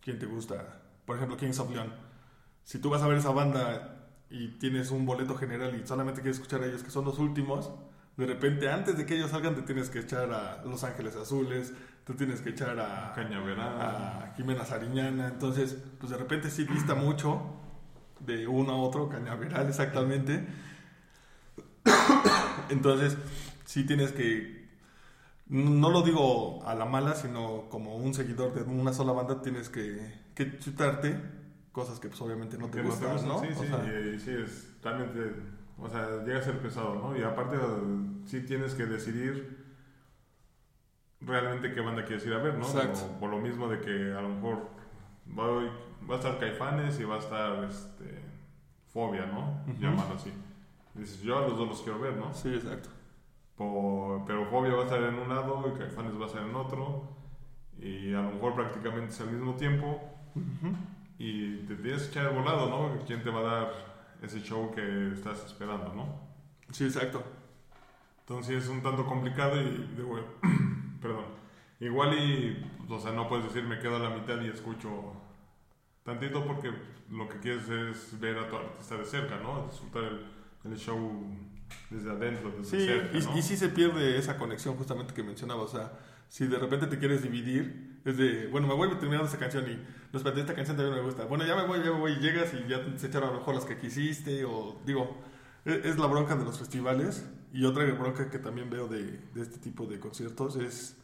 ¿quién 0.00 0.18
te 0.18 0.26
gusta? 0.26 0.80
Por 1.04 1.16
ejemplo, 1.16 1.36
Kings 1.36 1.58
of 1.60 1.70
Leon. 1.70 1.92
Si 2.64 2.78
tú 2.78 2.90
vas 2.90 3.02
a 3.02 3.08
ver 3.08 3.18
esa 3.18 3.30
banda 3.30 4.10
y 4.30 4.58
tienes 4.58 4.90
un 4.90 5.06
boleto 5.06 5.36
general 5.36 5.78
y 5.80 5.86
solamente 5.86 6.20
quieres 6.20 6.36
escuchar 6.36 6.62
a 6.62 6.66
ellos, 6.66 6.82
que 6.82 6.90
son 6.90 7.04
los 7.04 7.18
últimos, 7.18 7.70
de 8.18 8.26
repente, 8.26 8.68
antes 8.68 8.98
de 8.98 9.06
que 9.06 9.14
ellos 9.14 9.30
salgan, 9.30 9.54
te 9.54 9.62
tienes 9.62 9.90
que 9.90 10.00
echar 10.00 10.32
a 10.32 10.62
Los 10.64 10.82
Ángeles 10.82 11.14
Azules, 11.14 11.72
te 12.04 12.14
tienes 12.14 12.40
que 12.40 12.50
echar 12.50 12.78
a 12.80 13.12
Cañaveral. 13.14 13.80
a 13.80 14.34
Jimena 14.36 14.64
Sariñana. 14.64 15.28
Entonces, 15.28 15.78
pues 16.00 16.10
de 16.10 16.18
repente 16.18 16.50
sí 16.50 16.64
dista 16.64 16.96
mucho 16.96 17.40
de 18.18 18.48
uno 18.48 18.72
a 18.72 18.76
otro, 18.76 19.08
Cañaveral 19.08 19.68
exactamente. 19.68 20.44
Entonces, 22.68 23.16
sí 23.64 23.84
tienes 23.84 24.12
que, 24.12 24.68
no 25.48 25.90
lo 25.90 26.02
digo 26.02 26.64
a 26.66 26.74
la 26.74 26.84
mala, 26.84 27.14
sino 27.14 27.68
como 27.70 27.96
un 27.96 28.14
seguidor 28.14 28.54
de 28.54 28.62
una 28.62 28.92
sola 28.92 29.12
banda, 29.12 29.42
tienes 29.42 29.68
que, 29.68 30.14
que 30.34 30.58
chutarte 30.58 31.20
cosas 31.72 32.00
que 32.00 32.08
pues 32.08 32.20
obviamente 32.20 32.58
no 32.58 32.68
te 32.68 32.82
gustan, 32.82 33.14
¿no? 33.26 33.40
Sí, 33.40 33.48
O 33.56 33.62
sí, 33.62 33.68
sea, 33.68 33.84
y, 33.84 34.14
y 34.14 34.18
sí, 34.18 34.30
es 34.32 34.74
realmente, 34.82 35.32
o 35.78 35.88
sea, 35.88 36.24
llega 36.24 36.40
a 36.40 36.42
ser 36.42 36.58
pesado, 36.58 36.96
¿no? 36.96 37.16
Y 37.16 37.22
aparte 37.22 37.56
sí 38.26 38.40
tienes 38.40 38.74
que 38.74 38.86
decidir 38.86 39.64
realmente 41.20 41.72
qué 41.72 41.80
banda 41.80 42.04
quieres 42.04 42.26
ir 42.26 42.34
a 42.34 42.38
ver, 42.38 42.54
¿no? 42.54 42.66
Exacto. 42.66 43.00
Por, 43.00 43.18
por 43.18 43.30
lo 43.30 43.38
mismo 43.38 43.68
de 43.68 43.80
que 43.80 44.12
a 44.12 44.20
lo 44.20 44.28
mejor 44.28 44.70
va, 45.38 45.46
va 46.08 46.14
a 46.14 46.18
estar 46.18 46.38
Caifanes 46.38 46.98
y 47.00 47.04
va 47.04 47.16
a 47.16 47.18
estar 47.18 47.64
este, 47.64 48.22
Fobia, 48.92 49.26
¿no? 49.26 49.64
Llamarlo 49.78 50.14
así. 50.14 50.32
Dices, 50.98 51.22
yo 51.22 51.38
a 51.38 51.42
los 51.42 51.56
dos 51.58 51.68
los 51.68 51.82
quiero 51.82 51.98
ver, 52.00 52.16
¿no? 52.16 52.32
Sí, 52.34 52.48
exacto. 52.54 52.88
Po- 53.56 54.24
pero 54.26 54.46
Fobia 54.46 54.74
va 54.74 54.82
a 54.82 54.84
estar 54.84 55.02
en 55.02 55.14
un 55.14 55.28
lado 55.28 55.64
y 55.74 55.78
Caifanes 55.78 56.18
va 56.18 56.24
a 56.24 56.26
estar 56.26 56.42
en 56.42 56.54
otro. 56.54 57.16
Y 57.78 58.12
a 58.14 58.22
lo 58.22 58.32
mejor 58.32 58.54
prácticamente 58.54 59.12
es 59.12 59.20
al 59.20 59.30
mismo 59.30 59.54
tiempo. 59.54 60.00
Y 61.18 61.58
te 61.66 61.74
tienes 61.76 62.04
que 62.04 62.20
echar 62.20 62.34
volado, 62.34 62.68
¿no? 62.68 63.04
¿Quién 63.06 63.22
te 63.22 63.30
va 63.30 63.40
a 63.40 63.42
dar 63.42 63.72
ese 64.22 64.40
show 64.40 64.70
que 64.72 65.12
estás 65.12 65.44
esperando, 65.44 65.92
no? 65.94 66.20
Sí, 66.70 66.84
exacto. 66.84 67.22
Entonces 68.20 68.64
es 68.64 68.68
un 68.68 68.82
tanto 68.82 69.06
complicado 69.06 69.60
y 69.60 69.86
perdón, 71.00 71.24
igual 71.80 72.14
y, 72.18 72.70
o 72.88 72.98
sea, 73.00 73.12
no 73.12 73.28
puedes 73.28 73.46
decir 73.46 73.64
me 73.64 73.78
quedo 73.78 73.96
a 73.96 74.00
la 74.00 74.10
mitad 74.10 74.40
y 74.42 74.48
escucho 74.48 75.12
tantito 76.04 76.44
porque 76.46 76.72
lo 77.10 77.28
que 77.28 77.38
quieres 77.40 77.68
es 77.68 78.20
ver 78.20 78.38
a 78.38 78.48
tu 78.48 78.56
artista 78.56 78.96
de 78.96 79.04
cerca, 79.04 79.38
¿no? 79.38 79.66
Disfrutar 79.66 80.04
el, 80.04 80.26
el 80.72 80.78
show 80.78 81.24
desde 81.90 82.10
adentro, 82.10 82.50
desde 82.50 82.78
Sí, 82.78 82.86
cerca, 82.86 83.18
y, 83.18 83.20
¿no? 83.22 83.38
y 83.38 83.42
sí 83.42 83.56
se 83.56 83.68
pierde 83.68 84.18
esa 84.18 84.36
conexión 84.36 84.76
justamente 84.76 85.14
que 85.14 85.22
mencionaba. 85.22 85.62
O 85.62 85.68
sea, 85.68 85.92
si 86.28 86.46
de 86.46 86.58
repente 86.58 86.86
te 86.86 86.98
quieres 86.98 87.22
dividir, 87.22 88.00
es 88.04 88.16
de, 88.16 88.46
bueno, 88.48 88.66
me 88.66 88.74
voy 88.74 88.88
terminando 88.90 89.24
esta 89.24 89.38
canción 89.38 89.64
y, 89.70 89.74
no, 90.12 90.18
espérate, 90.18 90.40
esta 90.40 90.54
canción 90.54 90.76
también 90.76 90.96
me 90.96 91.02
gusta. 91.02 91.24
Bueno, 91.24 91.46
ya 91.46 91.56
me 91.56 91.66
voy, 91.66 91.78
ya 91.78 91.92
me 91.92 91.98
voy, 91.98 92.12
y 92.12 92.16
llegas 92.20 92.52
y 92.54 92.68
ya 92.68 92.80
se 92.96 93.06
echaron 93.06 93.30
a 93.30 93.32
lo 93.32 93.38
mejor 93.38 93.54
las 93.54 93.64
que 93.64 93.78
quisiste, 93.78 94.44
o 94.44 94.80
digo, 94.84 95.16
es, 95.64 95.84
es 95.84 95.98
la 95.98 96.06
bronca 96.06 96.36
de 96.36 96.44
los 96.44 96.58
festivales. 96.58 97.26
Y 97.52 97.64
otra 97.64 97.84
bronca 97.92 98.30
que 98.30 98.38
también 98.38 98.68
veo 98.68 98.88
de, 98.88 99.20
de 99.34 99.40
este 99.40 99.58
tipo 99.58 99.86
de 99.86 99.98
conciertos 99.98 100.56
es 100.56 100.96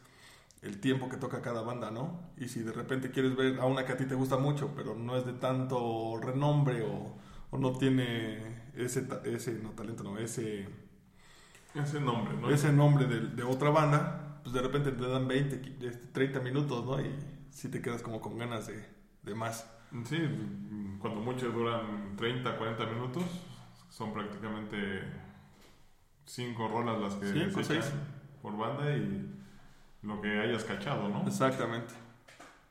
el 0.60 0.78
tiempo 0.80 1.08
que 1.08 1.16
toca 1.16 1.40
cada 1.40 1.62
banda, 1.62 1.90
¿no? 1.90 2.20
Y 2.36 2.48
si 2.48 2.60
de 2.60 2.72
repente 2.72 3.10
quieres 3.10 3.34
ver 3.36 3.60
a 3.60 3.66
una 3.66 3.84
que 3.86 3.92
a 3.92 3.96
ti 3.96 4.04
te 4.04 4.14
gusta 4.14 4.36
mucho, 4.36 4.72
pero 4.76 4.94
no 4.94 5.16
es 5.16 5.24
de 5.24 5.32
tanto 5.34 6.18
renombre 6.20 6.82
o, 6.82 7.16
o 7.50 7.58
no 7.58 7.72
tiene 7.72 8.63
ese, 8.76 9.06
ese, 9.24 9.54
no 9.54 9.70
talento, 9.70 10.02
no, 10.04 10.18
ese 10.18 10.68
Ese 11.74 12.00
nombre, 12.00 12.34
¿no? 12.40 12.50
ese 12.50 12.72
nombre 12.72 13.06
de, 13.06 13.20
de 13.20 13.42
otra 13.42 13.70
banda, 13.70 14.40
pues 14.42 14.54
de 14.54 14.62
repente 14.62 14.92
te 14.92 15.08
dan 15.08 15.26
20, 15.26 15.60
qui- 15.60 15.82
este, 15.84 16.06
30 16.08 16.40
minutos, 16.40 16.84
¿no? 16.84 17.00
Y 17.00 17.10
si 17.50 17.68
te 17.68 17.80
quedas 17.82 18.02
como 18.02 18.20
con 18.20 18.38
ganas 18.38 18.66
de, 18.66 18.84
de 19.22 19.34
más. 19.34 19.66
Sí, 20.04 20.18
cuando 21.00 21.20
muchos 21.20 21.54
duran 21.54 22.16
30, 22.16 22.56
40 22.56 22.86
minutos, 22.86 23.24
son 23.90 24.12
prácticamente 24.12 25.02
cinco 26.26 26.68
rolas 26.68 27.00
las 27.00 27.14
que 27.14 27.26
Cinco, 27.26 27.62
se 27.62 27.74
echan 27.74 27.82
seis. 27.82 27.92
por 28.42 28.56
banda 28.56 28.90
y 28.96 29.30
lo 30.02 30.20
que 30.20 30.38
hayas 30.40 30.64
cachado, 30.64 31.08
¿no? 31.08 31.26
Exactamente. 31.26 31.94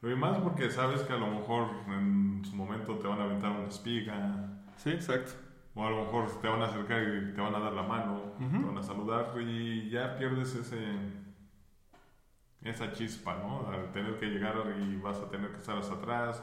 Y 0.03 0.07
más 0.15 0.37
porque 0.39 0.69
sabes 0.69 1.01
que 1.01 1.13
a 1.13 1.17
lo 1.17 1.27
mejor 1.27 1.67
en 1.87 2.43
su 2.45 2.55
momento 2.55 2.97
te 2.99 3.07
van 3.07 3.19
a 3.19 3.23
aventar 3.23 3.51
una 3.51 3.67
espiga, 3.69 4.49
Sí, 4.77 4.89
exacto. 4.91 5.33
O 5.75 5.85
a 5.85 5.89
lo 5.89 6.03
mejor 6.05 6.29
te 6.41 6.47
van 6.47 6.61
a 6.61 6.65
acercar 6.65 7.01
y 7.03 7.33
te 7.33 7.41
van 7.41 7.55
a 7.55 7.59
dar 7.59 7.73
la 7.73 7.83
mano, 7.83 8.21
te 8.39 8.45
van 8.45 8.77
a 8.77 8.83
saludar 8.83 9.33
y 9.41 9.89
ya 9.89 10.17
pierdes 10.17 10.53
ese 10.55 10.77
esa 12.63 12.91
chispa, 12.93 13.35
¿no? 13.37 13.67
Al 13.67 13.91
tener 13.91 14.17
que 14.19 14.27
llegar 14.27 14.55
y 14.79 14.95
vas 14.97 15.17
a 15.17 15.29
tener 15.29 15.51
que 15.51 15.57
estar 15.57 15.77
hasta 15.77 15.95
atrás, 15.95 16.41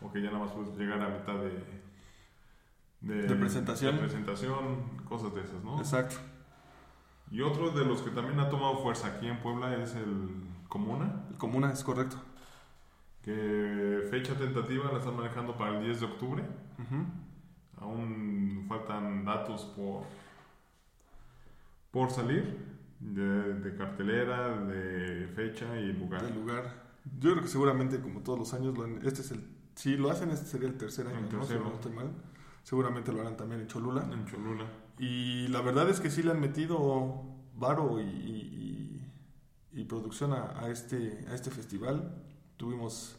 o 0.00 0.10
que 0.10 0.22
ya 0.22 0.30
nada 0.30 0.44
más 0.44 0.52
puedes 0.52 0.74
llegar 0.78 1.00
a 1.02 1.08
mitad 1.08 1.34
de, 1.34 3.26
De 3.26 3.34
presentación. 3.34 3.96
de 3.96 4.00
presentación, 4.02 4.96
cosas 5.08 5.34
de 5.34 5.42
esas, 5.42 5.62
¿no? 5.62 5.78
Exacto. 5.78 6.16
Y 7.30 7.42
otro 7.42 7.70
de 7.72 7.84
los 7.84 8.00
que 8.00 8.10
también 8.10 8.40
ha 8.40 8.48
tomado 8.48 8.78
fuerza 8.78 9.08
aquí 9.08 9.26
en 9.26 9.38
Puebla 9.40 9.74
es 9.76 9.94
el 9.94 10.30
Comuna, 10.68 11.24
El 11.30 11.36
comuna 11.36 11.70
es 11.72 11.84
correcto. 11.84 12.16
que 13.22 14.06
fecha 14.10 14.34
tentativa 14.34 14.90
la 14.90 14.98
están 14.98 15.16
manejando 15.16 15.54
para 15.56 15.76
el 15.78 15.84
10 15.84 16.00
de 16.00 16.06
octubre. 16.06 16.42
Ujú. 16.78 17.04
Aún 17.80 18.64
faltan 18.68 19.24
datos 19.24 19.64
por, 19.76 20.02
por 21.90 22.10
salir 22.10 22.58
de, 23.00 23.54
de 23.54 23.76
cartelera, 23.76 24.56
de 24.64 25.28
fecha 25.34 25.78
y 25.78 25.92
lugar. 25.92 26.22
Del 26.22 26.34
lugar. 26.34 26.88
Yo 27.18 27.30
creo 27.32 27.42
que 27.42 27.48
seguramente, 27.48 28.00
como 28.00 28.20
todos 28.20 28.38
los 28.38 28.54
años, 28.54 28.76
lo 28.76 28.84
han- 28.84 29.00
este 29.06 29.22
es 29.22 29.30
el. 29.30 29.44
Si 29.74 29.96
lo 29.96 30.10
hacen, 30.10 30.30
este 30.30 30.46
sería 30.46 30.68
el 30.68 30.76
tercer 30.76 31.06
año, 31.06 31.18
El 31.18 31.24
¿no? 31.24 31.30
Si 31.42 31.48
tercero. 31.48 31.64
no 31.68 31.74
estoy 31.76 31.92
mal. 31.92 32.10
Seguramente 32.64 33.12
lo 33.12 33.20
harán 33.20 33.36
también 33.36 33.60
en 33.62 33.66
Cholula. 33.68 34.06
En 34.12 34.26
Cholula. 34.26 34.66
Y 34.98 35.46
la 35.48 35.60
verdad 35.62 35.88
es 35.88 36.00
que 36.00 36.10
sí 36.10 36.22
le 36.22 36.32
han 36.32 36.40
metido 36.40 37.22
varo 37.54 38.00
y, 38.00 38.04
y- 38.04 39.00
y- 39.72 39.80
y 39.80 39.84
producción 39.84 40.32
a, 40.32 40.58
a 40.60 40.68
este, 40.68 41.24
a 41.30 41.34
este 41.34 41.50
festival. 41.50 42.22
Tuvimos 42.56 43.16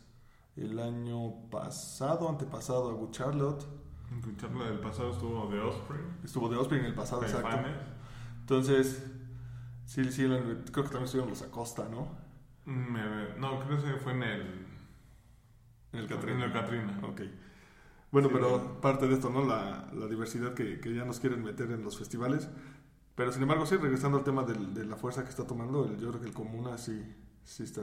el 0.58 0.78
año 0.80 1.50
pasado, 1.50 2.28
antepasado 2.28 2.90
a 2.90 2.94
Good 2.94 3.12
Charlotte. 3.12 3.66
En 4.12 4.38
Cholula 4.38 4.66
del 4.70 4.80
pasado 4.80 5.12
estuvo 5.12 5.48
de 5.52 5.60
Osprey. 5.60 6.02
Estuvo 6.24 6.50
de 6.50 6.58
Osprey 6.58 6.80
en 6.80 6.88
el 6.88 6.96
pasado, 6.96 7.22
exacto. 7.24 7.48
Caifanes. 7.50 7.78
Entonces, 8.42 9.04
sí, 9.86 10.04
sí, 10.12 10.24
creo 10.26 10.64
que 10.66 10.82
también 10.84 11.04
estuvieron 11.04 11.30
los 11.30 11.42
Acosta, 11.44 11.88
¿no? 11.90 12.08
Me- 12.66 13.36
no, 13.38 13.60
creo 13.60 13.82
que 13.82 13.94
fue 14.00 14.14
en 14.14 14.24
el. 14.24 14.42
En 15.92 16.00
el 16.00 16.02
En 16.04 16.08
Catrina. 16.08 16.46
el 16.46 16.52
Catrina. 16.54 17.00
Ok. 17.04 17.22
Bueno, 18.12 18.28
Sí. 18.30 18.34
pero 18.36 18.82
parte 18.82 19.08
de 19.08 19.14
esto, 19.14 19.30
¿no? 19.30 19.46
La, 19.46 19.90
la 19.94 20.08
diversidad 20.08 20.54
que, 20.56 20.80
que 20.80 20.94
ya 20.94 21.06
nos 21.06 21.20
quieren 21.20 21.44
meter 21.44 21.70
en 21.72 21.84
los 21.84 21.98
festivales. 21.98 22.50
Pero 23.16 23.32
sin 23.32 23.42
embargo, 23.44 23.66
sí, 23.66 23.76
regresando 23.76 24.18
al 24.18 24.24
tema 24.24 24.44
del- 24.44 24.74
de 24.74 24.86
la 24.86 24.96
fuerza 24.96 25.24
que 25.24 25.30
está 25.30 25.46
tomando, 25.46 25.86
el- 25.86 26.00
yo 26.00 26.10
creo 26.10 26.22
que 26.22 26.28
el 26.28 26.34
Comuna 26.34 26.78
sí, 26.78 27.04
sí 27.44 27.64
está 27.64 27.82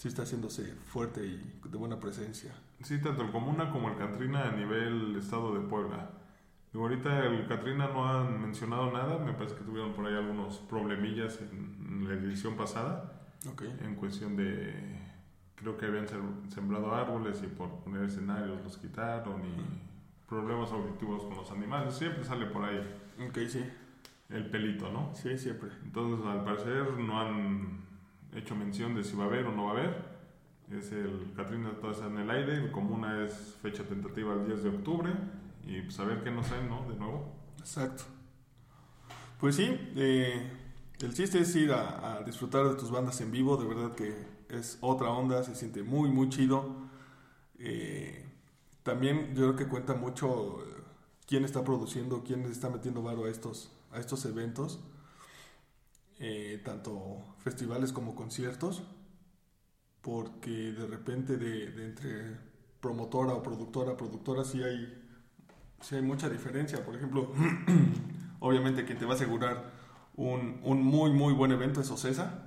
sí 0.00 0.08
está 0.08 0.22
haciéndose 0.22 0.64
fuerte 0.86 1.22
y 1.26 1.60
de 1.62 1.76
buena 1.76 2.00
presencia. 2.00 2.54
Sí, 2.82 3.02
tanto 3.02 3.20
el 3.22 3.30
Comuna 3.30 3.70
como 3.70 3.90
el 3.90 3.96
Catrina 3.98 4.48
a 4.48 4.52
nivel 4.52 5.14
estado 5.16 5.52
de 5.52 5.60
Puebla. 5.68 6.08
Digo, 6.72 6.84
ahorita 6.86 7.26
el 7.26 7.46
Catrina 7.46 7.88
no 7.88 8.08
han 8.08 8.40
mencionado 8.40 8.90
nada, 8.92 9.18
me 9.18 9.34
parece 9.34 9.56
que 9.56 9.64
tuvieron 9.64 9.92
por 9.92 10.06
ahí 10.06 10.14
algunos 10.14 10.56
problemillas 10.60 11.38
en, 11.42 12.08
la 12.08 12.14
edición 12.14 12.56
pasada, 12.56 13.12
Ok. 13.52 13.60
en 13.82 13.94
cuestión 13.96 14.36
de, 14.36 14.72
creo 15.56 15.76
que 15.76 15.84
habían 15.84 16.06
sem- 16.06 16.48
sembrado 16.48 16.94
árboles 16.94 17.42
y 17.44 17.48
por 17.48 17.68
poner 17.84 18.04
escenarios 18.04 18.62
los 18.64 18.78
quitaron 18.78 19.42
y 19.44 20.26
problemas 20.26 20.72
auditivos 20.72 21.24
con 21.24 21.36
los 21.36 21.50
animales, 21.50 21.92
siempre 21.94 22.24
sale 22.24 22.46
por 22.46 22.64
ahí 22.64 22.78
Ok, 23.28 23.36
sí. 23.48 23.62
el 24.30 24.48
pelito, 24.48 24.90
¿no? 24.90 25.14
Sí, 25.14 25.36
siempre. 25.36 25.68
Entonces, 25.84 26.24
al 26.24 26.42
parecer, 26.42 26.90
no 26.98 27.20
han 27.20 27.89
hecho 28.34 28.54
mención 28.54 28.94
de 28.94 29.04
si 29.04 29.16
va 29.16 29.24
a 29.24 29.26
haber 29.26 29.46
o 29.46 29.52
no 29.52 29.64
va 29.64 29.70
a 29.70 29.72
haber. 29.74 30.20
Es 30.70 30.92
el 30.92 31.32
Catrina 31.36 31.72
está 31.72 32.06
en 32.06 32.18
el 32.18 32.30
aire. 32.30 32.54
El 32.54 32.70
Comuna 32.70 33.24
es 33.24 33.56
fecha 33.60 33.84
tentativa 33.84 34.34
el 34.34 34.46
10 34.46 34.62
de 34.62 34.68
octubre. 34.68 35.12
Y 35.66 35.82
pues 35.82 35.98
a 35.98 36.04
ver 36.04 36.22
qué 36.22 36.30
nos 36.30 36.46
traen, 36.46 36.68
¿no? 36.68 36.88
De 36.88 36.96
nuevo. 36.96 37.32
Exacto. 37.58 38.04
Pues 39.38 39.56
sí, 39.56 39.76
eh, 39.96 40.50
el 41.00 41.14
chiste 41.14 41.40
es 41.40 41.54
ir 41.56 41.72
a, 41.72 42.16
a 42.18 42.22
disfrutar 42.22 42.68
de 42.68 42.74
tus 42.74 42.90
bandas 42.90 43.20
en 43.20 43.30
vivo, 43.32 43.56
de 43.56 43.66
verdad 43.66 43.94
que 43.94 44.14
es 44.50 44.78
otra 44.80 45.10
onda, 45.10 45.42
se 45.42 45.54
siente 45.54 45.82
muy, 45.82 46.10
muy 46.10 46.28
chido. 46.28 46.76
Eh, 47.58 48.26
también 48.82 49.34
yo 49.34 49.42
creo 49.42 49.56
que 49.56 49.68
cuenta 49.68 49.94
mucho 49.94 50.60
eh, 50.62 50.82
quién 51.26 51.44
está 51.44 51.64
produciendo, 51.64 52.24
quién 52.24 52.42
está 52.44 52.70
metiendo 52.70 53.02
varo 53.02 53.24
a 53.24 53.30
estos, 53.30 53.72
a 53.92 53.98
estos 53.98 54.24
eventos, 54.24 54.80
eh, 56.20 56.60
tanto 56.64 57.34
festivales 57.38 57.92
como 57.92 58.14
conciertos, 58.14 58.84
porque 60.02 60.72
de 60.72 60.86
repente 60.86 61.36
de, 61.36 61.70
de 61.70 61.84
entre 61.86 62.38
promotora 62.80 63.34
o 63.34 63.42
productora 63.42 63.92
a 63.92 63.96
productora 63.96 64.44
sí 64.44 64.62
hay 64.62 64.96
Sí, 65.80 65.96
hay 65.96 66.02
mucha 66.02 66.28
diferencia. 66.30 66.84
Por 66.84 66.96
ejemplo, 66.96 67.32
obviamente 68.40 68.84
quien 68.84 68.98
te 68.98 69.04
va 69.06 69.12
a 69.12 69.16
asegurar 69.16 69.72
un, 70.16 70.60
un 70.64 70.82
muy, 70.82 71.12
muy 71.12 71.34
buen 71.34 71.52
evento 71.52 71.80
es 71.80 71.90
Ocesa. 71.90 72.44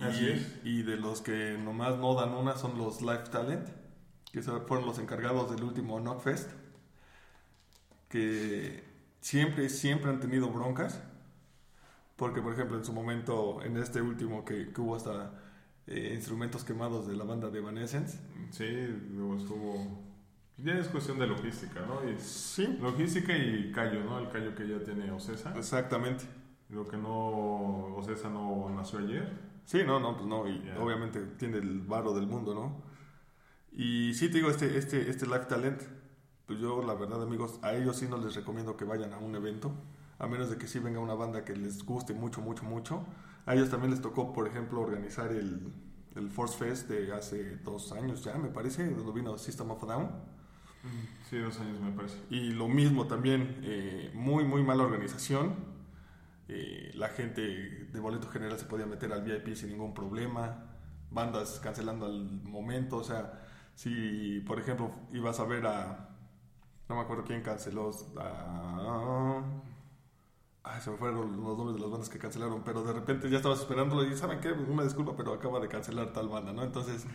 Así 0.00 0.26
y, 0.26 0.30
es. 0.30 0.58
y 0.64 0.82
de 0.82 0.96
los 0.96 1.20
que 1.22 1.56
nomás 1.58 1.98
no 1.98 2.14
dan 2.14 2.32
una 2.32 2.56
son 2.56 2.78
los 2.78 3.00
Live 3.02 3.24
Talent, 3.30 3.68
que 4.32 4.42
fueron 4.42 4.86
los 4.86 4.98
encargados 4.98 5.50
del 5.50 5.64
último 5.64 5.98
Knockfest, 6.00 6.50
que 8.08 8.84
siempre, 9.20 9.68
siempre 9.68 10.10
han 10.10 10.20
tenido 10.20 10.50
broncas. 10.50 11.00
Porque, 12.18 12.42
por 12.42 12.52
ejemplo, 12.52 12.76
en 12.76 12.84
su 12.84 12.92
momento, 12.92 13.62
en 13.62 13.78
este 13.78 14.02
último 14.02 14.44
que, 14.44 14.72
que 14.72 14.80
hubo 14.82 14.96
hasta 14.96 15.40
eh, 15.86 16.12
instrumentos 16.14 16.64
quemados 16.64 17.06
de 17.06 17.16
la 17.16 17.24
banda 17.24 17.48
de 17.48 17.60
Evanescence. 17.60 18.18
Sí, 18.50 18.66
luego 19.14 19.36
estuvo. 19.36 20.04
Ya 20.58 20.74
es 20.76 20.88
cuestión 20.88 21.18
de 21.20 21.28
logística, 21.28 21.80
¿no? 21.86 22.06
Y 22.10 22.18
Sí, 22.18 22.66
logística 22.82 23.34
y 23.36 23.70
callo, 23.72 24.02
¿no? 24.04 24.18
El 24.18 24.28
callo 24.28 24.54
que 24.54 24.68
ya 24.68 24.82
tiene 24.84 25.10
Ocesa. 25.12 25.56
exactamente. 25.56 26.24
Lo 26.68 26.86
que 26.86 26.96
no. 26.98 27.94
Ocesa 27.96 28.28
no 28.28 28.68
nació 28.74 28.98
ayer. 28.98 29.32
Sí, 29.64 29.78
no, 29.86 30.00
no, 30.00 30.16
pues 30.16 30.26
no, 30.26 30.48
y 30.48 30.60
Ya. 30.64 30.78
obviamente 30.80 31.20
tiene 31.38 31.58
el 31.58 31.80
varo 31.82 32.12
del 32.14 32.26
mundo, 32.26 32.52
¿no? 32.54 32.82
Y 33.72 34.12
sí, 34.14 34.28
te 34.28 34.38
digo, 34.38 34.50
este, 34.50 34.76
este, 34.76 35.08
este 35.08 35.26
Live 35.26 35.46
Talent, 35.48 35.82
pues 36.46 36.58
yo 36.58 36.82
la 36.82 36.94
verdad, 36.94 37.22
amigos, 37.22 37.60
a 37.62 37.74
ellos 37.74 37.96
sí 37.96 38.06
no 38.08 38.16
les 38.18 38.34
recomiendo 38.34 38.76
que 38.76 38.84
vayan 38.84 39.12
a 39.12 39.18
un 39.18 39.34
evento, 39.36 39.72
a 40.18 40.26
menos 40.26 40.50
de 40.50 40.58
que 40.58 40.66
sí 40.66 40.78
venga 40.78 41.00
una 41.00 41.14
banda 41.14 41.44
que 41.44 41.54
les 41.56 41.84
guste 41.84 42.14
mucho, 42.14 42.40
mucho, 42.40 42.64
mucho. 42.64 43.04
A 43.46 43.54
ellos 43.54 43.70
también 43.70 43.90
les 43.92 44.00
tocó, 44.02 44.32
por 44.32 44.46
ejemplo, 44.48 44.80
organizar 44.80 45.32
el, 45.32 45.72
el 46.16 46.30
Force 46.30 46.56
Fest 46.58 46.88
de 46.88 47.12
hace 47.14 47.56
dos 47.58 47.92
años 47.92 48.24
ya, 48.24 48.36
me 48.38 48.48
parece, 48.48 48.88
donde 48.90 49.12
vino 49.12 49.38
System 49.38 49.70
of 49.70 49.82
a 49.84 49.86
Down. 49.86 50.10
Sí, 51.28 51.38
dos 51.38 51.58
años 51.60 51.80
me 51.80 51.92
parece. 51.92 52.16
Y 52.30 52.50
lo 52.52 52.68
mismo 52.68 53.06
también, 53.06 53.60
eh, 53.62 54.10
muy, 54.14 54.44
muy 54.44 54.62
mala 54.62 54.84
organización. 54.84 55.54
Eh, 56.48 56.92
la 56.94 57.08
gente 57.10 57.42
de 57.92 58.00
boleto 58.00 58.28
general 58.28 58.58
se 58.58 58.66
podía 58.66 58.86
meter 58.86 59.12
al 59.12 59.22
VIP 59.24 59.54
sin 59.54 59.70
ningún 59.70 59.94
problema. 59.94 60.66
Bandas 61.10 61.60
cancelando 61.62 62.06
al 62.06 62.24
momento. 62.44 62.98
O 62.98 63.04
sea, 63.04 63.42
si 63.74 64.40
por 64.46 64.58
ejemplo 64.60 64.92
ibas 65.12 65.40
a 65.40 65.44
ver 65.44 65.66
a. 65.66 66.10
No 66.88 66.96
me 66.96 67.02
acuerdo 67.02 67.24
quién 67.24 67.42
canceló. 67.42 67.90
a- 68.18 69.42
Ay, 70.70 70.80
se 70.82 70.90
me 70.90 70.96
fueron 70.98 71.30
los 71.42 71.56
nombres 71.56 71.74
de 71.76 71.80
las 71.80 71.90
bandas 71.90 72.08
que 72.10 72.18
cancelaron, 72.18 72.62
pero 72.64 72.82
de 72.82 72.92
repente 72.92 73.30
ya 73.30 73.38
estabas 73.38 73.60
esperándolo 73.60 74.04
y 74.04 74.14
¿saben 74.16 74.40
qué? 74.40 74.52
Una 74.52 74.82
disculpa, 74.84 75.14
pero 75.16 75.32
acaba 75.32 75.60
de 75.60 75.68
cancelar 75.68 76.12
tal 76.12 76.28
banda, 76.28 76.52
¿no? 76.52 76.62
Entonces, 76.62 77.06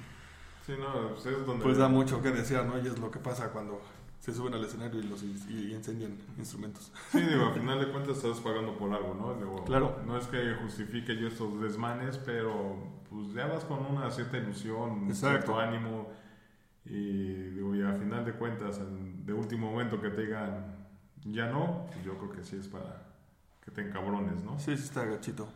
Sí, 0.66 0.74
no, 0.80 1.10
pues 1.10 1.26
es 1.26 1.46
donde. 1.46 1.62
pues 1.64 1.78
da 1.78 1.88
mucho 1.90 2.22
que 2.22 2.32
desear, 2.32 2.66
¿no? 2.66 2.78
Y 2.82 2.88
es 2.88 2.98
lo 2.98 3.12
que 3.12 3.20
pasa 3.20 3.52
cuando 3.52 3.82
se 4.22 4.34
suben 4.34 4.54
al 4.54 4.64
escenario 4.64 5.00
y 5.02 5.04
los 5.04 5.22
y, 5.22 5.74
incendian 5.74 6.18
instrumentos. 6.38 6.92
Sí, 7.12 7.20
digo, 7.22 7.48
al 7.48 7.54
final 7.54 7.80
de 7.82 7.92
cuentas 7.92 8.18
estás 8.18 8.40
pagando 8.40 8.76
por 8.78 8.92
algo, 8.94 9.14
¿no? 9.14 9.34
Digo, 9.36 9.66
Claro. 9.66 9.98
No 10.06 10.18
es 10.18 10.26
que 10.28 10.56
justifique 10.64 11.18
yo 11.18 11.28
estos 11.28 11.60
desmanes, 11.62 12.18
pero 12.20 12.78
pues 13.10 13.34
ya 13.34 13.48
vas 13.48 13.66
con 13.66 13.86
una 13.86 14.10
cierta 14.10 14.38
ilusión, 14.38 14.90
un 15.04 15.14
cierto 15.16 15.60
ánimo. 15.60 16.08
Y 16.86 17.50
digo, 17.52 17.76
y 17.76 17.82
al 17.82 17.98
final 17.98 18.24
de 18.26 18.34
cuentas, 18.34 18.78
en- 18.80 19.26
de 19.26 19.34
último 19.34 19.70
momento 19.70 20.02
que 20.02 20.10
te 20.10 20.22
digan 20.24 20.78
ya 21.26 21.48
no, 21.48 21.86
pues 21.92 22.04
yo 22.06 22.18
creo 22.18 22.32
que 22.32 22.44
sí 22.44 22.56
es 22.58 22.68
para 22.68 23.13
que 23.64 23.72
te 23.72 23.82
encabrones, 23.82 24.44
¿no? 24.44 24.60
Sí, 24.60 24.76
sí 24.78 24.84
está 24.84 25.06
gachito. 25.06 25.48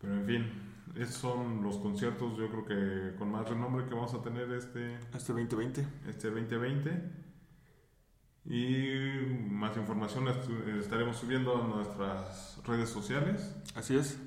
Pero 0.00 0.14
en 0.14 0.26
fin, 0.26 0.52
esos 0.96 1.16
son 1.16 1.62
los 1.62 1.78
conciertos, 1.78 2.36
yo 2.36 2.48
creo 2.50 2.64
que 2.64 3.16
con 3.16 3.30
más 3.30 3.48
renombre 3.48 3.86
que 3.86 3.94
vamos 3.94 4.12
a 4.14 4.22
tener 4.22 4.50
este, 4.52 4.94
Este 5.14 5.32
2020. 5.32 5.86
este 6.08 6.30
2020. 6.30 7.24
Y 8.46 9.48
más 9.50 9.74
información 9.76 10.28
estaremos 10.78 11.16
subiendo 11.16 11.62
a 11.62 11.66
nuestras 11.66 12.60
redes 12.66 12.90
sociales. 12.90 13.56
Así 13.74 13.96
es. 13.96 14.18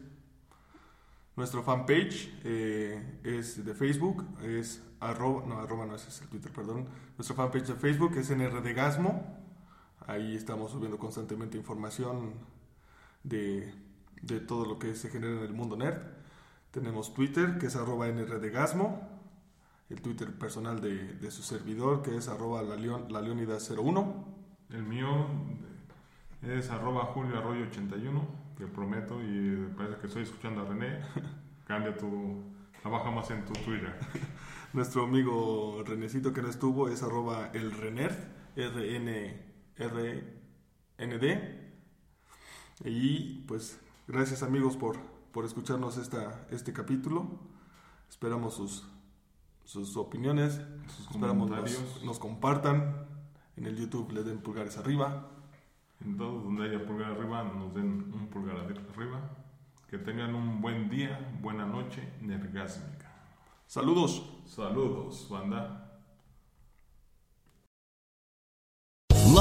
Nuestro 1.35 1.61
fanpage 1.61 2.33
eh, 2.43 3.19
es 3.23 3.63
de 3.63 3.75
Facebook, 3.75 4.25
es 4.41 4.83
arroba, 4.99 5.45
no, 5.45 5.59
arroba 5.59 5.85
no, 5.85 5.93
ese 5.93 6.09
es 6.09 6.19
el 6.23 6.29
Twitter, 6.29 6.51
perdón. 6.51 6.87
Nuestro 7.15 7.35
fanpage 7.35 7.67
de 7.67 7.75
Facebook 7.75 8.17
es 8.17 8.31
NRDgasmo. 8.31 9.37
Ahí 10.07 10.35
estamos 10.35 10.71
subiendo 10.71 10.97
constantemente 10.97 11.55
información 11.55 12.33
de, 13.27 13.73
de 14.21 14.39
todo 14.39 14.65
lo 14.65 14.79
que 14.79 14.95
se 14.95 15.09
genera 15.09 15.33
en 15.37 15.43
el 15.43 15.53
mundo 15.53 15.75
nerd. 15.75 16.01
Tenemos 16.71 17.13
Twitter, 17.13 17.57
que 17.57 17.67
es 17.67 17.75
arroba 17.75 18.07
NRDgasmo. 18.07 19.17
El 19.89 20.01
Twitter 20.01 20.31
personal 20.37 20.81
de, 20.81 21.13
de 21.13 21.31
su 21.31 21.43
servidor, 21.43 22.01
que 22.01 22.17
es 22.17 22.27
arroba 22.27 22.61
la, 22.61 22.75
leon, 22.75 23.11
la 23.11 23.21
leonida01. 23.21 24.25
El 24.71 24.83
mío 24.83 25.27
es 26.41 26.69
arroba 26.69 27.05
Julio 27.05 27.37
Arroyo 27.37 27.63
81, 27.67 28.27
que 28.57 28.67
prometo 28.67 29.21
y 29.21 29.69
parece 29.77 29.99
que 29.99 30.07
estoy 30.07 30.23
escuchando 30.23 30.61
a 30.61 30.65
René. 30.65 30.99
Cambia 31.67 31.95
tu, 31.97 32.43
trabaja 32.81 33.11
más 33.11 33.29
en 33.31 33.45
tu 33.45 33.53
Twitter. 33.53 33.93
Nuestro 34.73 35.03
amigo 35.03 35.83
Renecito 35.85 36.33
que 36.33 36.41
no 36.41 36.49
estuvo 36.49 36.89
es 36.89 37.01
arroba 37.01 37.49
el 37.53 37.71
Renerd, 37.71 38.15
R-N-R-N-D. 38.55 39.27
Y 42.85 43.39
pues 43.47 43.79
gracias 44.07 44.43
amigos 44.43 44.77
por, 44.77 44.97
por 45.31 45.45
escucharnos 45.45 45.97
esta, 45.97 46.45
este 46.51 46.73
capítulo. 46.73 47.27
Esperamos 48.09 48.53
sus, 48.55 48.85
sus 49.65 49.97
opiniones, 49.97 50.61
Sus 50.95 51.07
esperamos 51.11 51.49
nos, 51.49 52.03
nos 52.03 52.19
compartan. 52.19 53.05
En 53.55 53.65
el 53.65 53.75
YouTube 53.75 54.11
le 54.11 54.23
den 54.23 54.39
pulgares 54.39 54.77
arriba. 54.77 55.29
En 55.99 56.15
todo 56.15 56.41
donde 56.41 56.65
haya 56.65 56.85
pulgar 56.85 57.11
arriba, 57.13 57.43
nos 57.43 57.73
den 57.73 58.13
un 58.13 58.27
pulgar 58.29 58.55
arri- 58.57 58.79
arriba. 58.93 59.19
Que 59.89 59.97
tengan 59.97 60.35
un 60.35 60.61
buen 60.61 60.89
día, 60.89 61.35
buena 61.41 61.65
noche, 61.65 62.13
nergásmica. 62.21 63.11
Saludos. 63.65 64.23
Saludos, 64.45 65.27
banda. 65.29 65.86